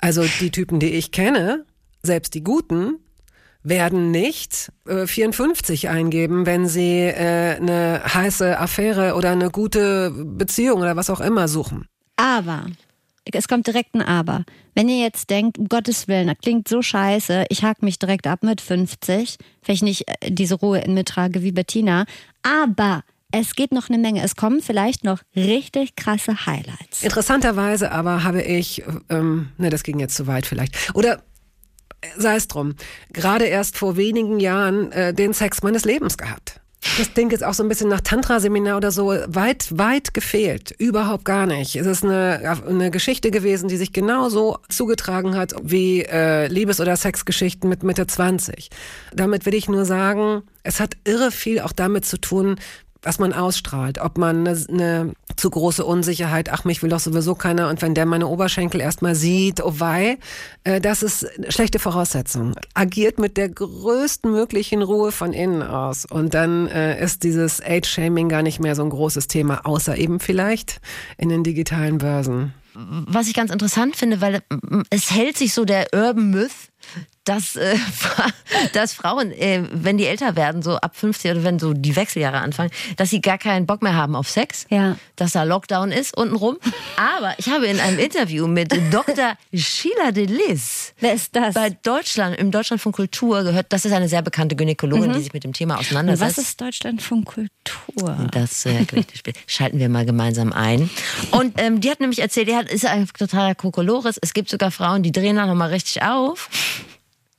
also 0.00 0.24
die 0.40 0.50
Typen, 0.50 0.80
die 0.80 0.90
ich 0.90 1.12
kenne, 1.12 1.64
selbst 2.02 2.34
die 2.34 2.42
guten, 2.42 2.98
werden 3.62 4.10
nicht 4.10 4.70
äh, 4.86 5.06
54 5.06 5.88
eingeben, 5.88 6.46
wenn 6.46 6.68
sie 6.68 7.00
äh, 7.00 7.56
eine 7.56 8.02
heiße 8.04 8.58
Affäre 8.58 9.14
oder 9.14 9.30
eine 9.30 9.50
gute 9.50 10.10
Beziehung 10.10 10.80
oder 10.80 10.96
was 10.96 11.10
auch 11.10 11.20
immer 11.20 11.48
suchen. 11.48 11.86
Aber 12.16 12.66
es 13.32 13.48
kommt 13.48 13.66
direkt 13.66 13.94
ein 13.94 14.02
Aber. 14.02 14.44
Wenn 14.74 14.88
ihr 14.88 15.00
jetzt 15.00 15.30
denkt, 15.30 15.56
um 15.56 15.68
Gottes 15.68 16.08
Willen, 16.08 16.26
das 16.26 16.38
klingt 16.42 16.68
so 16.68 16.82
scheiße, 16.82 17.46
ich 17.48 17.62
hake 17.62 17.84
mich 17.84 17.98
direkt 17.98 18.26
ab 18.26 18.42
mit 18.42 18.60
50, 18.60 19.38
wenn 19.64 19.74
ich 19.74 19.82
nicht 19.82 20.08
äh, 20.08 20.30
diese 20.30 20.56
Ruhe 20.56 20.80
in 20.80 20.94
mir 20.94 21.04
trage 21.04 21.42
wie 21.42 21.52
Bettina. 21.52 22.04
Aber 22.42 23.02
es 23.40 23.54
geht 23.54 23.72
noch 23.72 23.88
eine 23.88 23.98
Menge. 23.98 24.22
Es 24.22 24.36
kommen 24.36 24.60
vielleicht 24.60 25.04
noch 25.04 25.20
richtig 25.34 25.96
krasse 25.96 26.46
Highlights. 26.46 27.02
Interessanterweise 27.02 27.92
aber 27.92 28.24
habe 28.24 28.42
ich, 28.42 28.82
ähm, 29.08 29.50
ne, 29.58 29.70
das 29.70 29.82
ging 29.82 29.98
jetzt 29.98 30.16
zu 30.16 30.26
weit 30.26 30.46
vielleicht. 30.46 30.94
Oder 30.94 31.22
sei 32.16 32.36
es 32.36 32.48
drum, 32.48 32.74
gerade 33.12 33.44
erst 33.44 33.78
vor 33.78 33.96
wenigen 33.96 34.40
Jahren 34.40 34.92
äh, 34.92 35.14
den 35.14 35.32
Sex 35.32 35.62
meines 35.62 35.84
Lebens 35.84 36.18
gehabt. 36.18 36.60
Das 36.98 37.14
Ding 37.14 37.30
ist 37.30 37.42
auch 37.42 37.54
so 37.54 37.62
ein 37.62 37.68
bisschen 37.68 37.88
nach 37.88 38.02
Tantra-Seminar 38.02 38.76
oder 38.76 38.90
so 38.90 39.06
weit, 39.06 39.66
weit 39.76 40.12
gefehlt. 40.12 40.70
Überhaupt 40.78 41.24
gar 41.24 41.46
nicht. 41.46 41.76
Es 41.76 41.86
ist 41.86 42.04
eine, 42.04 42.58
eine 42.68 42.90
Geschichte 42.90 43.30
gewesen, 43.30 43.68
die 43.68 43.78
sich 43.78 43.92
genauso 43.92 44.58
zugetragen 44.68 45.34
hat 45.34 45.54
wie 45.62 46.02
äh, 46.02 46.46
Liebes- 46.46 46.80
oder 46.80 46.96
Sexgeschichten 46.96 47.68
mit 47.68 47.82
Mitte 47.82 48.06
20. 48.06 48.68
Damit 49.12 49.46
will 49.46 49.54
ich 49.54 49.68
nur 49.68 49.86
sagen, 49.86 50.42
es 50.62 50.78
hat 50.78 50.96
irre 51.04 51.30
viel 51.30 51.60
auch 51.60 51.72
damit 51.72 52.04
zu 52.04 52.20
tun, 52.20 52.56
was 53.04 53.18
man 53.18 53.32
ausstrahlt, 53.32 53.98
ob 53.98 54.18
man 54.18 54.46
eine, 54.46 54.58
eine 54.68 55.12
zu 55.36 55.50
große 55.50 55.84
Unsicherheit, 55.84 56.50
ach, 56.50 56.64
mich 56.64 56.82
will 56.82 56.90
doch 56.90 57.00
sowieso 57.00 57.34
keiner 57.34 57.68
und 57.68 57.82
wenn 57.82 57.94
der 57.94 58.06
meine 58.06 58.26
Oberschenkel 58.26 58.80
erstmal 58.80 59.14
sieht, 59.14 59.62
oh 59.62 59.74
wei, 59.78 60.18
äh, 60.64 60.80
das 60.80 61.02
ist 61.02 61.26
schlechte 61.48 61.78
Voraussetzung. 61.78 62.54
Agiert 62.74 63.18
mit 63.18 63.36
der 63.36 63.48
größten 63.48 64.30
möglichen 64.30 64.82
Ruhe 64.82 65.12
von 65.12 65.32
innen 65.32 65.62
aus 65.62 66.04
und 66.04 66.34
dann 66.34 66.66
äh, 66.68 67.02
ist 67.02 67.22
dieses 67.22 67.60
Age-Shaming 67.60 68.28
gar 68.28 68.42
nicht 68.42 68.60
mehr 68.60 68.74
so 68.74 68.82
ein 68.82 68.90
großes 68.90 69.26
Thema, 69.28 69.66
außer 69.66 69.96
eben 69.96 70.20
vielleicht 70.20 70.80
in 71.18 71.28
den 71.28 71.44
digitalen 71.44 71.98
Börsen. 71.98 72.54
Was 72.74 73.28
ich 73.28 73.34
ganz 73.34 73.52
interessant 73.52 73.94
finde, 73.94 74.20
weil 74.20 74.42
es 74.90 75.12
hält 75.12 75.36
sich 75.36 75.54
so 75.54 75.64
der 75.64 75.86
Urban 75.94 76.30
Myth, 76.30 76.72
dass, 77.24 77.56
äh, 77.56 77.76
dass 78.72 78.92
Frauen, 78.92 79.32
äh, 79.32 79.62
wenn 79.72 79.96
die 79.96 80.06
älter 80.06 80.36
werden, 80.36 80.62
so 80.62 80.76
ab 80.76 80.96
50 80.96 81.30
oder 81.32 81.44
wenn 81.44 81.58
so 81.58 81.72
die 81.72 81.96
Wechseljahre 81.96 82.38
anfangen, 82.38 82.70
dass 82.96 83.10
sie 83.10 83.20
gar 83.20 83.38
keinen 83.38 83.66
Bock 83.66 83.82
mehr 83.82 83.94
haben 83.94 84.14
auf 84.14 84.28
Sex, 84.28 84.66
ja. 84.68 84.96
dass 85.16 85.32
da 85.32 85.42
Lockdown 85.42 85.90
ist 85.90 86.16
untenrum. 86.16 86.58
Aber 86.96 87.34
ich 87.38 87.48
habe 87.48 87.66
in 87.66 87.80
einem 87.80 87.98
Interview 87.98 88.46
mit 88.46 88.72
Dr. 88.92 89.36
Sheila 89.54 90.12
Delis 90.12 90.92
Wer 91.00 91.14
ist 91.14 91.34
das? 91.34 91.54
bei 91.54 91.70
Deutschland, 91.70 92.36
im 92.36 92.50
Deutschland 92.50 92.80
von 92.80 92.92
Kultur 92.92 93.42
gehört, 93.42 93.66
das 93.70 93.84
ist 93.84 93.92
eine 93.92 94.08
sehr 94.08 94.22
bekannte 94.22 94.54
Gynäkologin, 94.54 95.10
mhm. 95.10 95.14
die 95.14 95.22
sich 95.22 95.32
mit 95.32 95.44
dem 95.44 95.54
Thema 95.54 95.78
auseinandersetzt. 95.78 96.38
was 96.38 96.44
ist 96.44 96.60
Deutschland 96.60 97.00
von 97.00 97.24
Kultur? 97.24 98.28
Das 98.32 98.66
äh, 98.66 98.84
schalten 99.46 99.78
wir 99.78 99.88
mal 99.88 100.04
gemeinsam 100.04 100.52
ein. 100.52 100.90
Und 101.30 101.54
ähm, 101.60 101.80
die 101.80 101.90
hat 101.90 102.00
nämlich 102.00 102.20
erzählt, 102.20 102.48
die 102.48 102.54
hat, 102.54 102.70
ist 102.70 102.84
ein 102.84 103.08
totaler 103.08 103.54
Kokolores. 103.54 104.18
Es 104.20 104.34
gibt 104.34 104.50
sogar 104.50 104.70
Frauen, 104.70 105.02
die 105.02 105.12
drehen 105.12 105.36
da 105.36 105.46
nochmal 105.46 105.70
richtig 105.70 106.02
auf 106.02 106.50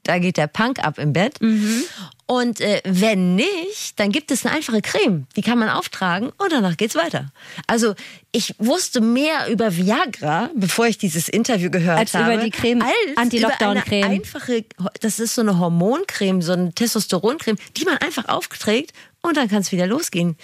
da 0.06 0.20
geht 0.20 0.38
der 0.38 0.48
Punk 0.48 0.80
ab 0.80 0.98
im 0.98 1.14
Bett. 1.14 1.42
Mhm. 1.42 1.84
Und 2.28 2.60
äh, 2.60 2.82
wenn 2.86 3.36
nicht, 3.36 4.00
dann 4.00 4.12
gibt 4.12 4.32
es 4.32 4.46
eine 4.46 4.56
einfache 4.56 4.82
Creme, 4.82 5.28
die 5.36 5.44
kann 5.44 5.60
man 5.60 5.70
auftragen 5.70 6.32
und 6.38 6.52
danach 6.52 6.76
geht's 6.76 6.96
weiter. 6.96 7.32
Also 7.68 7.94
ich 8.32 8.56
wusste 8.58 9.00
mehr 9.00 9.48
über 9.50 9.76
Viagra, 9.76 10.50
bevor 10.56 10.88
ich 10.88 10.98
dieses 10.98 11.30
Interview 11.30 11.70
gehört 11.70 12.00
als 12.00 12.14
habe, 12.16 12.34
über 12.34 12.44
die 12.44 12.50
Creme, 12.50 12.84
Anti-Lockdown-Creme. 13.16 14.06
Einfache, 14.06 14.66
das 15.02 15.20
ist 15.20 15.36
so 15.36 15.42
eine 15.42 15.60
Hormoncreme, 15.60 16.42
so 16.42 16.54
eine 16.54 16.74
Testosteroncreme, 16.74 17.58
die 17.78 17.86
man 17.86 17.98
einfach 17.98 18.28
aufträgt 18.28 18.94
und 19.22 19.38
dann 19.38 19.48
kann 19.48 19.62
es 19.62 19.72
wieder 19.72 19.86
losgehen. 19.86 20.36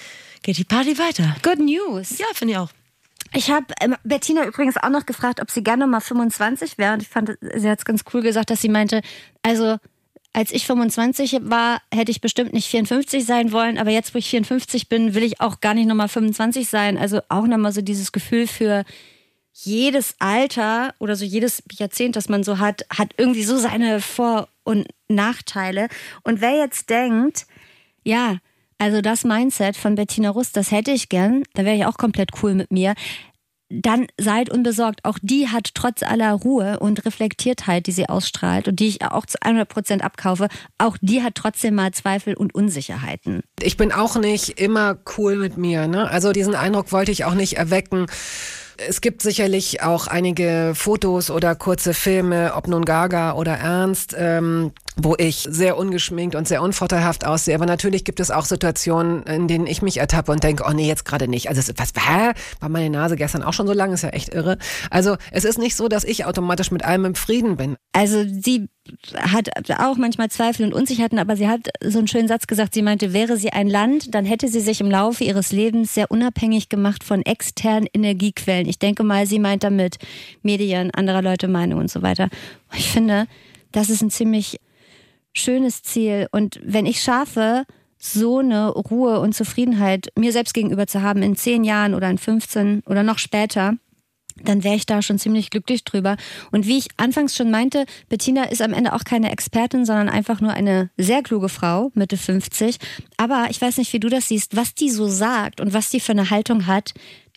Geht 0.44 0.58
die 0.58 0.64
Party 0.64 0.98
weiter. 1.00 1.36
Good 1.42 1.60
News. 1.60 2.18
Ja, 2.20 2.28
finde 2.34 2.54
ich 2.54 2.58
auch. 2.60 2.70
Ich 3.34 3.50
habe 3.50 3.68
ähm, 3.80 3.96
Bettina 4.04 4.46
übrigens 4.46 4.78
auch 4.78 4.90
noch 4.90 5.06
gefragt, 5.06 5.42
ob 5.42 5.50
sie 5.50 5.64
gerne 5.64 5.88
mal 5.88 6.02
25 6.02 6.78
wäre. 6.78 6.94
Und 6.94 7.02
ich 7.02 7.08
fand, 7.08 7.38
sie 7.56 7.70
hat 7.70 7.80
es 7.80 7.86
ganz 7.86 8.04
cool 8.14 8.22
gesagt, 8.22 8.50
dass 8.50 8.62
sie 8.62 8.70
meinte, 8.70 9.02
also 9.42 9.78
als 10.34 10.52
ich 10.52 10.66
25 10.66 11.40
war, 11.44 11.82
hätte 11.94 12.12
ich 12.12 12.22
bestimmt 12.22 12.54
nicht 12.54 12.70
54 12.70 13.26
sein 13.26 13.52
wollen, 13.52 13.78
aber 13.78 13.92
jetzt, 13.92 14.14
wo 14.14 14.18
ich 14.18 14.30
54 14.30 14.88
bin, 14.88 15.14
will 15.14 15.24
ich 15.24 15.42
auch 15.42 15.60
gar 15.60 15.74
nicht 15.74 15.88
nochmal 15.88 16.08
25 16.08 16.70
sein. 16.70 16.98
Also 16.98 17.20
auch 17.28 17.48
nochmal 17.48 17.74
so 17.74 17.82
dieses 17.82 18.12
Gefühl 18.12 18.48
für 18.48 18.86
jedes 19.54 20.16
Alter 20.20 20.96
oder 21.00 21.16
so 21.16 21.26
jedes 21.26 21.64
Jahrzehnt, 21.72 22.16
das 22.16 22.30
man 22.30 22.44
so 22.44 22.60
hat, 22.60 22.86
hat 22.90 23.14
irgendwie 23.18 23.44
so 23.44 23.58
seine 23.58 24.00
Vor- 24.00 24.48
und 24.64 24.88
Nachteile. 25.10 25.90
Und 26.24 26.40
wer 26.40 26.56
jetzt 26.56 26.90
denkt, 26.90 27.46
ja, 28.04 28.38
also 28.82 29.02
das 29.02 29.24
Mindset 29.24 29.78
von 29.78 29.94
Bettina 29.94 30.32
Rust, 30.32 30.58
das 30.58 30.72
hätte 30.72 30.90
ich 30.90 31.08
gern. 31.08 31.44
Da 31.54 31.66
wäre 31.66 31.76
ich 31.76 31.86
auch 31.86 31.98
komplett 32.00 32.32
cool 32.42 32.56
mit 32.56 32.72
mir. 32.72 32.96
Dann 33.70 34.08
seid 34.20 34.50
unbesorgt. 34.50 35.06
Auch 35.06 35.20
die 35.22 35.50
hat 35.50 35.76
trotz 35.76 36.02
aller 36.02 36.34
Ruhe 36.34 36.80
und 36.80 37.06
Reflektiertheit, 37.06 37.86
die 37.86 37.92
sie 37.92 38.10
ausstrahlt 38.10 38.68
und 38.68 38.80
die 38.80 38.88
ich 38.88 39.04
auch 39.04 39.28
zu 39.28 39.38
100 39.40 39.70
Prozent 39.70 40.04
abkaufe, 40.04 40.48
auch 40.80 40.98
die 41.00 41.22
hat 41.22 41.36
trotzdem 41.36 41.76
mal 41.76 41.92
Zweifel 41.92 42.34
und 42.34 42.56
Unsicherheiten. 42.56 43.42
Ich 43.62 43.78
bin 43.78 43.92
auch 43.92 44.16
nicht 44.16 44.60
immer 44.60 44.98
cool 45.16 45.36
mit 45.36 45.58
mir. 45.58 45.86
Ne? 45.88 46.10
Also 46.10 46.32
diesen 46.32 46.56
Eindruck 46.56 46.92
wollte 46.92 47.12
ich 47.12 47.24
auch 47.24 47.36
nicht 47.36 47.58
erwecken 47.58 48.08
es 48.88 49.02
gibt 49.02 49.22
sicherlich 49.22 49.82
auch 49.82 50.08
einige 50.08 50.74
Fotos 50.76 51.30
oder 51.30 51.56
kurze 51.56 51.94
Filme, 51.94 52.54
ob 52.56 52.68
nun 52.68 52.86
Gaga 52.86 53.34
oder 53.34 53.54
Ernst, 53.54 54.16
ähm, 54.18 54.72
wo 54.96 55.16
ich 55.18 55.48
sehr 55.50 55.78
ungeschminkt 55.78 56.36
und 56.36 56.48
sehr 56.48 56.62
unvorteilhaft 56.62 57.26
aussehe. 57.26 57.56
Aber 57.56 57.66
natürlich 57.66 58.04
gibt 58.04 58.20
es 58.20 58.32
auch 58.32 58.46
Situationen, 58.46 59.24
in 59.24 59.48
denen 59.48 59.68
ich 59.68 59.82
mich 59.82 59.98
ertappe 59.98 60.32
und 60.32 60.44
denke, 60.44 60.64
oh 60.68 60.72
nee, 60.72 60.88
jetzt 60.88 61.06
gerade 61.06 61.28
nicht. 61.28 61.50
Also 61.50 61.62
was, 61.78 61.94
hä? 61.98 62.32
War 62.60 62.70
meine 62.70 62.90
Nase 62.90 63.16
gestern 63.16 63.44
auch 63.44 63.54
schon 63.54 63.68
so 63.68 63.74
lang? 63.74 63.94
Ist 63.94 64.04
ja 64.04 64.10
echt 64.10 64.34
irre. 64.34 64.58
Also 64.90 65.18
es 65.32 65.46
ist 65.46 65.60
nicht 65.60 65.76
so, 65.76 65.88
dass 65.88 66.04
ich 66.04 66.26
automatisch 66.26 66.72
mit 66.72 66.84
allem 66.84 67.06
im 67.06 67.16
Frieden 67.16 67.58
bin. 67.58 67.76
Also 67.94 68.24
sie 68.24 68.68
hat 69.16 69.50
auch 69.80 69.98
manchmal 69.98 70.30
Zweifel 70.30 70.66
und 70.66 70.74
Unsicherheiten, 70.74 71.20
aber 71.20 71.36
sie 71.36 71.48
hat 71.48 71.70
so 71.84 72.00
einen 72.00 72.08
schönen 72.08 72.28
Satz 72.28 72.48
gesagt. 72.48 72.74
Sie 72.74 72.82
meinte, 72.82 73.14
wäre 73.14 73.38
sie 73.38 73.52
ein 73.52 73.68
Land, 73.68 74.14
dann 74.14 74.26
hätte 74.26 74.48
sie 74.48 74.60
sich 74.60 74.82
im 74.82 74.90
Laufe 74.90 75.24
ihres 75.24 75.52
Lebens 75.52 75.94
sehr 75.94 76.12
unabhängig 76.12 76.70
gemacht 76.70 77.04
von 77.04 77.22
externen 77.24 77.88
Energiequellen. 77.94 78.68
Ich 78.68 78.80
denke 78.80 79.04
mal, 79.04 79.26
sie 79.26 79.40
meint 79.40 79.64
damit 79.64 79.98
Medien, 80.42 80.92
anderer 80.92 81.22
Leute 81.22 81.48
Meinung 81.48 81.80
und 81.80 81.92
so 81.92 82.02
weiter. 82.02 82.30
Ich 82.74 82.90
finde, 82.90 83.28
das 83.72 83.90
ist 83.90 84.02
ein 84.02 84.12
ziemlich 84.12 84.60
schönes 85.34 85.84
Ziel. 85.84 86.28
Und 86.32 86.60
wenn 86.64 86.86
ich 86.86 87.02
schaffe, 87.02 87.66
so 87.98 88.40
eine 88.40 88.70
Ruhe 88.70 89.20
und 89.20 89.36
Zufriedenheit 89.36 90.08
mir 90.18 90.32
selbst 90.32 90.54
gegenüber 90.54 90.88
zu 90.88 91.02
haben 91.04 91.22
in 91.22 91.36
zehn 91.36 91.64
Jahren 91.64 91.94
oder 91.94 92.10
in 92.10 92.18
15 92.18 92.82
oder 92.88 93.04
noch 93.04 93.20
später, 93.20 93.76
dann 94.46 94.64
wäre 94.64 94.76
ich 94.76 94.86
da 94.86 95.02
schon 95.02 95.20
ziemlich 95.20 95.50
glücklich 95.50 95.84
drüber. 95.84 96.18
Und 96.52 96.68
wie 96.68 96.78
ich 96.78 96.88
anfangs 96.98 97.36
schon 97.36 97.52
meinte, 97.52 97.86
Bettina 98.10 98.44
ist 98.46 98.62
am 98.62 98.74
Ende 98.74 98.94
auch 98.94 99.04
keine 99.04 99.32
Expertin, 99.32 99.86
sondern 99.86 100.10
einfach 100.10 100.42
nur 100.42 100.54
eine 100.54 100.90
sehr 100.98 101.24
kluge 101.24 101.50
Frau, 101.50 101.92
Mitte 101.94 102.18
50. 102.18 102.78
Aber 103.18 103.48
ich 103.50 103.62
weiß 103.62 103.78
nicht, 103.78 103.94
wie 103.94 104.00
du 104.00 104.10
das 104.10 104.28
siehst, 104.28 104.56
was 104.56 104.74
die 104.76 104.90
so 104.90 105.08
sagt 105.08 105.62
und 105.62 105.74
was 105.74 105.90
die 105.90 106.00
für 106.00 106.12
eine 106.12 106.30
Haltung 106.30 106.68
hat, 106.68 106.94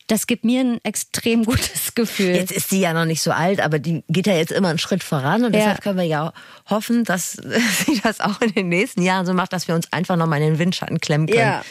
das 0.06 0.26
gibt 0.26 0.44
mir 0.44 0.60
ein 0.60 0.80
extrem 0.84 1.44
gutes 1.46 1.94
Gefühl. 1.94 2.34
Jetzt 2.34 2.52
ist 2.52 2.70
sie 2.70 2.80
ja 2.80 2.92
noch 2.92 3.04
nicht 3.04 3.22
so 3.22 3.30
alt, 3.30 3.60
aber 3.60 3.78
die 3.78 4.04
geht 4.08 4.26
ja 4.26 4.34
jetzt 4.34 4.52
immer 4.52 4.68
einen 4.68 4.78
Schritt 4.78 5.02
voran 5.02 5.44
und 5.44 5.54
ja. 5.54 5.60
deshalb 5.60 5.82
können 5.82 5.98
wir 5.98 6.04
ja 6.04 6.32
hoffen, 6.68 7.04
dass 7.04 7.32
sie 7.86 8.00
das 8.02 8.20
auch 8.20 8.40
in 8.40 8.52
den 8.52 8.68
nächsten 8.68 9.02
Jahren 9.02 9.26
so 9.26 9.34
macht, 9.34 9.52
dass 9.52 9.68
wir 9.68 9.74
uns 9.74 9.92
einfach 9.92 10.16
noch 10.16 10.26
mal 10.26 10.36
in 10.36 10.54
den 10.54 10.58
Windschatten 10.58 11.00
klemmen 11.00 11.26
können. 11.26 11.38
Ja. 11.38 11.64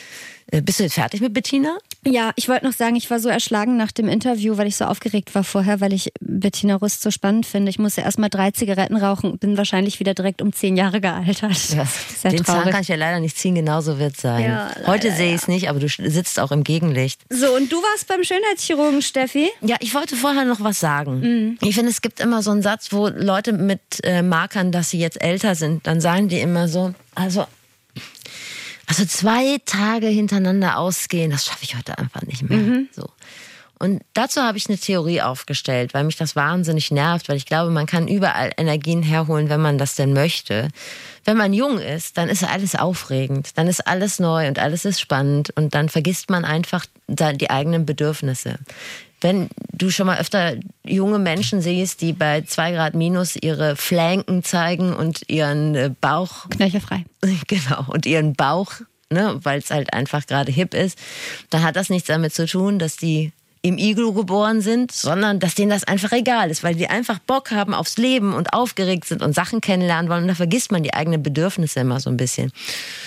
Äh, 0.52 0.62
bist 0.62 0.80
du 0.80 0.84
jetzt 0.84 0.96
fertig 0.96 1.22
mit 1.22 1.34
Bettina? 1.34 1.78
Ja, 2.05 2.31
ich 2.35 2.49
wollte 2.49 2.65
noch 2.65 2.73
sagen, 2.73 2.95
ich 2.95 3.09
war 3.09 3.19
so 3.19 3.29
erschlagen 3.29 3.77
nach 3.77 3.91
dem 3.91 4.07
Interview, 4.07 4.57
weil 4.57 4.67
ich 4.67 4.75
so 4.75 4.85
aufgeregt 4.85 5.33
war 5.35 5.43
vorher, 5.43 5.81
weil 5.81 5.93
ich 5.93 6.11
Bettina 6.19 6.75
Rust 6.75 7.01
so 7.01 7.11
spannend 7.11 7.45
finde. 7.45 7.69
Ich 7.69 7.79
musste 7.79 8.01
erst 8.01 8.19
mal 8.19 8.29
drei 8.29 8.51
Zigaretten 8.51 8.95
rauchen, 8.97 9.37
bin 9.37 9.57
wahrscheinlich 9.57 9.99
wieder 9.99 10.13
direkt 10.13 10.41
um 10.41 10.53
zehn 10.53 10.75
Jahre 10.75 11.01
gealtert. 11.01 11.51
Ja, 11.69 11.85
Sehr 11.85 12.31
den 12.31 12.43
traurig. 12.43 12.63
Zahn 12.63 12.71
kann 12.71 12.81
ich 12.81 12.87
ja 12.87 12.95
leider 12.95 13.19
nicht 13.19 13.37
ziehen, 13.37 13.55
genauso 13.55 13.99
wird 13.99 14.15
es 14.15 14.21
sein. 14.21 14.43
Ja, 14.43 14.71
leider, 14.75 14.87
Heute 14.87 15.11
sehe 15.11 15.29
ich 15.29 15.41
es 15.41 15.47
nicht, 15.47 15.69
aber 15.69 15.79
du 15.79 15.87
sitzt 15.87 16.39
auch 16.39 16.51
im 16.51 16.63
Gegenlicht. 16.63 17.21
So, 17.29 17.55
und 17.55 17.71
du 17.71 17.77
warst 17.77 18.07
beim 18.07 18.23
Schönheitschirurgen, 18.23 19.01
Steffi? 19.01 19.49
Ja, 19.61 19.75
ich 19.79 19.93
wollte 19.93 20.15
vorher 20.15 20.45
noch 20.45 20.61
was 20.61 20.79
sagen. 20.79 21.19
Mhm. 21.19 21.57
Ich 21.61 21.75
finde, 21.75 21.91
es 21.91 22.01
gibt 22.01 22.19
immer 22.19 22.41
so 22.41 22.51
einen 22.51 22.61
Satz, 22.61 22.91
wo 22.91 23.07
Leute 23.07 23.53
mit 23.53 23.81
äh, 24.03 24.21
Markern, 24.21 24.71
dass 24.71 24.89
sie 24.89 24.99
jetzt 24.99 25.21
älter 25.21 25.55
sind, 25.55 25.85
dann 25.87 26.01
sagen 26.01 26.27
die 26.27 26.39
immer 26.39 26.67
so, 26.67 26.93
also 27.15 27.45
also 28.88 29.06
zwei 29.06 29.58
Tage 29.65 30.08
hintereinander 30.08 30.78
ausgehen, 30.78 31.32
das 31.32 31.46
schaffe 31.46 31.63
ich 31.63 31.76
heute 31.78 31.98
einfach 31.98 32.22
nicht 32.24 32.48
mehr. 32.50 32.58
Mhm. 32.58 32.89
So. 32.91 33.10
Und 33.80 34.02
dazu 34.13 34.41
habe 34.41 34.58
ich 34.58 34.69
eine 34.69 34.78
Theorie 34.78 35.22
aufgestellt, 35.22 35.93
weil 35.93 36.06
mich 36.06 36.15
das 36.15 36.38
wahnsinnig 36.38 36.89
nervt, 36.91 37.28
weil 37.28 37.36
ich 37.36 37.46
glaube, 37.46 37.69
man 37.69 37.86
kann 37.86 38.08
überall 38.08 38.52
Energien 38.56 39.04
herholen, 39.04 39.50
wenn 39.50 39.60
man 39.60 39.78
das 39.78 39.96
denn 39.96 40.13
möchte. 40.13 40.69
Wenn 41.26 41.36
man 41.36 41.52
jung 41.52 41.80
ist, 41.80 42.17
dann 42.17 42.30
ist 42.30 42.43
alles 42.43 42.76
aufregend, 42.76 43.58
dann 43.58 43.67
ist 43.67 43.86
alles 43.86 44.19
neu 44.19 44.48
und 44.48 44.58
alles 44.58 44.86
ist 44.86 45.02
spannend 45.02 45.52
und 45.58 45.76
dann 45.76 45.89
vergisst 45.89 46.30
man 46.30 46.46
einfach 46.46 46.86
die 47.10 47.50
eigenen 47.50 47.86
Bedürfnisse. 47.86 48.58
Wenn 49.23 49.49
du 49.71 49.89
schon 49.89 50.07
mal 50.07 50.19
öfter 50.19 50.55
junge 50.86 51.17
Menschen 51.17 51.62
siehst, 51.62 52.01
die 52.01 52.13
bei 52.13 52.41
zwei 52.41 52.73
Grad 52.73 52.93
minus 52.93 53.36
ihre 53.36 53.75
Flanken 53.75 54.43
zeigen 54.43 54.93
und 54.93 55.29
ihren 55.29 55.75
äh, 55.75 55.91
Bauch. 56.01 56.47
Knöchelfrei. 56.49 57.05
Genau, 57.47 57.86
und 57.88 58.05
ihren 58.05 58.33
Bauch, 58.33 58.73
ne, 59.09 59.39
weil 59.43 59.59
es 59.59 59.71
halt 59.71 59.93
einfach 59.93 60.25
gerade 60.27 60.51
hip 60.51 60.73
ist, 60.73 60.99
dann 61.49 61.63
hat 61.63 61.77
das 61.77 61.89
nichts 61.89 62.07
damit 62.07 62.33
zu 62.33 62.45
tun, 62.45 62.79
dass 62.79 62.97
die 62.97 63.31
im 63.65 63.77
Iglu 63.77 64.12
geboren 64.12 64.59
sind, 64.59 64.91
sondern 64.91 65.39
dass 65.39 65.55
denen 65.55 65.69
das 65.69 65.86
einfach 65.86 66.12
egal 66.12 66.51
ist, 66.51 66.63
weil 66.63 66.75
die 66.75 66.89
einfach 66.89 67.19
Bock 67.19 67.51
haben 67.51 67.73
aufs 67.73 67.97
Leben 67.97 68.33
und 68.33 68.53
aufgeregt 68.53 69.05
sind 69.05 69.21
und 69.21 69.33
Sachen 69.33 69.62
kennenlernen 69.62 70.12
wollen. 70.12 70.23
Und 70.23 70.27
da 70.27 70.36
vergisst 70.36 70.73
man 70.73 70.83
die 70.83 70.93
eigenen 70.93 71.23
Bedürfnisse 71.23 71.79
immer 71.79 72.01
so 72.01 72.09
ein 72.09 72.17
bisschen. 72.17 72.51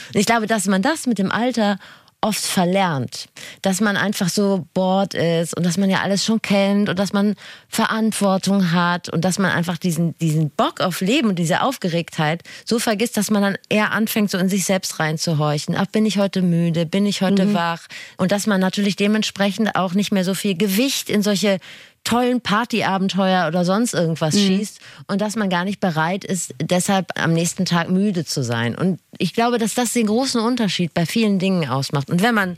Und 0.08 0.18
ich 0.18 0.24
glaube, 0.24 0.46
dass 0.46 0.66
man 0.66 0.80
das 0.80 1.06
mit 1.06 1.18
dem 1.18 1.30
Alter 1.30 1.78
oft 2.26 2.44
verlernt, 2.44 3.28
dass 3.62 3.80
man 3.80 3.96
einfach 3.96 4.28
so 4.28 4.66
bored 4.74 5.14
ist 5.14 5.56
und 5.56 5.64
dass 5.64 5.76
man 5.76 5.88
ja 5.88 6.00
alles 6.00 6.24
schon 6.24 6.42
kennt 6.42 6.88
und 6.88 6.98
dass 6.98 7.12
man 7.12 7.36
Verantwortung 7.68 8.72
hat 8.72 9.08
und 9.08 9.24
dass 9.24 9.38
man 9.38 9.52
einfach 9.52 9.78
diesen, 9.78 10.18
diesen 10.18 10.50
Bock 10.50 10.80
auf 10.80 11.00
Leben 11.00 11.28
und 11.28 11.38
diese 11.38 11.62
Aufgeregtheit 11.62 12.42
so 12.64 12.80
vergisst, 12.80 13.16
dass 13.16 13.30
man 13.30 13.42
dann 13.42 13.58
eher 13.68 13.92
anfängt, 13.92 14.32
so 14.32 14.38
in 14.38 14.48
sich 14.48 14.64
selbst 14.64 14.98
reinzuhorchen. 14.98 15.76
Ach, 15.78 15.86
bin 15.86 16.04
ich 16.04 16.18
heute 16.18 16.42
müde? 16.42 16.84
Bin 16.84 17.06
ich 17.06 17.22
heute 17.22 17.46
mhm. 17.46 17.54
wach? 17.54 17.86
Und 18.16 18.32
dass 18.32 18.48
man 18.48 18.60
natürlich 18.60 18.96
dementsprechend 18.96 19.76
auch 19.76 19.94
nicht 19.94 20.10
mehr 20.10 20.24
so 20.24 20.34
viel 20.34 20.56
Gewicht 20.56 21.08
in 21.08 21.22
solche 21.22 21.60
tollen 22.06 22.40
Partyabenteuer 22.40 23.48
oder 23.48 23.64
sonst 23.64 23.92
irgendwas 23.92 24.34
mhm. 24.34 24.38
schießt 24.38 24.80
und 25.08 25.20
dass 25.20 25.36
man 25.36 25.50
gar 25.50 25.64
nicht 25.64 25.80
bereit 25.80 26.24
ist, 26.24 26.54
deshalb 26.62 27.08
am 27.20 27.32
nächsten 27.32 27.64
Tag 27.64 27.90
müde 27.90 28.24
zu 28.24 28.42
sein. 28.42 28.76
Und 28.76 29.00
ich 29.18 29.34
glaube, 29.34 29.58
dass 29.58 29.74
das 29.74 29.92
den 29.92 30.06
großen 30.06 30.40
Unterschied 30.40 30.94
bei 30.94 31.04
vielen 31.04 31.38
Dingen 31.38 31.68
ausmacht. 31.68 32.08
Und 32.08 32.22
wenn 32.22 32.34
man 32.34 32.56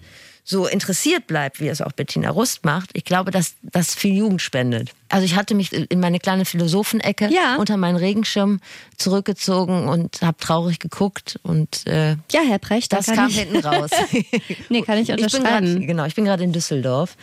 so 0.48 0.66
interessiert 0.66 1.26
bleibt, 1.26 1.60
wie 1.60 1.68
es 1.68 1.82
auch 1.82 1.92
Bettina 1.92 2.30
Rust 2.30 2.64
macht, 2.64 2.90
ich 2.94 3.04
glaube, 3.04 3.30
dass 3.30 3.54
das 3.60 3.94
viel 3.94 4.16
Jugend 4.16 4.40
spendet. 4.40 4.92
Also 5.10 5.26
ich 5.26 5.36
hatte 5.36 5.54
mich 5.54 5.74
in 5.74 6.00
meine 6.00 6.18
kleine 6.20 6.46
Philosophenecke 6.46 7.28
ja. 7.30 7.56
unter 7.56 7.76
meinen 7.76 7.96
Regenschirm 7.96 8.60
zurückgezogen 8.96 9.88
und 9.88 10.22
habe 10.22 10.38
traurig 10.38 10.78
geguckt 10.78 11.38
und 11.42 11.86
äh, 11.86 12.16
ja, 12.32 12.40
Herr 12.46 12.58
Precht, 12.58 12.94
das 12.94 13.06
kam 13.06 13.28
hinten 13.28 13.58
raus. 13.58 13.90
nee, 14.70 14.80
kann 14.80 14.96
ich 14.96 15.10
unterschreiben. 15.10 15.66
Ich 15.66 15.74
grad, 15.74 15.86
genau, 15.86 16.04
ich 16.06 16.14
bin 16.14 16.24
gerade 16.24 16.44
in 16.44 16.52
Düsseldorf. 16.52 17.16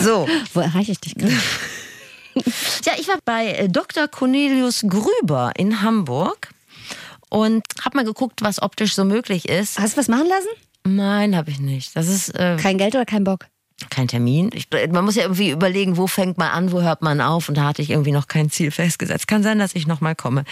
So, 0.00 0.26
wo 0.54 0.60
erreiche 0.60 0.92
ich 0.92 1.00
dich 1.00 1.14
gerade? 1.16 1.34
ja, 2.86 2.92
ich 2.98 3.08
war 3.08 3.18
bei 3.26 3.52
äh, 3.52 3.68
Dr. 3.68 4.08
Cornelius 4.08 4.86
Grüber 4.88 5.52
in 5.58 5.82
Hamburg 5.82 6.48
und 7.28 7.62
habe 7.84 7.98
mal 7.98 8.04
geguckt, 8.06 8.40
was 8.40 8.62
optisch 8.62 8.94
so 8.94 9.04
möglich 9.04 9.50
ist. 9.50 9.78
Hast 9.78 9.94
du 9.94 9.98
was 9.98 10.08
machen 10.08 10.28
lassen? 10.28 10.48
Nein, 10.86 11.34
habe 11.36 11.50
ich 11.50 11.60
nicht. 11.60 11.96
Das 11.96 12.08
ist 12.08 12.30
äh, 12.30 12.56
kein 12.60 12.78
Geld 12.78 12.94
oder 12.94 13.06
kein 13.06 13.24
Bock. 13.24 13.46
Kein 13.90 14.06
Termin. 14.06 14.50
Ich, 14.54 14.68
man 14.92 15.04
muss 15.04 15.16
ja 15.16 15.22
irgendwie 15.22 15.50
überlegen, 15.50 15.96
wo 15.96 16.06
fängt 16.06 16.38
man 16.38 16.48
an, 16.48 16.70
wo 16.70 16.80
hört 16.80 17.02
man 17.02 17.20
auf. 17.20 17.48
Und 17.48 17.56
da 17.56 17.64
hatte 17.64 17.82
ich 17.82 17.90
irgendwie 17.90 18.12
noch 18.12 18.28
kein 18.28 18.48
Ziel 18.48 18.70
festgesetzt. 18.70 19.26
Kann 19.26 19.42
sein, 19.42 19.58
dass 19.58 19.74
ich 19.74 19.86
nochmal 19.86 20.14
komme. 20.14 20.44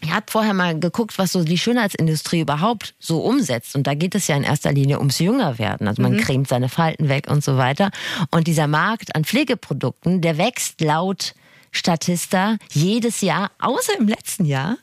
Ich 0.00 0.10
habe 0.10 0.26
vorher 0.28 0.54
mal 0.54 0.78
geguckt, 0.78 1.18
was 1.18 1.32
so 1.32 1.44
die 1.44 1.58
Schönheitsindustrie 1.58 2.40
überhaupt 2.40 2.94
so 2.98 3.20
umsetzt. 3.20 3.76
Und 3.76 3.86
da 3.86 3.94
geht 3.94 4.14
es 4.14 4.26
ja 4.26 4.36
in 4.36 4.42
erster 4.42 4.72
Linie 4.72 4.98
ums 4.98 5.18
Jüngerwerden. 5.18 5.86
Also 5.86 6.00
man 6.00 6.14
mhm. 6.14 6.18
cremt 6.18 6.48
seine 6.48 6.70
Falten 6.70 7.10
weg 7.10 7.28
und 7.28 7.44
so 7.44 7.58
weiter. 7.58 7.90
Und 8.30 8.46
dieser 8.46 8.68
Markt 8.68 9.14
an 9.14 9.24
Pflegeprodukten, 9.24 10.22
der 10.22 10.38
wächst 10.38 10.80
laut 10.80 11.34
Statista 11.72 12.56
jedes 12.72 13.20
Jahr, 13.20 13.50
außer 13.58 13.98
im 13.98 14.08
letzten 14.08 14.46
Jahr, 14.46 14.78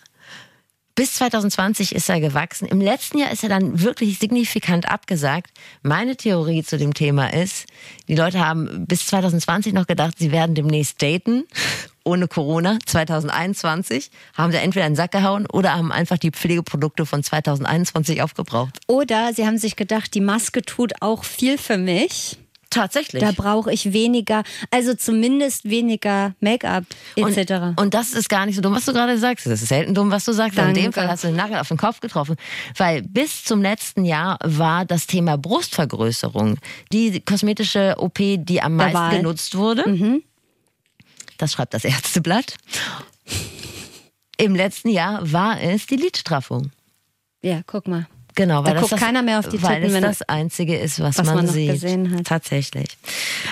bis 0.95 1.15
2020 1.15 1.95
ist 1.95 2.09
er 2.09 2.19
gewachsen. 2.19 2.67
Im 2.67 2.79
letzten 2.79 3.17
Jahr 3.17 3.31
ist 3.31 3.43
er 3.43 3.49
dann 3.49 3.81
wirklich 3.81 4.19
signifikant 4.19 4.87
abgesagt. 4.89 5.51
Meine 5.81 6.15
Theorie 6.15 6.63
zu 6.63 6.77
dem 6.77 6.93
Thema 6.93 7.33
ist, 7.33 7.65
die 8.07 8.15
Leute 8.15 8.45
haben 8.45 8.85
bis 8.85 9.07
2020 9.07 9.73
noch 9.73 9.87
gedacht, 9.87 10.19
sie 10.19 10.31
werden 10.31 10.55
demnächst 10.55 11.01
daten. 11.01 11.45
Ohne 12.05 12.27
Corona, 12.27 12.79
2021, 12.85 14.11
haben 14.33 14.51
sie 14.51 14.57
entweder 14.57 14.85
einen 14.85 14.97
Sack 14.97 15.11
gehauen 15.11 15.47
oder 15.47 15.73
haben 15.73 15.91
einfach 15.91 16.17
die 16.17 16.31
Pflegeprodukte 16.31 17.05
von 17.05 17.23
2021 17.23 18.21
aufgebraucht. 18.21 18.77
Oder 18.87 19.33
sie 19.33 19.47
haben 19.47 19.57
sich 19.57 19.77
gedacht, 19.77 20.13
die 20.13 20.19
Maske 20.19 20.63
tut 20.63 21.01
auch 21.01 21.23
viel 21.23 21.57
für 21.57 21.77
mich. 21.77 22.37
Tatsächlich. 22.73 23.21
Da 23.21 23.31
brauche 23.31 23.71
ich 23.71 23.93
weniger, 23.93 24.43
also 24.71 24.93
zumindest 24.95 25.69
weniger 25.69 26.33
Make-up 26.39 26.85
etc. 27.15 27.51
Und, 27.51 27.79
und, 27.79 27.93
das 27.93 28.13
ist 28.13 28.29
gar 28.29 28.45
nicht 28.45 28.55
so 28.55 28.61
dumm, 28.61 28.73
was 28.73 28.85
du 28.85 28.93
gerade 28.93 29.17
sagst. 29.17 29.45
Das 29.45 29.61
ist 29.61 29.69
selten 29.69 29.93
dumm, 29.93 30.09
was 30.11 30.25
du 30.25 30.33
sagst. 30.33 30.57
Danke. 30.57 30.79
In 30.79 30.85
dem 30.85 30.93
Fall 30.93 31.07
hast 31.07 31.23
du 31.23 31.27
den 31.27 31.35
Nagel 31.35 31.57
auf 31.57 31.67
den 31.67 31.77
Kopf 31.77 31.99
getroffen. 31.99 32.35
Weil 32.77 33.03
bis 33.03 33.43
zum 33.43 33.61
letzten 33.61 34.05
Jahr 34.05 34.39
war 34.43 34.85
das 34.85 35.05
Thema 35.05 35.37
Brustvergrößerung 35.37 36.57
die 36.91 37.21
kosmetische 37.21 37.95
OP, 37.97 38.17
die 38.17 38.61
am 38.61 38.75
meisten 38.75 38.97
Wahl. 38.97 39.17
genutzt 39.17 39.55
wurde. 39.55 39.87
Mhm. 39.87 40.23
Das 41.37 41.51
schreibt 41.51 41.73
das 41.73 41.83
Ärzteblatt. 41.83 42.55
Im 44.37 44.55
letzten 44.55 44.89
Jahr 44.89 45.31
war 45.31 45.61
es 45.61 45.85
die 45.85 45.95
Lidstraffung. 45.95 46.71
Ja, 47.41 47.61
guck 47.65 47.87
mal. 47.87 48.07
Genau, 48.35 48.63
weil 48.63 48.73
da 48.73 48.79
guckt 48.79 48.93
das, 48.93 48.99
keiner 48.99 49.21
mehr 49.21 49.39
auf 49.39 49.45
die 49.45 49.57
Titten, 49.57 49.63
weil 49.67 49.83
es 49.83 50.01
das 50.01 50.21
Einzige 50.23 50.77
ist, 50.77 50.99
was, 50.99 51.17
was 51.17 51.27
man, 51.27 51.35
man 51.35 51.47
sieht. 51.47 51.71
Gesehen 51.71 52.15
hat. 52.15 52.25
Tatsächlich. 52.25 52.97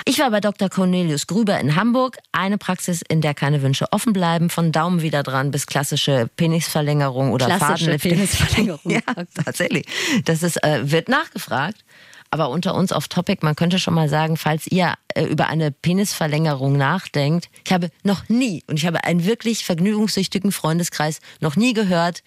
Ich 0.04 0.18
war 0.18 0.30
bei 0.30 0.40
Dr. 0.40 0.68
Cornelius 0.68 1.26
Grüber 1.26 1.58
in 1.60 1.76
Hamburg. 1.76 2.18
Eine 2.32 2.58
Praxis, 2.58 3.02
in 3.08 3.20
der 3.20 3.34
keine 3.34 3.62
Wünsche 3.62 3.86
offen 3.92 4.12
bleiben, 4.12 4.50
von 4.50 4.72
Daumen 4.72 5.02
wieder 5.02 5.22
dran 5.22 5.50
bis 5.50 5.66
klassische 5.66 6.28
Penisverlängerung 6.36 7.32
oder 7.32 7.46
klassische. 7.46 7.98
Penisverlängerung. 7.98 8.80
ja, 8.90 9.00
tatsächlich. 9.44 9.86
Das 10.24 10.42
ist, 10.42 10.62
äh, 10.64 10.90
wird 10.90 11.08
nachgefragt. 11.08 11.84
aber 12.30 12.48
unter 12.48 12.74
uns 12.74 12.92
auf 12.92 13.08
Topic, 13.08 13.44
man 13.44 13.54
könnte 13.54 13.78
schon 13.78 13.92
mal 13.94 14.08
sagen, 14.08 14.38
falls 14.38 14.66
ihr 14.66 14.94
äh, 15.14 15.24
über 15.24 15.48
eine 15.48 15.70
Penisverlängerung 15.70 16.76
nachdenkt, 16.76 17.50
ich 17.64 17.72
habe 17.72 17.90
noch 18.04 18.28
nie, 18.30 18.64
und 18.68 18.78
ich 18.78 18.86
habe 18.86 19.04
einen 19.04 19.26
wirklich 19.26 19.64
vergnügungssüchtigen 19.64 20.50
Freundeskreis 20.50 21.20
noch 21.40 21.56
nie 21.56 21.74
gehört, 21.74 22.22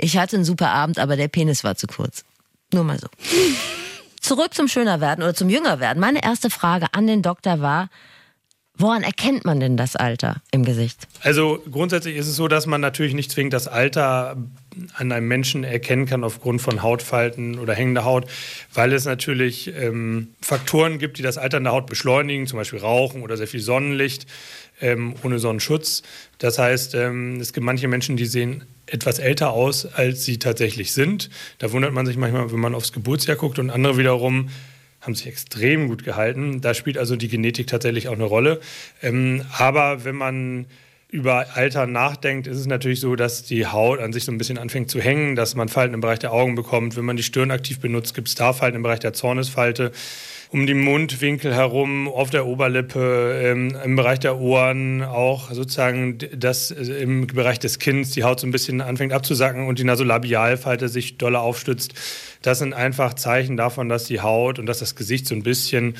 ich 0.00 0.16
hatte 0.16 0.36
einen 0.36 0.44
super 0.44 0.70
Abend, 0.70 0.98
aber 0.98 1.16
der 1.16 1.28
Penis 1.28 1.64
war 1.64 1.76
zu 1.76 1.86
kurz. 1.86 2.24
Nur 2.72 2.84
mal 2.84 2.98
so. 2.98 3.08
Zurück 4.20 4.54
zum 4.54 4.68
Schönerwerden 4.68 5.24
oder 5.24 5.34
zum 5.34 5.48
Jüngerwerden. 5.48 6.00
Meine 6.00 6.22
erste 6.22 6.50
Frage 6.50 6.86
an 6.92 7.06
den 7.06 7.22
Doktor 7.22 7.60
war, 7.60 7.88
Woran 8.80 9.02
erkennt 9.02 9.44
man 9.44 9.60
denn 9.60 9.76
das 9.76 9.94
Alter 9.94 10.40
im 10.52 10.64
Gesicht? 10.64 11.06
Also 11.20 11.62
grundsätzlich 11.70 12.16
ist 12.16 12.28
es 12.28 12.36
so, 12.36 12.48
dass 12.48 12.64
man 12.64 12.80
natürlich 12.80 13.12
nicht 13.12 13.30
zwingend 13.30 13.52
das 13.52 13.68
Alter 13.68 14.38
an 14.94 15.12
einem 15.12 15.28
Menschen 15.28 15.64
erkennen 15.64 16.06
kann 16.06 16.24
aufgrund 16.24 16.62
von 16.62 16.82
Hautfalten 16.82 17.58
oder 17.58 17.74
hängender 17.74 18.06
Haut, 18.06 18.24
weil 18.72 18.94
es 18.94 19.04
natürlich 19.04 19.70
ähm, 19.76 20.28
Faktoren 20.40 20.98
gibt, 20.98 21.18
die 21.18 21.22
das 21.22 21.36
Altern 21.36 21.64
der 21.64 21.74
Haut 21.74 21.88
beschleunigen, 21.88 22.46
zum 22.46 22.58
Beispiel 22.58 22.78
Rauchen 22.78 23.20
oder 23.20 23.36
sehr 23.36 23.48
viel 23.48 23.60
Sonnenlicht 23.60 24.26
ähm, 24.80 25.14
ohne 25.22 25.38
Sonnenschutz. 25.38 26.02
Das 26.38 26.58
heißt, 26.58 26.94
ähm, 26.94 27.38
es 27.38 27.52
gibt 27.52 27.66
manche 27.66 27.86
Menschen, 27.86 28.16
die 28.16 28.24
sehen 28.24 28.64
etwas 28.90 29.18
älter 29.18 29.52
aus, 29.52 29.86
als 29.86 30.24
sie 30.24 30.38
tatsächlich 30.38 30.92
sind. 30.92 31.30
Da 31.58 31.72
wundert 31.72 31.92
man 31.92 32.06
sich 32.06 32.16
manchmal, 32.16 32.50
wenn 32.52 32.60
man 32.60 32.74
aufs 32.74 32.92
Geburtsjahr 32.92 33.36
guckt 33.36 33.58
und 33.58 33.70
andere 33.70 33.96
wiederum 33.96 34.50
haben 35.00 35.14
sich 35.14 35.26
extrem 35.26 35.88
gut 35.88 36.04
gehalten. 36.04 36.60
Da 36.60 36.74
spielt 36.74 36.98
also 36.98 37.16
die 37.16 37.28
Genetik 37.28 37.66
tatsächlich 37.66 38.08
auch 38.08 38.14
eine 38.14 38.24
Rolle. 38.24 38.60
Ähm, 39.02 39.44
aber 39.56 40.04
wenn 40.04 40.16
man 40.16 40.66
über 41.08 41.56
Alter 41.56 41.86
nachdenkt, 41.86 42.46
ist 42.46 42.58
es 42.58 42.66
natürlich 42.66 43.00
so, 43.00 43.16
dass 43.16 43.42
die 43.42 43.66
Haut 43.66 43.98
an 43.98 44.12
sich 44.12 44.24
so 44.24 44.30
ein 44.30 44.38
bisschen 44.38 44.58
anfängt 44.58 44.90
zu 44.90 45.00
hängen, 45.00 45.34
dass 45.34 45.56
man 45.56 45.68
Falten 45.68 45.94
im 45.94 46.00
Bereich 46.00 46.20
der 46.20 46.32
Augen 46.32 46.54
bekommt. 46.54 46.96
Wenn 46.96 47.04
man 47.04 47.16
die 47.16 47.22
Stirn 47.22 47.50
aktiv 47.50 47.80
benutzt, 47.80 48.14
gibt 48.14 48.28
es 48.28 48.36
da 48.36 48.52
Falten 48.52 48.76
im 48.76 48.82
Bereich 48.82 49.00
der 49.00 49.12
Zornesfalte 49.12 49.90
um 50.50 50.66
die 50.66 50.74
Mundwinkel 50.74 51.54
herum, 51.54 52.08
auf 52.08 52.30
der 52.30 52.46
Oberlippe, 52.46 53.40
ähm, 53.42 53.76
im 53.84 53.94
Bereich 53.94 54.18
der 54.18 54.40
Ohren, 54.40 55.02
auch 55.02 55.52
sozusagen 55.52 56.18
das 56.36 56.72
äh, 56.72 57.02
im 57.02 57.28
Bereich 57.28 57.60
des 57.60 57.78
Kinns 57.78 58.10
die 58.10 58.24
Haut 58.24 58.40
so 58.40 58.46
ein 58.46 58.50
bisschen 58.50 58.80
anfängt 58.80 59.12
abzusacken 59.12 59.66
und 59.66 59.78
die 59.78 59.84
Nasolabialfalte 59.84 60.88
sich 60.88 61.18
doller 61.18 61.40
aufstützt. 61.40 61.94
Das 62.42 62.58
sind 62.58 62.72
einfach 62.72 63.14
Zeichen 63.14 63.56
davon, 63.58 63.88
dass 63.90 64.04
die 64.04 64.20
Haut 64.20 64.58
und 64.58 64.66
dass 64.66 64.78
das 64.78 64.94
Gesicht 64.94 65.26
so 65.26 65.34
ein 65.34 65.42
bisschen 65.42 65.96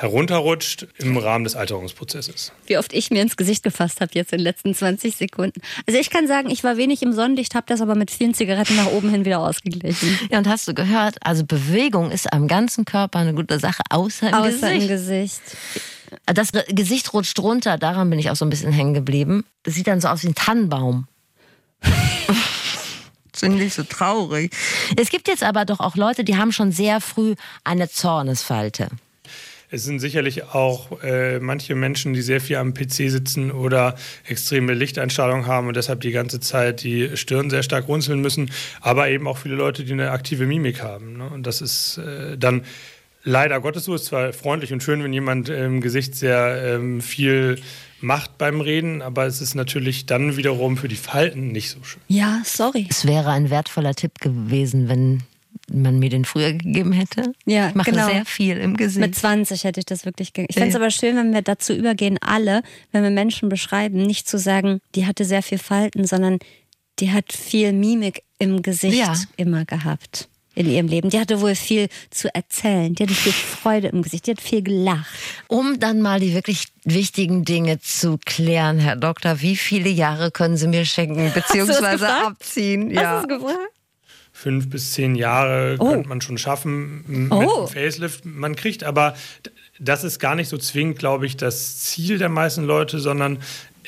herunterrutscht 0.00 0.86
im 0.98 1.16
Rahmen 1.16 1.44
des 1.44 1.56
Alterungsprozesses. 1.56 2.52
Wie 2.66 2.76
oft 2.76 2.92
ich 2.92 3.10
mir 3.10 3.22
ins 3.22 3.36
Gesicht 3.36 3.62
gefasst 3.62 4.00
habe 4.02 4.10
jetzt 4.14 4.32
in 4.32 4.38
den 4.38 4.44
letzten 4.44 4.74
20 4.74 5.16
Sekunden. 5.16 5.62
Also 5.86 5.98
ich 5.98 6.10
kann 6.10 6.26
sagen, 6.26 6.50
ich 6.50 6.64
war 6.64 6.76
wenig 6.76 7.02
im 7.02 7.12
Sonnenlicht, 7.14 7.54
habe 7.54 7.66
das 7.66 7.80
aber 7.80 7.94
mit 7.94 8.10
vielen 8.10 8.34
Zigaretten 8.34 8.76
nach 8.76 8.88
oben 8.92 9.10
hin 9.10 9.24
wieder 9.24 9.40
ausgeglichen. 9.40 10.18
Ja, 10.30 10.38
und 10.38 10.48
hast 10.48 10.68
du 10.68 10.74
gehört, 10.74 11.16
also 11.22 11.44
Bewegung 11.44 12.10
ist 12.10 12.30
am 12.32 12.46
ganzen 12.46 12.84
Körper 12.84 13.20
eine 13.20 13.32
gute 13.32 13.58
Sache, 13.58 13.82
außer 13.88 14.28
im 14.28 14.34
Außer 14.34 14.50
Gesicht. 14.50 14.82
im 14.82 14.88
Gesicht. 14.88 15.42
Das 16.26 16.50
Gesicht 16.68 17.12
rutscht 17.14 17.38
runter, 17.38 17.78
daran 17.78 18.10
bin 18.10 18.18
ich 18.18 18.30
auch 18.30 18.36
so 18.36 18.44
ein 18.44 18.50
bisschen 18.50 18.72
hängen 18.72 18.94
geblieben. 18.94 19.44
Das 19.62 19.74
sieht 19.74 19.86
dann 19.86 20.00
so 20.00 20.08
aus 20.08 20.22
wie 20.24 20.28
ein 20.28 20.34
Tannenbaum. 20.34 21.06
Finde 23.40 23.64
ich 23.64 23.74
so 23.74 23.82
traurig. 23.82 24.52
Es 24.96 25.10
gibt 25.10 25.28
jetzt 25.28 25.42
aber 25.42 25.64
doch 25.64 25.80
auch 25.80 25.96
Leute, 25.96 26.24
die 26.24 26.36
haben 26.36 26.52
schon 26.52 26.72
sehr 26.72 27.00
früh 27.00 27.34
eine 27.64 27.88
Zornesfalte. 27.88 28.88
Es 29.72 29.84
sind 29.84 30.00
sicherlich 30.00 30.44
auch 30.44 31.00
äh, 31.02 31.38
manche 31.38 31.76
Menschen, 31.76 32.12
die 32.12 32.22
sehr 32.22 32.40
viel 32.40 32.56
am 32.56 32.74
PC 32.74 33.08
sitzen 33.08 33.52
oder 33.52 33.94
extreme 34.26 34.74
Lichteinstrahlung 34.74 35.46
haben 35.46 35.68
und 35.68 35.76
deshalb 35.76 36.00
die 36.00 36.10
ganze 36.10 36.40
Zeit 36.40 36.82
die 36.82 37.16
Stirn 37.16 37.50
sehr 37.50 37.62
stark 37.62 37.86
runzeln 37.86 38.20
müssen, 38.20 38.50
aber 38.80 39.08
eben 39.10 39.28
auch 39.28 39.38
viele 39.38 39.54
Leute, 39.54 39.84
die 39.84 39.92
eine 39.92 40.10
aktive 40.10 40.46
Mimik 40.46 40.82
haben. 40.82 41.18
Ne? 41.18 41.30
Und 41.32 41.46
das 41.46 41.60
ist 41.60 41.98
äh, 41.98 42.36
dann 42.36 42.64
leider 43.22 43.60
Gottes 43.60 43.84
so, 43.84 43.94
ist 43.94 44.06
zwar 44.06 44.32
freundlich 44.32 44.72
und 44.72 44.82
schön, 44.82 45.04
wenn 45.04 45.12
jemand 45.12 45.48
im 45.48 45.80
Gesicht 45.80 46.16
sehr 46.16 46.74
ähm, 46.74 47.00
viel 47.00 47.60
macht 48.02 48.38
beim 48.38 48.60
Reden, 48.60 49.02
aber 49.02 49.26
es 49.26 49.40
ist 49.40 49.54
natürlich 49.54 50.06
dann 50.06 50.36
wiederum 50.36 50.76
für 50.76 50.88
die 50.88 50.96
Falten 50.96 51.52
nicht 51.52 51.70
so 51.70 51.82
schön. 51.82 52.00
Ja, 52.08 52.42
sorry. 52.44 52.86
Es 52.88 53.06
wäre 53.06 53.30
ein 53.30 53.50
wertvoller 53.50 53.94
Tipp 53.94 54.20
gewesen, 54.20 54.88
wenn 54.88 55.22
man 55.72 55.98
mir 55.98 56.10
den 56.10 56.24
früher 56.24 56.52
gegeben 56.52 56.92
hätte. 56.92 57.32
Ja, 57.46 57.68
ich 57.68 57.74
mache 57.74 57.92
genau. 57.92 58.08
sehr 58.08 58.24
viel 58.24 58.56
im 58.56 58.76
Gesicht. 58.76 59.00
Mit 59.00 59.14
20 59.14 59.64
hätte 59.64 59.80
ich 59.80 59.86
das 59.86 60.04
wirklich 60.04 60.32
ge 60.32 60.46
Ich 60.48 60.54
fände 60.54 60.68
es 60.68 60.74
Ja. 60.74 60.80
aber 60.80 60.90
schön, 60.90 61.16
wenn 61.16 61.32
wir 61.32 61.42
dazu 61.42 61.72
übergehen, 61.72 62.18
alle, 62.20 62.62
wenn 62.92 63.02
wir 63.02 63.10
Menschen 63.10 63.48
beschreiben, 63.48 64.02
nicht 64.02 64.28
zu 64.28 64.38
sagen, 64.38 64.80
die 64.94 65.06
hatte 65.06 65.24
sehr 65.24 65.42
viel 65.42 65.58
Falten, 65.58 66.06
sondern 66.06 66.38
die 66.98 67.12
hat 67.12 67.32
viel 67.32 67.72
Mimik 67.72 68.22
im 68.38 68.62
Gesicht 68.62 68.96
Ja. 68.98 69.14
immer 69.36 69.64
gehabt 69.64 70.28
in 70.56 70.68
ihrem 70.68 70.88
Leben. 70.88 71.10
Die 71.10 71.18
hatte 71.20 71.40
wohl 71.40 71.54
viel 71.54 71.88
zu 72.10 72.34
erzählen. 72.34 72.94
Die 72.94 73.04
hatte 73.04 73.14
viel 73.14 73.32
Freude 73.32 73.88
im 73.88 74.02
Gesicht. 74.02 74.26
Die 74.26 74.32
hat 74.32 74.40
viel 74.40 74.62
gelacht. 74.62 75.06
Um 75.46 75.78
dann 75.78 76.02
mal 76.02 76.18
die 76.20 76.34
wirklich 76.34 76.66
wichtigen 76.84 77.44
Dinge 77.44 77.80
zu 77.80 78.18
klären, 78.24 78.78
Herr 78.78 78.96
Doktor, 78.96 79.40
wie 79.40 79.56
viele 79.56 79.88
Jahre 79.90 80.30
können 80.30 80.56
Sie 80.56 80.66
mir 80.68 80.84
schenken 80.84 81.30
bzw. 81.32 82.04
abziehen? 82.06 82.96
Hast 82.96 83.24
du 83.28 83.34
es 83.34 83.38
gefragt? 83.40 83.72
fünf 84.32 84.70
bis 84.70 84.92
zehn 84.92 85.16
Jahre 85.16 85.76
Oh. 85.80 85.90
könnte 85.90 86.08
man 86.08 86.20
schon 86.22 86.38
schaffen 86.38 87.04
mit 87.06 87.32
Oh. 87.32 87.58
einem 87.64 87.68
Facelift. 87.68 88.24
Man 88.24 88.56
kriegt 88.56 88.84
aber, 88.84 89.14
das 89.78 90.02
ist 90.04 90.18
gar 90.18 90.34
nicht 90.34 90.48
so 90.48 90.56
zwingend, 90.56 90.98
glaube 90.98 91.26
ich, 91.26 91.36
das 91.36 91.78
Ziel 91.80 92.16
der 92.16 92.28
meisten 92.30 92.64
Leute, 92.64 93.00
sondern 93.00 93.38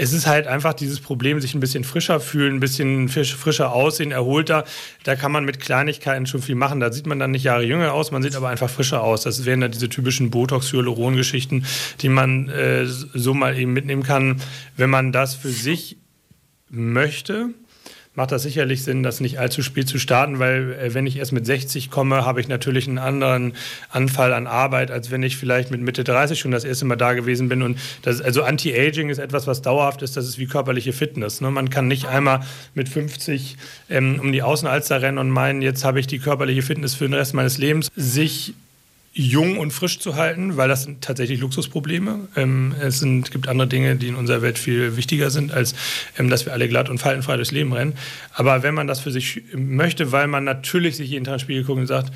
es 0.03 0.13
ist 0.13 0.27
halt 0.27 0.49
einfach 0.49 0.75
dieses 0.75 0.99
Problem, 0.99 1.41
sich 1.41 1.55
ein 1.55 1.61
bisschen 1.61 1.85
frischer 1.85 2.19
fühlen, 2.19 2.57
ein 2.57 2.61
bisschen 2.61 3.09
frisch, 3.09 3.37
frischer 3.37 3.73
aussehen, 3.73 4.11
erholter. 4.11 4.65
Da 5.05 5.15
kann 5.15 5.31
man 5.31 5.45
mit 5.45 5.61
Kleinigkeiten 5.61 6.27
schon 6.27 6.43
viel 6.43 6.57
machen. 6.57 6.81
Da 6.81 6.91
sieht 6.91 7.07
man 7.07 7.21
dann 7.21 7.31
nicht 7.31 7.45
Jahre 7.45 7.63
jünger 7.63 7.93
aus, 7.93 8.11
man 8.11 8.21
sieht 8.21 8.35
aber 8.35 8.49
einfach 8.49 8.69
frischer 8.69 9.05
aus. 9.05 9.23
Das 9.23 9.45
wären 9.45 9.61
dann 9.61 9.71
diese 9.71 9.89
typischen 9.89 10.31
Botox-Hyaluron-Geschichten, 10.31 11.67
die 12.01 12.09
man 12.09 12.49
äh, 12.49 12.85
so 12.85 13.33
mal 13.33 13.57
eben 13.57 13.73
mitnehmen 13.73 14.03
kann, 14.03 14.43
wenn 14.77 14.91
man 14.91 15.13
das 15.13 15.37
für 15.37 15.51
sich 15.51 15.99
möchte 16.69 17.51
macht 18.15 18.31
das 18.31 18.43
sicherlich 18.43 18.85
Sinn, 18.85 19.03
das 19.03 19.21
nicht 19.21 19.39
allzu 19.39 19.63
spät 19.63 19.89
zu 19.89 19.99
starten, 19.99 20.39
weil 20.39 20.73
äh, 20.73 20.95
wenn 20.95 21.07
ich 21.07 21.17
erst 21.17 21.33
mit 21.33 21.47
60 21.47 21.91
komme, 21.91 22.27
habe 22.27 22.41
ich 22.41 22.49
natürlich 22.49 22.87
einen 22.87 22.99
anderen 22.99 23.55
Anfall 23.89 24.35
an 24.35 24.47
Arbeit, 24.47 24.91
als 24.91 25.11
wenn 25.11 25.23
ich 25.23 25.37
vielleicht 25.37 25.71
mit 25.71 25.81
Mitte 25.81 26.05
30 26.05 26.39
schon 26.39 26.51
das 26.51 26.65
erste 26.65 26.85
Mal 26.85 26.97
da 26.97 27.15
gewesen 27.15 27.49
bin. 27.49 27.63
Und 27.63 27.79
das, 28.03 28.21
also 28.21 28.43
Anti-Aging 28.43 29.09
ist 29.09 29.19
etwas, 29.19 29.47
was 29.47 29.63
dauerhaft 29.63 30.03
ist, 30.03 30.17
das 30.17 30.27
ist 30.27 30.39
wie 30.39 30.47
körperliche 30.47 30.93
Fitness. 30.93 31.41
Ne? 31.41 31.51
Man 31.51 31.71
kann 31.71 31.89
nicht 31.89 32.07
einmal 32.07 32.41
mit 32.75 32.89
50 32.89 33.57
ähm, 33.89 34.21
um 34.21 34.33
die 34.33 34.43
Außenalster 34.43 35.01
rennen 35.01 35.19
und 35.19 35.31
meinen, 35.31 35.63
jetzt 35.63 35.85
habe 35.85 35.99
ich 35.99 36.07
die 36.07 36.19
körperliche 36.19 36.63
Fitness 36.63 36.95
für 36.95 37.05
den 37.05 37.15
Rest 37.15 37.33
meines 37.33 37.57
Lebens. 37.57 37.89
Sich 37.97 38.55
jung 39.15 39.59
und 39.59 39.73
frisch 39.73 39.99
zu 39.99 40.17
halten, 40.17 40.57
weil 40.57 40.69
das 40.69 40.85
sind 40.85 41.03
tatsächlich 41.03 41.41
Luxusprobleme. 41.41 42.29
Ähm, 42.35 42.75
es 42.81 42.99
sind, 42.99 43.31
gibt 43.31 43.47
andere 43.47 43.69
Dinge, 43.69 43.97
die 43.97 44.09
in 44.09 44.15
unserer 44.15 44.41
Welt 44.41 44.59
viel 44.59 44.97
wichtiger 44.97 45.31
sind, 45.31 45.53
als 45.53 45.75
ähm, 46.19 46.31
dass 46.31 46.47
wir 46.47 46.53
alle 46.53 46.69
glatt 46.69 46.89
und 46.89 46.99
faltenfrei 46.99 47.37
durchs 47.37 47.51
Leben 47.51 47.73
rennen. 47.73 47.95
Aber 48.33 48.63
wenn 48.63 48.75
man 48.75 48.87
das 48.87 49.01
für 49.01 49.11
sich 49.11 49.43
möchte, 49.55 50.13
weil 50.13 50.29
man 50.29 50.45
natürlich 50.45 50.97
sich 50.97 51.11
jeden 51.11 51.25
Tag 51.25 51.35
ins 51.35 51.43
Spiegel 51.43 51.65
guckt 51.65 51.81
und 51.81 51.87
sagt, 51.87 52.13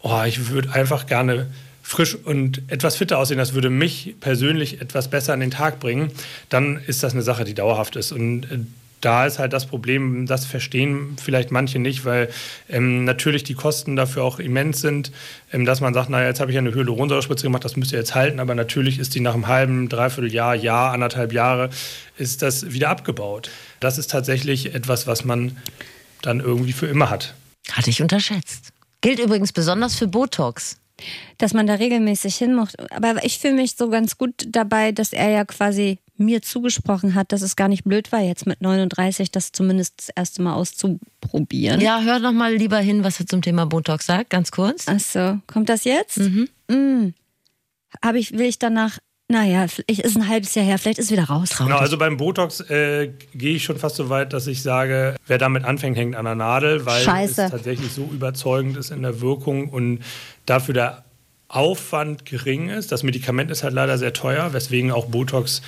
oh, 0.00 0.22
ich 0.26 0.50
würde 0.50 0.72
einfach 0.72 1.06
gerne 1.06 1.46
frisch 1.82 2.14
und 2.14 2.60
etwas 2.68 2.96
fitter 2.96 3.16
aussehen, 3.16 3.38
das 3.38 3.54
würde 3.54 3.70
mich 3.70 4.14
persönlich 4.20 4.82
etwas 4.82 5.08
besser 5.08 5.32
an 5.32 5.40
den 5.40 5.50
Tag 5.50 5.80
bringen, 5.80 6.10
dann 6.50 6.78
ist 6.86 7.02
das 7.02 7.14
eine 7.14 7.22
Sache, 7.22 7.44
die 7.44 7.54
dauerhaft 7.54 7.96
ist. 7.96 8.12
Und 8.12 8.44
äh, 8.44 8.58
da 9.00 9.26
ist 9.26 9.38
halt 9.38 9.52
das 9.52 9.66
Problem, 9.66 10.26
das 10.26 10.46
verstehen 10.46 11.16
vielleicht 11.22 11.50
manche 11.50 11.78
nicht, 11.78 12.04
weil 12.04 12.30
ähm, 12.68 13.04
natürlich 13.04 13.44
die 13.44 13.54
Kosten 13.54 13.96
dafür 13.96 14.24
auch 14.24 14.38
immens 14.38 14.80
sind, 14.80 15.12
ähm, 15.52 15.64
dass 15.64 15.80
man 15.80 15.94
sagt, 15.94 16.10
naja, 16.10 16.28
jetzt 16.28 16.40
habe 16.40 16.50
ich 16.50 16.58
eine 16.58 16.74
Hyaluronsäurespritze 16.74 17.44
gemacht, 17.44 17.64
das 17.64 17.76
müsst 17.76 17.92
ihr 17.92 17.98
jetzt 17.98 18.14
halten, 18.14 18.40
aber 18.40 18.54
natürlich 18.54 18.98
ist 18.98 19.14
die 19.14 19.20
nach 19.20 19.34
einem 19.34 19.46
halben, 19.46 19.88
dreiviertel 19.88 20.32
Jahr, 20.32 20.54
Jahr, 20.54 20.92
anderthalb 20.92 21.32
Jahre, 21.32 21.70
ist 22.16 22.42
das 22.42 22.72
wieder 22.72 22.90
abgebaut. 22.90 23.50
Das 23.80 23.98
ist 23.98 24.10
tatsächlich 24.10 24.74
etwas, 24.74 25.06
was 25.06 25.24
man 25.24 25.56
dann 26.22 26.40
irgendwie 26.40 26.72
für 26.72 26.86
immer 26.86 27.10
hat. 27.10 27.34
Hatte 27.70 27.90
ich 27.90 28.02
unterschätzt. 28.02 28.72
Gilt 29.00 29.20
übrigens 29.20 29.52
besonders 29.52 29.94
für 29.94 30.08
Botox. 30.08 30.76
Dass 31.38 31.54
man 31.54 31.66
da 31.66 31.74
regelmäßig 31.74 32.36
hin 32.36 32.54
muss. 32.54 32.74
Aber 32.90 33.24
ich 33.24 33.38
fühle 33.38 33.54
mich 33.54 33.76
so 33.76 33.88
ganz 33.88 34.18
gut 34.18 34.34
dabei, 34.48 34.92
dass 34.92 35.12
er 35.12 35.30
ja 35.30 35.44
quasi 35.44 35.98
mir 36.16 36.42
zugesprochen 36.42 37.14
hat, 37.14 37.32
dass 37.32 37.42
es 37.42 37.54
gar 37.54 37.68
nicht 37.68 37.84
blöd 37.84 38.10
war, 38.10 38.20
jetzt 38.20 38.46
mit 38.46 38.60
39 38.60 39.30
das 39.30 39.52
zumindest 39.52 39.94
das 39.98 40.08
erste 40.10 40.42
Mal 40.42 40.54
auszuprobieren. 40.54 41.80
Ja, 41.80 42.00
hör 42.00 42.18
doch 42.20 42.32
mal 42.32 42.52
lieber 42.52 42.78
hin, 42.78 43.04
was 43.04 43.20
er 43.20 43.26
zum 43.26 43.40
Thema 43.40 43.66
Botox 43.66 44.06
sagt, 44.06 44.30
ganz 44.30 44.50
kurz. 44.50 44.86
Ach 44.88 44.98
so, 44.98 45.38
kommt 45.46 45.68
das 45.68 45.84
jetzt? 45.84 46.18
Mhm. 46.18 47.14
Habe 48.02 48.18
ich, 48.18 48.32
will 48.32 48.46
ich 48.46 48.58
danach, 48.58 48.98
naja, 49.28 49.66
vielleicht 49.68 50.00
ist 50.00 50.16
ein 50.16 50.26
halbes 50.26 50.54
Jahr 50.54 50.64
her, 50.64 50.78
vielleicht 50.78 50.98
ist 50.98 51.10
wieder 51.10 51.24
raus. 51.24 51.50
Genau, 51.58 51.76
also 51.76 51.98
beim 51.98 52.16
Botox 52.16 52.60
äh, 52.60 53.12
gehe 53.34 53.56
ich 53.56 53.64
schon 53.64 53.78
fast 53.78 53.96
so 53.96 54.08
weit, 54.08 54.32
dass 54.32 54.46
ich 54.46 54.62
sage, 54.62 55.16
wer 55.26 55.36
damit 55.36 55.64
anfängt, 55.64 55.98
hängt 55.98 56.16
an 56.16 56.24
der 56.24 56.34
Nadel, 56.34 56.86
weil 56.86 57.02
Scheiße. 57.02 57.42
es 57.42 57.50
tatsächlich 57.50 57.92
so 57.92 58.08
überzeugend 58.10 58.78
ist 58.78 58.90
in 58.90 59.02
der 59.02 59.20
Wirkung 59.20 59.68
und 59.68 60.00
dafür 60.46 60.72
der 60.72 61.04
Aufwand 61.48 62.24
gering 62.24 62.70
ist. 62.70 62.90
Das 62.90 63.02
Medikament 63.02 63.50
ist 63.50 63.62
halt 63.62 63.74
leider 63.74 63.98
sehr 63.98 64.14
teuer, 64.14 64.54
weswegen 64.54 64.90
auch 64.92 65.06
Botox 65.06 65.60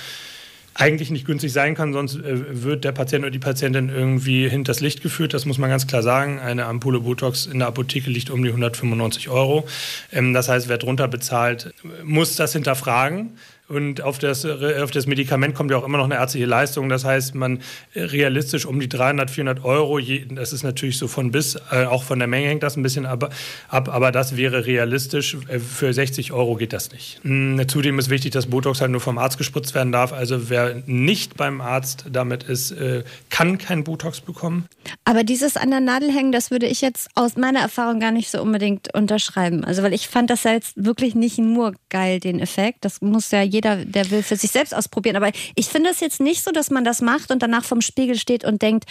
eigentlich 0.81 1.11
nicht 1.11 1.25
günstig 1.25 1.53
sein 1.53 1.75
kann, 1.75 1.93
sonst 1.93 2.15
äh, 2.15 2.63
wird 2.63 2.83
der 2.83 2.91
Patient 2.91 3.23
oder 3.23 3.31
die 3.31 3.39
Patientin 3.39 3.89
irgendwie 3.89 4.49
hinters 4.49 4.79
Licht 4.79 5.01
geführt. 5.01 5.33
Das 5.33 5.45
muss 5.45 5.57
man 5.57 5.69
ganz 5.69 5.85
klar 5.85 6.01
sagen. 6.01 6.39
Eine 6.39 6.65
Ampulle 6.65 7.01
Botox 7.01 7.45
in 7.45 7.59
der 7.59 7.67
Apotheke 7.67 8.09
liegt 8.09 8.31
um 8.31 8.43
die 8.43 8.49
195 8.49 9.29
Euro. 9.29 9.67
Ähm, 10.11 10.33
das 10.33 10.49
heißt, 10.49 10.67
wer 10.67 10.77
drunter 10.77 11.07
bezahlt, 11.07 11.73
muss 12.03 12.35
das 12.35 12.53
hinterfragen. 12.53 13.37
Und 13.71 14.01
auf 14.01 14.19
das, 14.19 14.45
auf 14.45 14.91
das 14.91 15.07
Medikament 15.07 15.55
kommt 15.55 15.71
ja 15.71 15.77
auch 15.77 15.85
immer 15.85 15.97
noch 15.97 16.05
eine 16.05 16.15
ärztliche 16.15 16.45
Leistung. 16.45 16.89
Das 16.89 17.05
heißt, 17.05 17.35
man 17.35 17.59
realistisch 17.95 18.65
um 18.65 18.79
die 18.79 18.89
300, 18.89 19.31
400 19.31 19.63
Euro, 19.63 19.97
je, 19.97 20.25
das 20.29 20.53
ist 20.53 20.63
natürlich 20.63 20.97
so 20.97 21.07
von 21.07 21.31
bis, 21.31 21.55
äh, 21.71 21.85
auch 21.85 22.03
von 22.03 22.19
der 22.19 22.27
Menge 22.27 22.47
hängt 22.47 22.63
das 22.63 22.75
ein 22.75 22.83
bisschen 22.83 23.05
ab, 23.05 23.33
ab 23.69 23.89
aber 23.89 24.11
das 24.11 24.35
wäre 24.35 24.65
realistisch. 24.65 25.37
Äh, 25.47 25.59
für 25.59 25.93
60 25.93 26.33
Euro 26.33 26.55
geht 26.55 26.73
das 26.73 26.91
nicht. 26.91 27.19
Mhm, 27.23 27.67
zudem 27.67 27.97
ist 27.99 28.09
wichtig, 28.09 28.31
dass 28.31 28.47
Botox 28.47 28.81
halt 28.81 28.91
nur 28.91 29.01
vom 29.01 29.17
Arzt 29.17 29.37
gespritzt 29.37 29.73
werden 29.73 29.91
darf. 29.91 30.11
Also 30.11 30.49
wer 30.49 30.83
nicht 30.85 31.37
beim 31.37 31.61
Arzt 31.61 32.05
damit 32.11 32.43
ist, 32.43 32.71
äh, 32.71 33.03
kann 33.29 33.57
kein 33.57 33.83
Botox 33.83 34.21
bekommen. 34.21 34.67
Aber 35.05 35.23
dieses 35.23 35.57
an 35.57 35.71
der 35.71 35.79
Nadel 35.79 36.11
hängen, 36.11 36.31
das 36.31 36.51
würde 36.51 36.65
ich 36.65 36.81
jetzt 36.81 37.09
aus 37.15 37.37
meiner 37.37 37.59
Erfahrung 37.59 37.99
gar 37.99 38.11
nicht 38.11 38.29
so 38.29 38.41
unbedingt 38.41 38.93
unterschreiben. 38.93 39.63
Also 39.63 39.83
weil 39.83 39.93
ich 39.93 40.07
fand 40.07 40.29
das 40.29 40.43
ja 40.43 40.53
jetzt 40.53 40.73
wirklich 40.83 41.15
nicht 41.15 41.37
nur 41.37 41.73
geil, 41.89 42.19
den 42.19 42.39
Effekt. 42.39 42.79
Das 42.81 43.01
muss 43.01 43.31
ja 43.31 43.41
jeder 43.41 43.60
jeder, 43.61 43.85
der 43.85 44.09
will 44.09 44.23
für 44.23 44.35
sich 44.35 44.51
selbst 44.51 44.73
ausprobieren. 44.73 45.15
Aber 45.15 45.31
ich 45.55 45.67
finde 45.67 45.91
es 45.91 45.99
jetzt 45.99 46.19
nicht 46.19 46.43
so, 46.43 46.51
dass 46.51 46.71
man 46.71 46.83
das 46.83 47.01
macht 47.01 47.31
und 47.31 47.43
danach 47.43 47.63
vom 47.63 47.81
Spiegel 47.81 48.17
steht 48.17 48.43
und 48.43 48.61
denkt, 48.61 48.85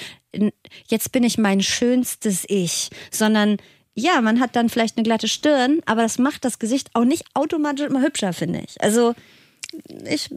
jetzt 0.86 1.12
bin 1.12 1.24
ich 1.24 1.38
mein 1.38 1.60
schönstes 1.60 2.44
Ich, 2.46 2.90
sondern 3.10 3.56
ja, 3.94 4.20
man 4.20 4.38
hat 4.40 4.54
dann 4.54 4.68
vielleicht 4.68 4.96
eine 4.96 5.02
glatte 5.02 5.28
Stirn, 5.28 5.80
aber 5.84 6.02
das 6.02 6.18
macht 6.18 6.44
das 6.44 6.60
Gesicht 6.60 6.90
auch 6.94 7.04
nicht 7.04 7.24
automatisch 7.34 7.86
immer 7.86 8.02
hübscher, 8.02 8.32
finde 8.32 8.60
ich. 8.60 8.80
Also 8.80 9.14
ich. 10.08 10.30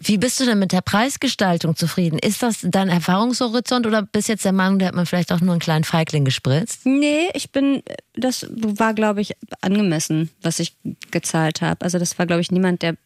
Wie 0.00 0.18
bist 0.18 0.38
du 0.38 0.44
denn 0.44 0.58
mit 0.58 0.72
der 0.72 0.80
Preisgestaltung 0.80 1.76
zufrieden? 1.76 2.18
Ist 2.18 2.42
das 2.42 2.58
dein 2.62 2.88
Erfahrungshorizont 2.88 3.86
oder 3.86 4.02
bist 4.02 4.28
jetzt 4.28 4.44
der 4.44 4.52
Meinung, 4.52 4.78
da 4.78 4.86
hat 4.86 4.94
man 4.94 5.06
vielleicht 5.06 5.32
auch 5.32 5.40
nur 5.40 5.52
einen 5.52 5.60
kleinen 5.60 5.84
Feigling 5.84 6.24
gespritzt? 6.24 6.86
Nee, 6.86 7.28
ich 7.34 7.50
bin, 7.50 7.82
das 8.14 8.46
war, 8.50 8.94
glaube 8.94 9.20
ich, 9.20 9.34
angemessen, 9.60 10.30
was 10.40 10.58
ich 10.58 10.76
gezahlt 11.10 11.60
habe. 11.60 11.84
Also 11.84 11.98
das 11.98 12.18
war, 12.18 12.26
glaube 12.26 12.42
ich, 12.42 12.50
niemand, 12.50 12.82
der 12.82 12.96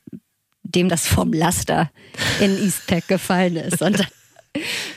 dem 0.74 0.88
das 0.88 1.06
vom 1.06 1.32
Laster 1.32 1.90
in 2.40 2.56
Eastpack 2.62 3.08
gefallen 3.08 3.56
ist. 3.56 3.82
Und 3.82 4.06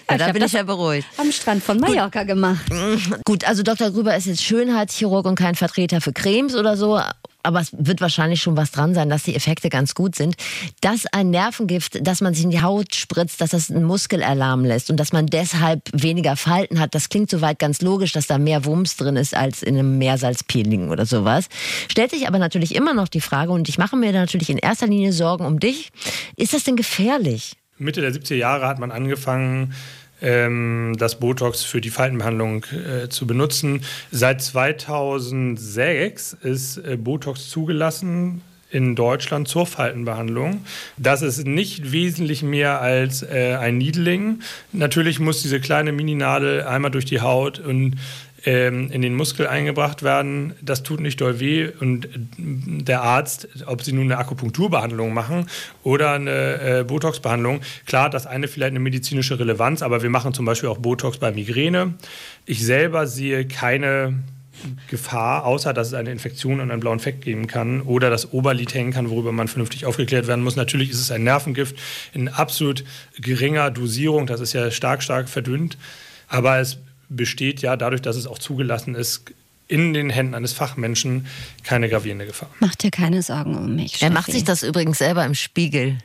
ja, 0.10 0.18
da 0.18 0.32
bin 0.32 0.43
ich 0.43 0.53
ja 0.53 0.64
beruhigt. 0.64 1.07
Am 1.18 1.32
Strand 1.32 1.64
von 1.64 1.80
Mallorca 1.80 2.20
Gut. 2.20 2.28
gemacht. 2.28 2.66
Gut, 3.26 3.45
also 3.45 3.64
Dr. 3.64 3.91
Grüber 3.91 4.16
ist 4.16 4.26
jetzt 4.26 4.43
Schönheitschirurg 4.43 5.26
und 5.26 5.36
kein 5.36 5.55
Vertreter 5.55 6.01
für 6.01 6.14
Cremes 6.14 6.55
oder 6.55 6.78
so 6.78 6.99
aber 7.43 7.62
es 7.62 7.70
wird 7.72 8.01
wahrscheinlich 8.01 8.41
schon 8.41 8.57
was 8.57 8.72
dran 8.72 8.93
sein, 8.93 9.10
dass 9.10 9.24
die 9.24 9.36
Effekte 9.36 9.70
ganz 9.70 9.95
gut 9.95 10.16
sind, 10.16 10.36
dass 10.82 11.05
ein 11.07 11.30
Nervengift, 11.30 12.05
das 12.05 12.22
man 12.22 12.34
sich 12.34 12.43
in 12.43 12.49
die 12.49 12.62
Haut 12.62 12.95
spritzt, 12.95 13.41
dass 13.41 13.51
das 13.51 13.72
einen 13.72 13.86
Muskelalarm 13.86 14.66
lässt 14.66 14.89
und 14.89 14.97
dass 14.97 15.14
man 15.14 15.26
deshalb 15.26 15.82
weniger 15.93 16.36
Falten 16.36 16.80
hat, 16.80 16.95
das 16.95 17.10
klingt 17.10 17.30
soweit 17.30 17.60
ganz 17.60 17.82
logisch, 17.82 18.12
dass 18.12 18.28
da 18.28 18.38
mehr 18.38 18.66
Wumms 18.66 18.97
drin 18.97 19.16
ist 19.16 19.36
als 19.36 19.64
in 19.64 19.78
einem 19.78 19.97
Meersalzpeeling 19.97 20.89
oder 20.89 21.05
sowas. 21.05 21.47
Stellt 21.88 22.12
sich 22.12 22.28
aber 22.28 22.39
natürlich 22.39 22.76
immer 22.76 22.93
noch 22.93 23.07
die 23.07 23.22
Frage, 23.22 23.51
und 23.51 23.70
ich 23.70 23.78
mache 23.78 23.95
mir 23.95 24.12
natürlich 24.12 24.49
in 24.49 24.57
erster 24.57 24.88
Linie 24.88 25.14
Sorgen 25.14 25.45
um 25.45 25.60
dich, 25.60 25.91
ist 26.36 26.53
das 26.53 26.64
denn 26.64 26.76
gefährlich? 26.76 27.59
Mitte 27.80 28.01
der 28.01 28.13
70er 28.13 28.36
Jahre 28.36 28.67
hat 28.67 28.80
man 28.80 28.91
angefangen, 28.91 29.73
ähm, 30.21 30.95
das 30.97 31.19
Botox 31.19 31.63
für 31.63 31.82
die 31.82 31.89
Faltenbehandlung 31.89 32.65
äh, 32.65 33.09
zu 33.09 33.25
benutzen. 33.25 33.82
Seit 34.11 34.41
2006 34.41 36.34
ist 36.43 36.77
äh, 36.77 36.97
Botox 36.97 37.49
zugelassen 37.49 38.41
in 38.71 38.95
Deutschland 38.95 39.47
zur 39.47 39.65
Faltenbehandlung. 39.65 40.63
Das 40.97 41.21
ist 41.21 41.47
nicht 41.47 41.91
wesentlich 41.91 42.43
mehr 42.43 42.82
als 42.82 43.23
äh, 43.23 43.55
ein 43.59 43.77
Needling. 43.77 44.41
Natürlich 44.73 45.19
muss 45.19 45.41
diese 45.41 45.59
kleine 45.59 45.91
Mininadel 45.91 46.63
einmal 46.63 46.91
durch 46.91 47.05
die 47.05 47.21
Haut 47.21 47.59
und 47.59 47.95
ähm, 48.45 48.91
in 48.91 49.01
den 49.01 49.15
Muskel 49.15 49.47
eingebracht 49.47 50.03
werden. 50.03 50.53
Das 50.61 50.83
tut 50.83 50.99
nicht 50.99 51.19
doll 51.21 51.39
weh 51.39 51.69
und 51.79 52.07
der 52.37 53.01
Arzt, 53.01 53.47
ob 53.65 53.83
sie 53.83 53.91
nun 53.91 54.05
eine 54.05 54.17
Akupunkturbehandlung 54.17 55.13
machen 55.13 55.47
oder 55.83 56.13
eine 56.13 56.79
äh, 56.79 56.83
Botox-Behandlung, 56.83 57.61
klar, 57.85 58.09
das 58.09 58.25
eine 58.27 58.47
vielleicht 58.47 58.71
eine 58.71 58.79
medizinische 58.79 59.39
Relevanz, 59.39 59.81
aber 59.81 60.01
wir 60.01 60.09
machen 60.09 60.33
zum 60.33 60.45
Beispiel 60.45 60.69
auch 60.69 60.77
Botox 60.77 61.17
bei 61.17 61.31
Migräne. 61.31 61.93
Ich 62.45 62.65
selber 62.65 63.07
sehe 63.07 63.47
keine 63.47 64.15
Gefahr, 64.89 65.45
außer 65.45 65.73
dass 65.73 65.87
es 65.87 65.93
eine 65.93 66.11
Infektion 66.11 66.59
und 66.59 66.71
einen 66.71 66.81
blauen 66.81 66.99
Fleck 66.99 67.21
geben 67.21 67.47
kann 67.47 67.81
oder 67.81 68.09
das 68.09 68.33
Oberlid 68.33 68.73
hängen 68.73 68.91
kann, 68.91 69.09
worüber 69.09 69.31
man 69.31 69.47
vernünftig 69.47 69.85
aufgeklärt 69.85 70.27
werden 70.27 70.43
muss. 70.43 70.55
Natürlich 70.55 70.89
ist 70.89 70.99
es 70.99 71.11
ein 71.11 71.23
Nervengift 71.23 71.77
in 72.13 72.27
absolut 72.27 72.83
geringer 73.19 73.71
Dosierung, 73.71 74.27
das 74.27 74.41
ist 74.41 74.53
ja 74.53 74.69
stark, 74.71 75.01
stark 75.01 75.29
verdünnt, 75.29 75.77
aber 76.27 76.59
es 76.59 76.77
besteht 77.10 77.62
ja 77.62 77.76
dadurch, 77.76 78.01
dass 78.01 78.16
es 78.16 78.28
auch 78.28 78.39
zugelassen 78.39 78.95
ist, 78.95 79.34
in 79.68 79.93
den 79.93 80.10
Händen 80.10 80.34
eines 80.34 80.53
Fachmenschen 80.53 81.28
keine 81.64 81.89
gravierende 81.89 82.26
Gefahr. 82.26 82.49
Macht 82.60 82.84
dir 82.84 82.91
keine 82.91 83.22
Sorgen 83.22 83.55
um 83.55 83.76
mich. 83.76 83.95
Steffi. 83.95 84.05
Er 84.05 84.12
macht 84.12 84.32
sich 84.32 84.43
das 84.43 84.64
übrigens 84.64 84.97
selber 84.97 85.26
im 85.26 85.36
Spiegel. 85.36 85.97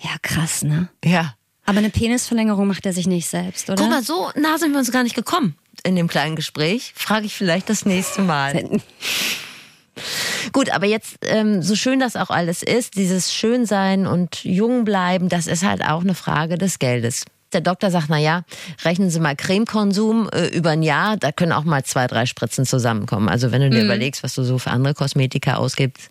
Ja, 0.00 0.10
krass, 0.22 0.62
ne? 0.62 0.88
Ja. 1.04 1.34
Aber 1.66 1.78
eine 1.78 1.90
Penisverlängerung 1.90 2.66
macht 2.66 2.86
er 2.86 2.92
sich 2.92 3.06
nicht 3.06 3.28
selbst, 3.28 3.68
oder? 3.68 3.82
Guck 3.82 3.90
mal, 3.90 4.02
so 4.02 4.30
nah 4.36 4.58
sind 4.58 4.72
wir 4.72 4.78
uns 4.78 4.90
gar 4.92 5.02
nicht 5.02 5.16
gekommen 5.16 5.56
in 5.84 5.96
dem 5.96 6.08
kleinen 6.08 6.36
Gespräch. 6.36 6.92
Frage 6.94 7.26
ich 7.26 7.34
vielleicht 7.34 7.68
das 7.68 7.84
nächste 7.84 8.22
Mal. 8.22 8.80
Gut, 10.52 10.70
aber 10.70 10.86
jetzt, 10.86 11.18
ähm, 11.22 11.62
so 11.62 11.74
schön 11.74 12.00
das 12.00 12.16
auch 12.16 12.30
alles 12.30 12.62
ist, 12.62 12.96
dieses 12.96 13.34
Schönsein 13.34 14.06
und 14.06 14.44
jung 14.44 14.84
bleiben, 14.84 15.28
das 15.28 15.46
ist 15.46 15.64
halt 15.64 15.84
auch 15.84 16.00
eine 16.00 16.14
Frage 16.14 16.56
des 16.56 16.78
Geldes. 16.78 17.24
Der 17.52 17.60
Doktor 17.60 17.90
sagt, 17.90 18.06
na 18.08 18.18
ja, 18.18 18.44
rechnen 18.84 19.10
Sie 19.10 19.18
mal 19.20 19.34
Cremekonsum 19.34 20.28
äh, 20.32 20.46
über 20.48 20.70
ein 20.70 20.82
Jahr, 20.82 21.16
da 21.16 21.32
können 21.32 21.52
auch 21.52 21.64
mal 21.64 21.84
zwei, 21.84 22.06
drei 22.06 22.26
Spritzen 22.26 22.64
zusammenkommen. 22.64 23.28
Also 23.28 23.50
wenn 23.50 23.60
du 23.60 23.70
dir 23.70 23.80
mhm. 23.80 23.86
überlegst, 23.86 24.22
was 24.22 24.34
du 24.34 24.44
so 24.44 24.58
für 24.58 24.70
andere 24.70 24.94
Kosmetika 24.94 25.56
ausgibst. 25.56 26.10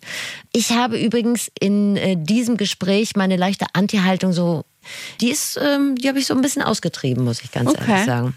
Ich 0.52 0.72
habe 0.72 1.00
übrigens 1.00 1.50
in 1.58 1.96
äh, 1.96 2.16
diesem 2.16 2.56
Gespräch 2.56 3.16
meine 3.16 3.36
leichte 3.36 3.66
Anti-Haltung 3.72 4.32
so, 4.32 4.64
die 5.20 5.30
ist, 5.30 5.58
ähm, 5.62 5.96
die 5.96 6.08
habe 6.08 6.18
ich 6.18 6.26
so 6.26 6.34
ein 6.34 6.42
bisschen 6.42 6.62
ausgetrieben, 6.62 7.24
muss 7.24 7.42
ich 7.42 7.50
ganz 7.52 7.70
okay. 7.70 7.90
ehrlich 7.90 8.06
sagen. 8.06 8.36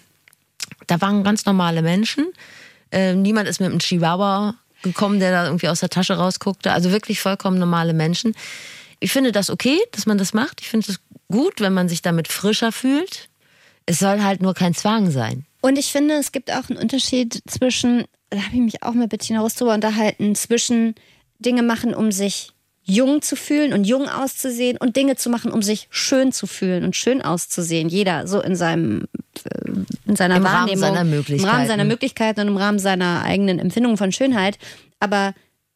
Da 0.88 1.02
waren 1.02 1.24
ganz 1.24 1.46
normale 1.46 1.82
Menschen. 1.82 2.28
Äh, 2.92 3.16
niemand 3.16 3.48
ist 3.48 3.60
mit 3.60 3.70
einem 3.70 3.80
Chihuahua 3.80 4.56
gekommen, 4.84 5.20
der 5.20 5.32
da 5.32 5.46
irgendwie 5.46 5.70
aus 5.70 5.80
der 5.80 5.90
Tasche 5.90 6.16
rausguckte. 6.16 6.72
Also 6.72 6.92
wirklich 6.92 7.20
vollkommen 7.20 7.58
normale 7.58 7.94
Menschen. 7.94 8.36
Ich 9.00 9.12
finde 9.12 9.32
das 9.32 9.50
okay, 9.50 9.80
dass 9.92 10.06
man 10.06 10.18
das 10.18 10.34
macht. 10.34 10.62
Ich 10.62 10.70
finde 10.70 10.92
es 10.92 11.00
gut, 11.34 11.62
wenn 11.62 11.74
man 11.74 11.90
sich 11.90 12.04
damit 12.04 12.28
frischer 12.28 12.72
fühlt. 12.72 13.30
Es 13.88 14.00
soll 14.00 14.22
halt 14.22 14.42
nur 14.42 14.54
kein 14.54 14.76
Zwang 14.76 15.10
sein. 15.10 15.46
Und 15.62 15.80
ich 15.80 15.92
finde, 15.92 16.14
es 16.16 16.32
gibt 16.32 16.52
auch 16.52 16.70
einen 16.70 16.78
Unterschied 16.78 17.42
zwischen, 17.48 18.06
da 18.30 18.38
habe 18.38 18.56
ich 18.56 18.62
mich 18.62 18.84
auch 18.84 18.94
mit 18.94 19.10
Bettina 19.10 19.42
Rust 19.42 19.60
drüber 19.60 19.74
unterhalten, 19.74 20.36
zwischen 20.36 20.94
Dinge 21.40 21.64
machen, 21.64 21.96
um 21.96 22.12
sich 22.12 22.52
jung 22.84 23.22
zu 23.22 23.36
fühlen 23.36 23.74
und 23.74 23.86
jung 23.86 24.08
auszusehen 24.08 24.78
und 24.78 24.96
Dinge 24.96 25.16
zu 25.16 25.30
machen, 25.30 25.52
um 25.52 25.64
sich 25.64 25.88
schön 25.90 26.32
zu 26.32 26.46
fühlen 26.46 26.84
und 26.84 26.96
schön 26.96 27.22
auszusehen. 27.22 27.90
Jeder 27.90 28.28
so 28.28 28.42
in 28.42 28.56
seinem 28.56 29.08
äh, 29.46 29.72
in 30.06 30.16
seiner 30.16 30.38
Im 30.38 30.44
Wahrnehmung, 30.44 30.84
Rahmen 30.84 30.96
seiner 30.96 31.04
Möglichkeiten. 31.06 31.44
im 31.44 31.50
Rahmen 31.50 31.68
seiner 31.68 31.86
Möglichkeiten 31.86 32.40
und 32.42 32.48
im 32.50 32.58
Rahmen 32.58 32.80
seiner 32.80 33.24
eigenen 33.24 33.58
Empfindung 33.58 33.98
von 33.98 34.12
Schönheit. 34.12 34.60
Aber 35.00 35.34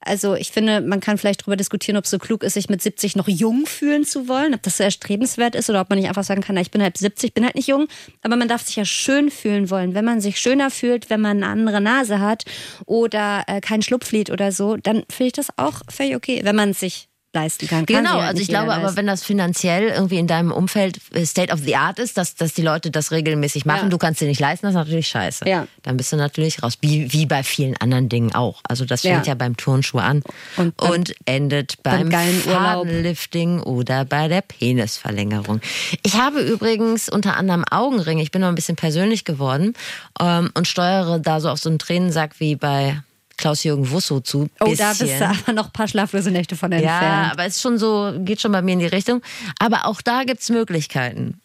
also 0.08 0.36
ich 0.36 0.52
finde, 0.52 0.82
man 0.82 1.00
kann 1.00 1.18
vielleicht 1.18 1.42
darüber 1.42 1.56
diskutieren, 1.56 1.98
ob 1.98 2.06
es 2.06 2.12
so 2.12 2.18
klug 2.18 2.44
ist, 2.44 2.54
sich 2.54 2.70
mit 2.70 2.82
70 2.82 3.16
noch 3.16 3.28
jung 3.28 3.66
fühlen 3.66 4.06
zu 4.06 4.28
wollen, 4.28 4.54
ob 4.54 4.64
das 4.64 4.78
so 4.78 4.84
erstrebenswert 4.84 5.56
ist 5.56 5.70
oder 5.70 5.82
ob 5.82 5.90
man 5.90 6.00
nicht 6.00 6.08
einfach 6.08 6.24
sagen 6.24 6.42
kann, 6.42 6.56
na, 6.56 6.62
ich 6.62 6.72
bin 6.72 6.82
halt 6.82 6.98
70, 6.98 7.34
bin 7.34 7.46
halt 7.46 7.56
nicht 7.56 7.68
jung, 7.68 7.88
aber 8.22 8.36
man 8.36 8.48
darf 8.48 8.66
sich 8.66 8.76
ja 8.76 8.86
schön 8.86 9.30
fühlen 9.30 9.70
wollen. 9.70 9.94
Wenn 9.94 10.06
man 10.06 10.22
sich 10.22 10.40
schöner 10.40 10.72
fühlt, 10.72 11.10
wenn 11.10 11.22
man 11.22 11.44
eine 11.44 11.48
andere 11.48 11.82
Nase 11.82 12.20
hat 12.20 12.46
oder 12.86 13.44
äh, 13.48 13.62
kein 13.62 13.82
Schlupflied 13.82 14.30
oder 14.30 14.52
so, 14.52 14.78
dann 14.78 15.04
finde 15.10 15.28
ich 15.28 15.34
das 15.34 15.48
auch 15.58 15.82
völlig 15.90 16.16
okay, 16.16 16.42
wenn 16.44 16.56
man 16.56 16.74
sich 16.74 17.10
leisten 17.34 17.68
kann. 17.68 17.86
kann 17.86 18.04
genau, 18.04 18.14
halt 18.14 18.30
also 18.30 18.42
ich 18.42 18.48
glaube 18.48 18.74
aber, 18.74 18.96
wenn 18.96 19.08
das 19.08 19.24
finanziell 19.24 19.90
irgendwie 19.90 20.18
in 20.18 20.28
deinem 20.28 20.52
Umfeld 20.52 21.00
äh, 21.14 21.26
State 21.26 21.54
of 21.54 21.60
the 21.60 21.76
Art 21.76 22.00
ist, 22.00 22.18
dass, 22.18 22.36
dass 22.36 22.54
die 22.54 22.62
Leute 22.62 22.90
das 22.90 23.12
regelmäßig 23.12 23.66
machen, 23.66 23.84
ja. 23.84 23.90
du 23.90 23.98
kannst 23.98 24.22
dir 24.22 24.28
nicht 24.28 24.40
leisten, 24.40 24.66
das 24.66 24.74
ist 24.74 24.80
natürlich 24.80 25.08
scheiße. 25.08 25.48
Ja. 25.48 25.68
Dann 25.84 25.98
bist 25.98 26.12
du 26.12 26.18
natürlich 26.18 26.64
raus, 26.64 26.78
wie, 26.82 27.12
wie 27.12 27.26
bei 27.26 27.44
vielen 27.44 27.76
anderen 27.78 28.10
Dingen 28.10 28.34
auch. 28.34 28.62
Also 28.68 28.86
das 28.86 29.02
fängt 29.02 29.28
ja, 29.28 29.34
ja 29.34 29.36
beim 29.36 29.58
Turnschuh 29.58 30.00
an 30.00 30.24
und, 30.58 30.78
beim, 30.78 30.92
und 30.92 31.16
endet 31.26 31.84
beim, 31.84 32.10
beim 32.10 32.34
Fadenlifting 32.42 33.60
oder 33.62 34.06
bei 34.06 34.28
der 34.28 34.42
Penisverlängerung. 34.42 35.62
Ich 36.04 36.16
habe 36.16 36.40
übrigens 36.42 37.10
unter 37.10 37.38
anderem 37.38 37.66
Augenringe, 37.70 38.22
ich 38.22 38.32
bin 38.32 38.42
noch 38.42 38.50
ein 38.50 38.56
bisschen 38.56 38.76
persönlich 38.78 39.26
geworden 39.26 39.74
ähm, 40.20 40.50
und 40.54 40.68
steuere 40.68 41.20
da 41.20 41.40
so 41.40 41.50
auf 41.50 41.60
so 41.60 41.70
einen 41.70 41.80
Tränensack 41.80 42.40
wie 42.40 42.56
bei 42.56 43.02
Klaus-Jürgen 43.38 43.90
Wusso 43.92 44.20
zu. 44.20 44.50
Oh, 44.60 44.74
da 44.78 44.90
bist 44.90 45.02
du 45.02 45.26
aber 45.26 45.54
noch 45.54 45.68
ein 45.68 45.72
paar 45.72 45.88
schlaflose 45.88 46.32
Nächte 46.32 46.56
von 46.56 46.72
entfernt. 46.72 47.02
Ja, 47.02 47.32
aber 47.32 47.46
es 47.46 47.58
ist 47.58 47.62
schon 47.62 47.78
so, 47.78 48.14
geht 48.20 48.42
schon 48.42 48.52
bei 48.52 48.62
mir 48.62 48.74
in 48.74 48.80
die 48.80 48.86
Richtung. 48.88 49.22
Aber 49.60 49.86
auch 49.86 50.02
da 50.02 50.24
gibt 50.24 50.42
es 50.42 50.50
Möglichkeiten. 50.50 51.40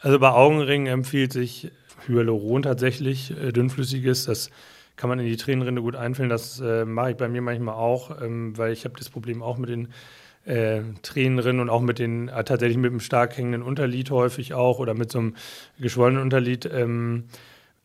Also 0.00 0.18
bei 0.18 0.30
Augenringen 0.30 0.86
empfiehlt 0.86 1.32
sich 1.32 1.70
Hyaluron 2.06 2.62
tatsächlich, 2.62 3.32
äh, 3.32 3.52
dünnflüssiges. 3.52 4.26
Das 4.26 4.50
kann 4.96 5.08
man 5.08 5.18
in 5.18 5.26
die 5.26 5.36
Tränenrinde 5.36 5.82
gut 5.82 5.96
einfüllen. 5.96 6.30
Das 6.30 6.60
äh, 6.60 6.84
mache 6.84 7.10
ich 7.10 7.16
bei 7.16 7.28
mir 7.28 7.42
manchmal 7.42 7.74
auch, 7.74 8.22
ähm, 8.22 8.56
weil 8.56 8.72
ich 8.72 8.84
habe 8.84 8.94
das 8.96 9.10
Problem 9.10 9.42
auch 9.42 9.58
mit 9.58 9.68
den 9.68 9.88
äh, 10.44 10.82
Tränen 11.02 11.38
drin 11.38 11.60
und 11.60 11.70
auch 11.70 11.82
mit 11.82 11.98
den 11.98 12.28
äh, 12.28 12.44
tatsächlich 12.44 12.78
mit 12.78 12.90
einem 12.90 13.00
stark 13.00 13.36
hängenden 13.36 13.62
Unterlied 13.62 14.10
häufig 14.10 14.54
auch 14.54 14.78
oder 14.78 14.94
mit 14.94 15.10
so 15.10 15.18
einem 15.18 15.34
geschwollenen 15.78 16.22
Unterlied. 16.22 16.66
Ähm, 16.72 17.24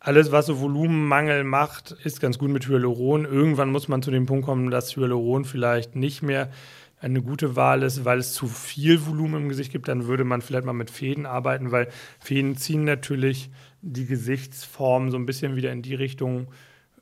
alles, 0.01 0.31
was 0.31 0.47
so 0.47 0.59
Volumenmangel 0.59 1.43
macht, 1.43 1.91
ist 2.03 2.19
ganz 2.19 2.39
gut 2.39 2.49
mit 2.49 2.67
Hyaluron. 2.67 3.23
Irgendwann 3.23 3.71
muss 3.71 3.87
man 3.87 4.01
zu 4.01 4.09
dem 4.09 4.25
Punkt 4.25 4.45
kommen, 4.45 4.71
dass 4.71 4.95
Hyaluron 4.95 5.45
vielleicht 5.45 5.95
nicht 5.95 6.23
mehr 6.23 6.49
eine 6.99 7.21
gute 7.21 7.55
Wahl 7.55 7.83
ist, 7.83 8.03
weil 8.03 8.19
es 8.19 8.33
zu 8.33 8.47
viel 8.47 9.05
Volumen 9.05 9.43
im 9.43 9.49
Gesicht 9.49 9.71
gibt, 9.71 9.87
dann 9.87 10.07
würde 10.07 10.23
man 10.23 10.41
vielleicht 10.41 10.65
mal 10.65 10.73
mit 10.73 10.91
Fäden 10.91 11.25
arbeiten, 11.25 11.71
weil 11.71 11.87
Fäden 12.19 12.57
ziehen 12.57 12.83
natürlich 12.83 13.49
die 13.81 14.05
Gesichtsform 14.05 15.09
so 15.09 15.17
ein 15.17 15.25
bisschen 15.25 15.55
wieder 15.55 15.71
in 15.71 15.81
die 15.81 15.95
Richtung, 15.95 16.47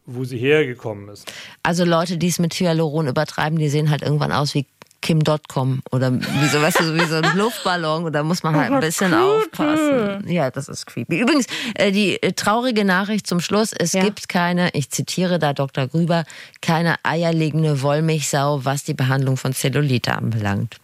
wo 0.06 0.24
sie 0.24 0.38
hergekommen 0.38 1.10
ist. 1.10 1.32
Also 1.64 1.86
Leute, 1.86 2.18
die 2.18 2.28
es 2.28 2.40
mit 2.40 2.54
Hyaluron 2.54 3.08
übertreiben, 3.08 3.60
die 3.60 3.70
sehen 3.70 3.90
halt 3.90 4.02
irgendwann 4.02 4.32
aus 4.32 4.56
wie 4.56 4.66
Kim.com 5.10 5.82
oder 5.90 6.14
wie 6.14 6.48
so, 6.50 6.62
weißt 6.62 6.82
du, 6.82 6.94
wie 6.94 7.06
so 7.06 7.16
ein 7.16 7.24
Luftballon 7.36 8.04
und 8.04 8.14
da 8.14 8.22
muss 8.22 8.44
man 8.44 8.56
halt 8.56 8.72
ein 8.72 8.80
bisschen 8.80 9.12
aufpassen. 9.12 10.24
Ja, 10.28 10.52
das 10.52 10.70
ist 10.70 10.86
creepy. 10.86 11.22
Übrigens, 11.22 11.48
äh, 11.74 11.92
die 11.92 12.22
äh, 12.22 12.34
traurige 12.34 12.86
Nachricht 12.86 13.26
zum 13.26 13.40
Schluss, 13.40 13.74
es 13.74 13.94
ja. 13.94 14.04
gibt 14.04 14.30
keine, 14.30 14.70
ich 14.74 14.92
zitiere 14.92 15.40
da 15.40 15.54
Dr. 15.54 15.88
Grüber, 15.88 16.26
keine 16.62 16.98
eierlegende 17.02 17.82
Wollmilchsau, 17.82 18.66
was 18.66 18.84
die 18.84 18.94
Behandlung 18.94 19.36
von 19.36 19.52
Zellulite 19.52 20.14
anbelangt. 20.14 20.78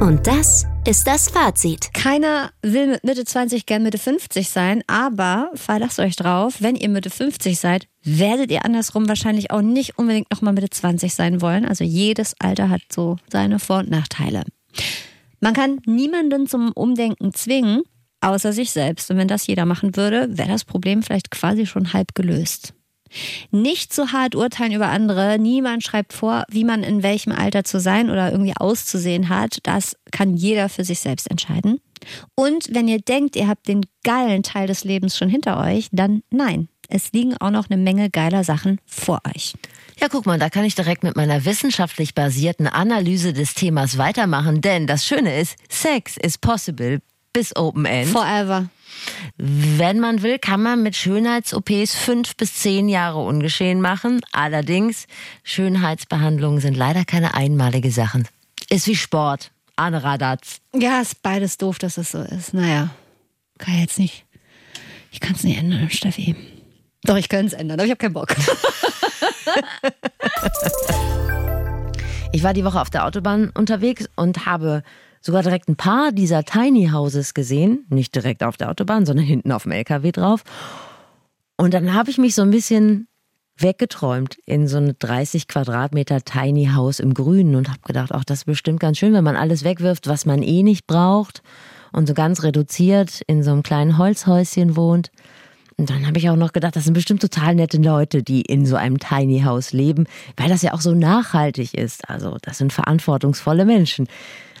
Und 0.00 0.26
das 0.26 0.66
ist 0.88 1.06
das 1.06 1.28
Fazit. 1.28 1.94
Keiner 1.94 2.50
will 2.62 2.88
mit 2.88 3.04
Mitte 3.04 3.24
20 3.24 3.64
gern 3.64 3.84
Mitte 3.84 3.98
50 3.98 4.50
sein, 4.50 4.82
aber 4.88 5.52
verlasst 5.54 6.00
euch 6.00 6.16
drauf, 6.16 6.56
wenn 6.58 6.74
ihr 6.74 6.88
Mitte 6.88 7.10
50 7.10 7.60
seid, 7.60 7.86
werdet 8.04 8.50
ihr 8.50 8.64
andersrum 8.64 9.08
wahrscheinlich 9.08 9.50
auch 9.50 9.62
nicht 9.62 9.98
unbedingt 9.98 10.30
nochmal 10.30 10.52
Mitte 10.52 10.70
20 10.70 11.14
sein 11.14 11.40
wollen. 11.40 11.64
Also 11.64 11.84
jedes 11.84 12.34
Alter 12.38 12.68
hat 12.68 12.82
so 12.92 13.16
seine 13.30 13.58
Vor- 13.58 13.78
und 13.78 13.90
Nachteile. 13.90 14.44
Man 15.40 15.54
kann 15.54 15.80
niemanden 15.86 16.46
zum 16.46 16.72
Umdenken 16.72 17.32
zwingen, 17.34 17.82
außer 18.20 18.52
sich 18.52 18.70
selbst. 18.70 19.10
Und 19.10 19.16
wenn 19.16 19.28
das 19.28 19.46
jeder 19.46 19.66
machen 19.66 19.96
würde, 19.96 20.38
wäre 20.38 20.48
das 20.48 20.64
Problem 20.64 21.02
vielleicht 21.02 21.30
quasi 21.30 21.66
schon 21.66 21.92
halb 21.92 22.14
gelöst. 22.14 22.74
Nicht 23.50 23.92
zu 23.92 24.12
hart 24.12 24.34
urteilen 24.34 24.72
über 24.72 24.88
andere. 24.88 25.38
Niemand 25.38 25.84
schreibt 25.84 26.12
vor, 26.12 26.44
wie 26.50 26.64
man 26.64 26.82
in 26.82 27.02
welchem 27.02 27.32
Alter 27.32 27.64
zu 27.64 27.78
sein 27.78 28.10
oder 28.10 28.32
irgendwie 28.32 28.56
auszusehen 28.56 29.28
hat. 29.28 29.58
Das 29.62 29.96
kann 30.10 30.34
jeder 30.34 30.68
für 30.68 30.84
sich 30.84 31.00
selbst 31.00 31.30
entscheiden. 31.30 31.78
Und 32.34 32.74
wenn 32.74 32.88
ihr 32.88 32.98
denkt, 32.98 33.36
ihr 33.36 33.48
habt 33.48 33.68
den 33.68 33.82
geilen 34.02 34.42
Teil 34.42 34.66
des 34.66 34.84
Lebens 34.84 35.16
schon 35.16 35.28
hinter 35.28 35.60
euch, 35.60 35.88
dann 35.92 36.22
nein. 36.30 36.68
Es 36.94 37.10
liegen 37.10 37.36
auch 37.38 37.50
noch 37.50 37.68
eine 37.68 37.76
Menge 37.76 38.08
geiler 38.08 38.44
Sachen 38.44 38.78
vor 38.86 39.20
euch. 39.26 39.54
Ja, 40.00 40.06
guck 40.08 40.26
mal, 40.26 40.38
da 40.38 40.48
kann 40.48 40.64
ich 40.64 40.76
direkt 40.76 41.02
mit 41.02 41.16
meiner 41.16 41.44
wissenschaftlich 41.44 42.14
basierten 42.14 42.68
Analyse 42.68 43.32
des 43.32 43.54
Themas 43.54 43.98
weitermachen, 43.98 44.60
denn 44.60 44.86
das 44.86 45.04
Schöne 45.04 45.40
ist, 45.40 45.56
Sex 45.68 46.16
is 46.16 46.38
possible 46.38 47.00
bis 47.32 47.56
Open 47.56 47.84
End. 47.84 48.10
Forever. 48.10 48.68
Wenn 49.36 49.98
man 49.98 50.22
will, 50.22 50.38
kann 50.38 50.62
man 50.62 50.84
mit 50.84 50.94
Schönheits-OPs 50.94 51.96
fünf 51.96 52.36
bis 52.36 52.54
zehn 52.54 52.88
Jahre 52.88 53.24
ungeschehen 53.24 53.80
machen. 53.80 54.20
Allerdings, 54.30 55.08
Schönheitsbehandlungen 55.42 56.60
sind 56.60 56.76
leider 56.76 57.04
keine 57.04 57.34
einmalige 57.34 57.90
Sachen. 57.90 58.28
Ist 58.70 58.86
wie 58.86 58.94
Sport. 58.94 59.50
Anne 59.74 60.04
Radatz. 60.04 60.60
Ja, 60.72 61.00
ist 61.00 61.22
beides 61.22 61.58
doof, 61.58 61.80
dass 61.80 61.98
es 61.98 62.12
so 62.12 62.20
ist. 62.20 62.54
Naja, 62.54 62.90
kann 63.58 63.74
ich 63.74 63.80
jetzt 63.80 63.98
nicht. 63.98 64.24
Ich 65.10 65.18
kann 65.18 65.34
es 65.34 65.42
nicht 65.42 65.58
ändern, 65.58 65.90
Steffi. 65.90 66.36
Doch, 67.04 67.16
ich 67.16 67.28
könnte 67.28 67.46
es 67.46 67.52
ändern, 67.52 67.78
aber 67.78 67.84
ich 67.84 67.90
habe 67.90 67.98
keinen 67.98 68.14
Bock. 68.14 68.34
ich 72.32 72.42
war 72.42 72.54
die 72.54 72.64
Woche 72.64 72.80
auf 72.80 72.90
der 72.90 73.04
Autobahn 73.06 73.50
unterwegs 73.50 74.08
und 74.16 74.46
habe 74.46 74.82
sogar 75.20 75.42
direkt 75.42 75.68
ein 75.68 75.76
paar 75.76 76.12
dieser 76.12 76.44
Tiny 76.44 76.88
Houses 76.92 77.34
gesehen. 77.34 77.86
Nicht 77.90 78.14
direkt 78.14 78.42
auf 78.42 78.56
der 78.56 78.70
Autobahn, 78.70 79.04
sondern 79.06 79.26
hinten 79.26 79.52
auf 79.52 79.64
dem 79.64 79.72
LKW 79.72 80.12
drauf. 80.12 80.44
Und 81.56 81.74
dann 81.74 81.94
habe 81.94 82.10
ich 82.10 82.18
mich 82.18 82.34
so 82.34 82.42
ein 82.42 82.50
bisschen 82.50 83.06
weggeträumt 83.56 84.36
in 84.46 84.66
so 84.66 84.78
eine 84.78 84.94
30 84.94 85.46
Quadratmeter 85.46 86.22
Tiny 86.22 86.70
House 86.74 87.00
im 87.00 87.14
Grünen 87.14 87.54
und 87.54 87.68
habe 87.68 87.80
gedacht, 87.84 88.10
ach, 88.12 88.24
das 88.24 88.38
ist 88.40 88.44
bestimmt 88.46 88.80
ganz 88.80 88.98
schön, 88.98 89.12
wenn 89.12 89.24
man 89.24 89.36
alles 89.36 89.62
wegwirft, 89.62 90.08
was 90.08 90.26
man 90.26 90.42
eh 90.42 90.62
nicht 90.62 90.86
braucht 90.86 91.42
und 91.92 92.08
so 92.08 92.14
ganz 92.14 92.42
reduziert 92.42 93.20
in 93.26 93.42
so 93.42 93.52
einem 93.52 93.62
kleinen 93.62 93.98
Holzhäuschen 93.98 94.74
wohnt. 94.74 95.10
Und 95.76 95.90
dann 95.90 96.06
habe 96.06 96.18
ich 96.18 96.30
auch 96.30 96.36
noch 96.36 96.52
gedacht, 96.52 96.76
das 96.76 96.84
sind 96.84 96.94
bestimmt 96.94 97.20
total 97.20 97.54
nette 97.54 97.78
Leute, 97.78 98.22
die 98.22 98.42
in 98.42 98.64
so 98.64 98.76
einem 98.76 98.98
Tiny 98.98 99.42
House 99.42 99.72
leben, 99.72 100.06
weil 100.36 100.48
das 100.48 100.62
ja 100.62 100.72
auch 100.72 100.80
so 100.80 100.94
nachhaltig 100.94 101.74
ist. 101.74 102.08
Also 102.08 102.36
das 102.42 102.58
sind 102.58 102.72
verantwortungsvolle 102.72 103.64
Menschen. 103.64 104.06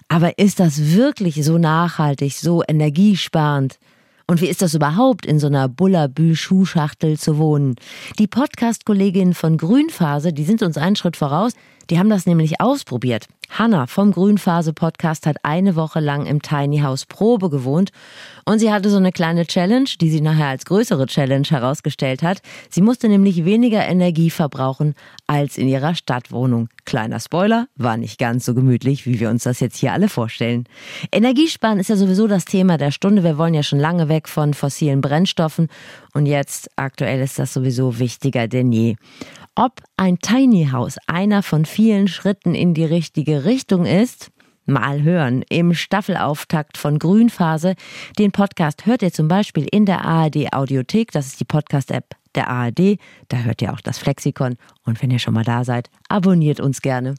Aber 0.08 0.38
ist 0.38 0.60
das 0.60 0.92
wirklich 0.92 1.44
so 1.44 1.58
nachhaltig, 1.58 2.34
so 2.34 2.62
energiesparend? 2.66 3.78
Und 4.26 4.40
wie 4.40 4.48
ist 4.48 4.62
das 4.62 4.74
überhaupt, 4.74 5.26
in 5.26 5.38
so 5.38 5.48
einer 5.48 5.68
Bullabü-Schuhschachtel 5.68 7.18
zu 7.18 7.36
wohnen? 7.36 7.76
Die 8.18 8.26
Podcast-Kolleginnen 8.26 9.34
von 9.34 9.58
Grünphase, 9.58 10.32
die 10.32 10.44
sind 10.44 10.62
uns 10.62 10.78
einen 10.78 10.96
Schritt 10.96 11.16
voraus, 11.16 11.52
die 11.90 11.98
haben 11.98 12.10
das 12.10 12.26
nämlich 12.26 12.60
ausprobiert. 12.60 13.26
Hanna 13.50 13.86
vom 13.86 14.12
Grünphase 14.12 14.72
Podcast 14.72 15.26
hat 15.26 15.36
eine 15.42 15.76
Woche 15.76 16.00
lang 16.00 16.26
im 16.26 16.42
Tiny 16.42 16.80
House 16.80 17.06
Probe 17.06 17.50
gewohnt 17.50 17.90
und 18.44 18.58
sie 18.58 18.72
hatte 18.72 18.90
so 18.90 18.96
eine 18.96 19.12
kleine 19.12 19.46
Challenge, 19.46 19.88
die 20.00 20.10
sie 20.10 20.20
nachher 20.20 20.48
als 20.48 20.64
größere 20.64 21.06
Challenge 21.06 21.46
herausgestellt 21.48 22.22
hat. 22.22 22.40
Sie 22.68 22.82
musste 22.82 23.08
nämlich 23.08 23.44
weniger 23.44 23.86
Energie 23.86 24.30
verbrauchen 24.30 24.94
als 25.26 25.56
in 25.56 25.68
ihrer 25.68 25.94
Stadtwohnung. 25.94 26.68
Kleiner 26.84 27.20
Spoiler, 27.20 27.68
war 27.76 27.96
nicht 27.96 28.18
ganz 28.18 28.44
so 28.44 28.54
gemütlich, 28.54 29.06
wie 29.06 29.20
wir 29.20 29.30
uns 29.30 29.44
das 29.44 29.60
jetzt 29.60 29.76
hier 29.76 29.92
alle 29.92 30.08
vorstellen. 30.08 30.64
Energiesparen 31.12 31.78
ist 31.78 31.88
ja 31.88 31.96
sowieso 31.96 32.26
das 32.26 32.44
Thema 32.44 32.76
der 32.76 32.90
Stunde. 32.90 33.22
Wir 33.22 33.38
wollen 33.38 33.54
ja 33.54 33.62
schon 33.62 33.78
lange 33.78 34.08
weg 34.08 34.28
von 34.28 34.54
fossilen 34.54 35.00
Brennstoffen 35.00 35.68
und 36.14 36.26
jetzt 36.26 36.70
aktuell 36.76 37.20
ist 37.20 37.38
das 37.38 37.52
sowieso 37.52 37.98
wichtiger 37.98 38.48
denn 38.48 38.72
je. 38.72 38.96
Ob 39.56 39.82
ein 39.96 40.18
Tiny 40.18 40.68
House 40.72 40.96
einer 41.06 41.42
von 41.42 41.64
vielen 41.64 42.08
Schritten 42.08 42.54
in 42.54 42.74
die 42.74 42.84
richtige 42.84 43.44
Richtung 43.44 43.84
ist, 43.84 44.30
mal 44.66 45.02
hören 45.02 45.44
im 45.48 45.74
Staffelauftakt 45.74 46.78
von 46.78 46.98
Grünphase. 46.98 47.74
Den 48.18 48.32
Podcast 48.32 48.86
hört 48.86 49.02
ihr 49.02 49.12
zum 49.12 49.28
Beispiel 49.28 49.66
in 49.70 49.86
der 49.86 50.04
ARD 50.04 50.52
Audiothek, 50.52 51.12
das 51.12 51.26
ist 51.26 51.40
die 51.40 51.44
Podcast-App 51.44 52.16
der 52.34 52.48
ARD. 52.48 52.98
Da 53.28 53.38
hört 53.38 53.62
ihr 53.62 53.72
auch 53.72 53.80
das 53.80 53.98
Flexikon. 53.98 54.56
Und 54.84 55.00
wenn 55.02 55.10
ihr 55.10 55.18
schon 55.18 55.34
mal 55.34 55.44
da 55.44 55.64
seid, 55.64 55.90
abonniert 56.08 56.60
uns 56.60 56.82
gerne. 56.82 57.14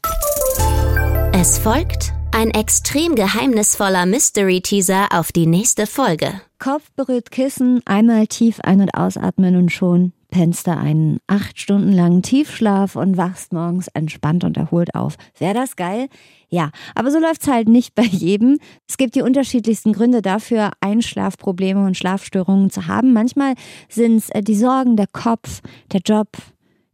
Es 1.32 1.58
folgt 1.58 2.12
ein 2.32 2.50
extrem 2.50 3.14
geheimnisvoller 3.14 4.04
Mystery-Teaser 4.06 5.08
auf 5.12 5.32
die 5.32 5.46
nächste 5.46 5.86
Folge. 5.86 6.40
Kopf 6.58 6.90
berührt 6.96 7.30
Kissen, 7.30 7.82
einmal 7.84 8.26
tief 8.26 8.60
ein- 8.60 8.80
und 8.80 8.94
ausatmen 8.94 9.56
und 9.56 9.70
schon 9.70 10.12
pennst 10.30 10.66
du 10.66 10.76
einen 10.76 11.18
acht 11.26 11.58
Stunden 11.58 11.92
langen 11.92 12.22
Tiefschlaf 12.22 12.96
und 12.96 13.16
wachst 13.16 13.52
morgens 13.52 13.88
entspannt 13.88 14.44
und 14.44 14.56
erholt 14.56 14.94
auf. 14.94 15.16
Wäre 15.38 15.54
das 15.54 15.76
geil? 15.76 16.08
Ja, 16.48 16.70
aber 16.94 17.10
so 17.10 17.18
läuft's 17.18 17.48
halt 17.48 17.68
nicht 17.68 17.94
bei 17.94 18.02
jedem. 18.02 18.58
Es 18.88 18.96
gibt 18.96 19.14
die 19.14 19.22
unterschiedlichsten 19.22 19.92
Gründe 19.92 20.22
dafür, 20.22 20.72
Einschlafprobleme 20.80 21.84
und 21.84 21.96
Schlafstörungen 21.96 22.70
zu 22.70 22.86
haben. 22.86 23.12
Manchmal 23.12 23.54
sind's 23.88 24.30
äh, 24.30 24.42
die 24.42 24.56
Sorgen, 24.56 24.96
der 24.96 25.08
Kopf, 25.08 25.60
der 25.92 26.00
Job, 26.00 26.28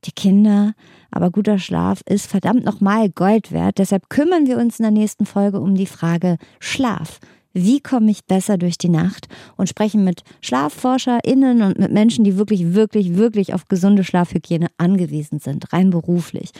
die 0.05 0.13
Kinder. 0.13 0.75
Aber 1.11 1.31
guter 1.31 1.59
Schlaf 1.59 2.01
ist 2.07 2.27
verdammt 2.27 2.65
nochmal 2.65 3.11
Gold 3.11 3.53
wert. 3.53 3.79
Deshalb 3.79 4.09
kümmern 4.09 4.47
wir 4.47 4.59
uns 4.59 4.79
in 4.79 4.85
der 4.85 4.93
nächsten 4.93 5.27
Folge 5.27 5.61
um 5.61 5.75
die 5.75 5.87
Frage 5.87 6.39
Schlaf 6.59 7.21
wie 7.53 7.81
komme 7.81 8.11
ich 8.11 8.25
besser 8.25 8.59
durch 8.59 8.79
die 8.79 8.89
Nacht 8.89 9.29
und 9.57 9.69
sprechen 9.69 10.05
mit 10.05 10.23
SchlafforscherInnen 10.43 11.63
und 11.63 11.79
mit 11.79 11.93
Menschen, 11.93 12.25
die 12.25 12.37
wirklich, 12.37 12.75
wirklich, 12.75 13.17
wirklich 13.17 13.55
auf 13.55 13.69
gesunde 13.69 14.05
Schlafhygiene 14.05 14.69
angewiesen 14.79 15.39
sind, 15.39 15.73
rein 15.73 15.91
beruflich. 15.91 16.51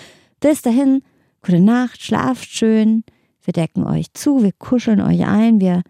Bis 0.41 0.63
dahin, 0.63 1.03
gute 1.43 1.61
Nacht, 1.61 2.03
schlaft 2.03 2.51
schön, 2.51 3.05
wir 3.45 3.53
decken 3.53 3.85
euch 3.85 4.13
zu, 4.15 4.43
wir 4.43 4.53
kuscheln 4.53 5.01
euch 5.01 5.27
ein, 5.27 5.61
wir 5.61 5.83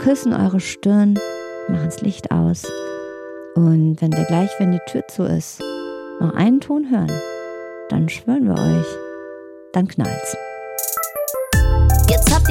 küssen 0.00 0.32
eure 0.32 0.60
Stirn, 0.60 1.18
machen 1.68 1.86
das 1.86 2.02
Licht 2.02 2.30
aus. 2.30 2.66
Und 3.54 4.00
wenn 4.00 4.12
wir 4.12 4.24
gleich, 4.24 4.50
wenn 4.58 4.72
die 4.72 4.80
Tür 4.86 5.06
zu 5.08 5.24
ist, 5.24 5.60
noch 6.20 6.34
einen 6.34 6.60
Ton 6.60 6.90
hören, 6.90 7.12
dann 7.88 8.08
schwören 8.08 8.46
wir 8.46 8.54
euch, 8.54 8.86
dann 9.72 9.88
knallt's. 9.88 10.36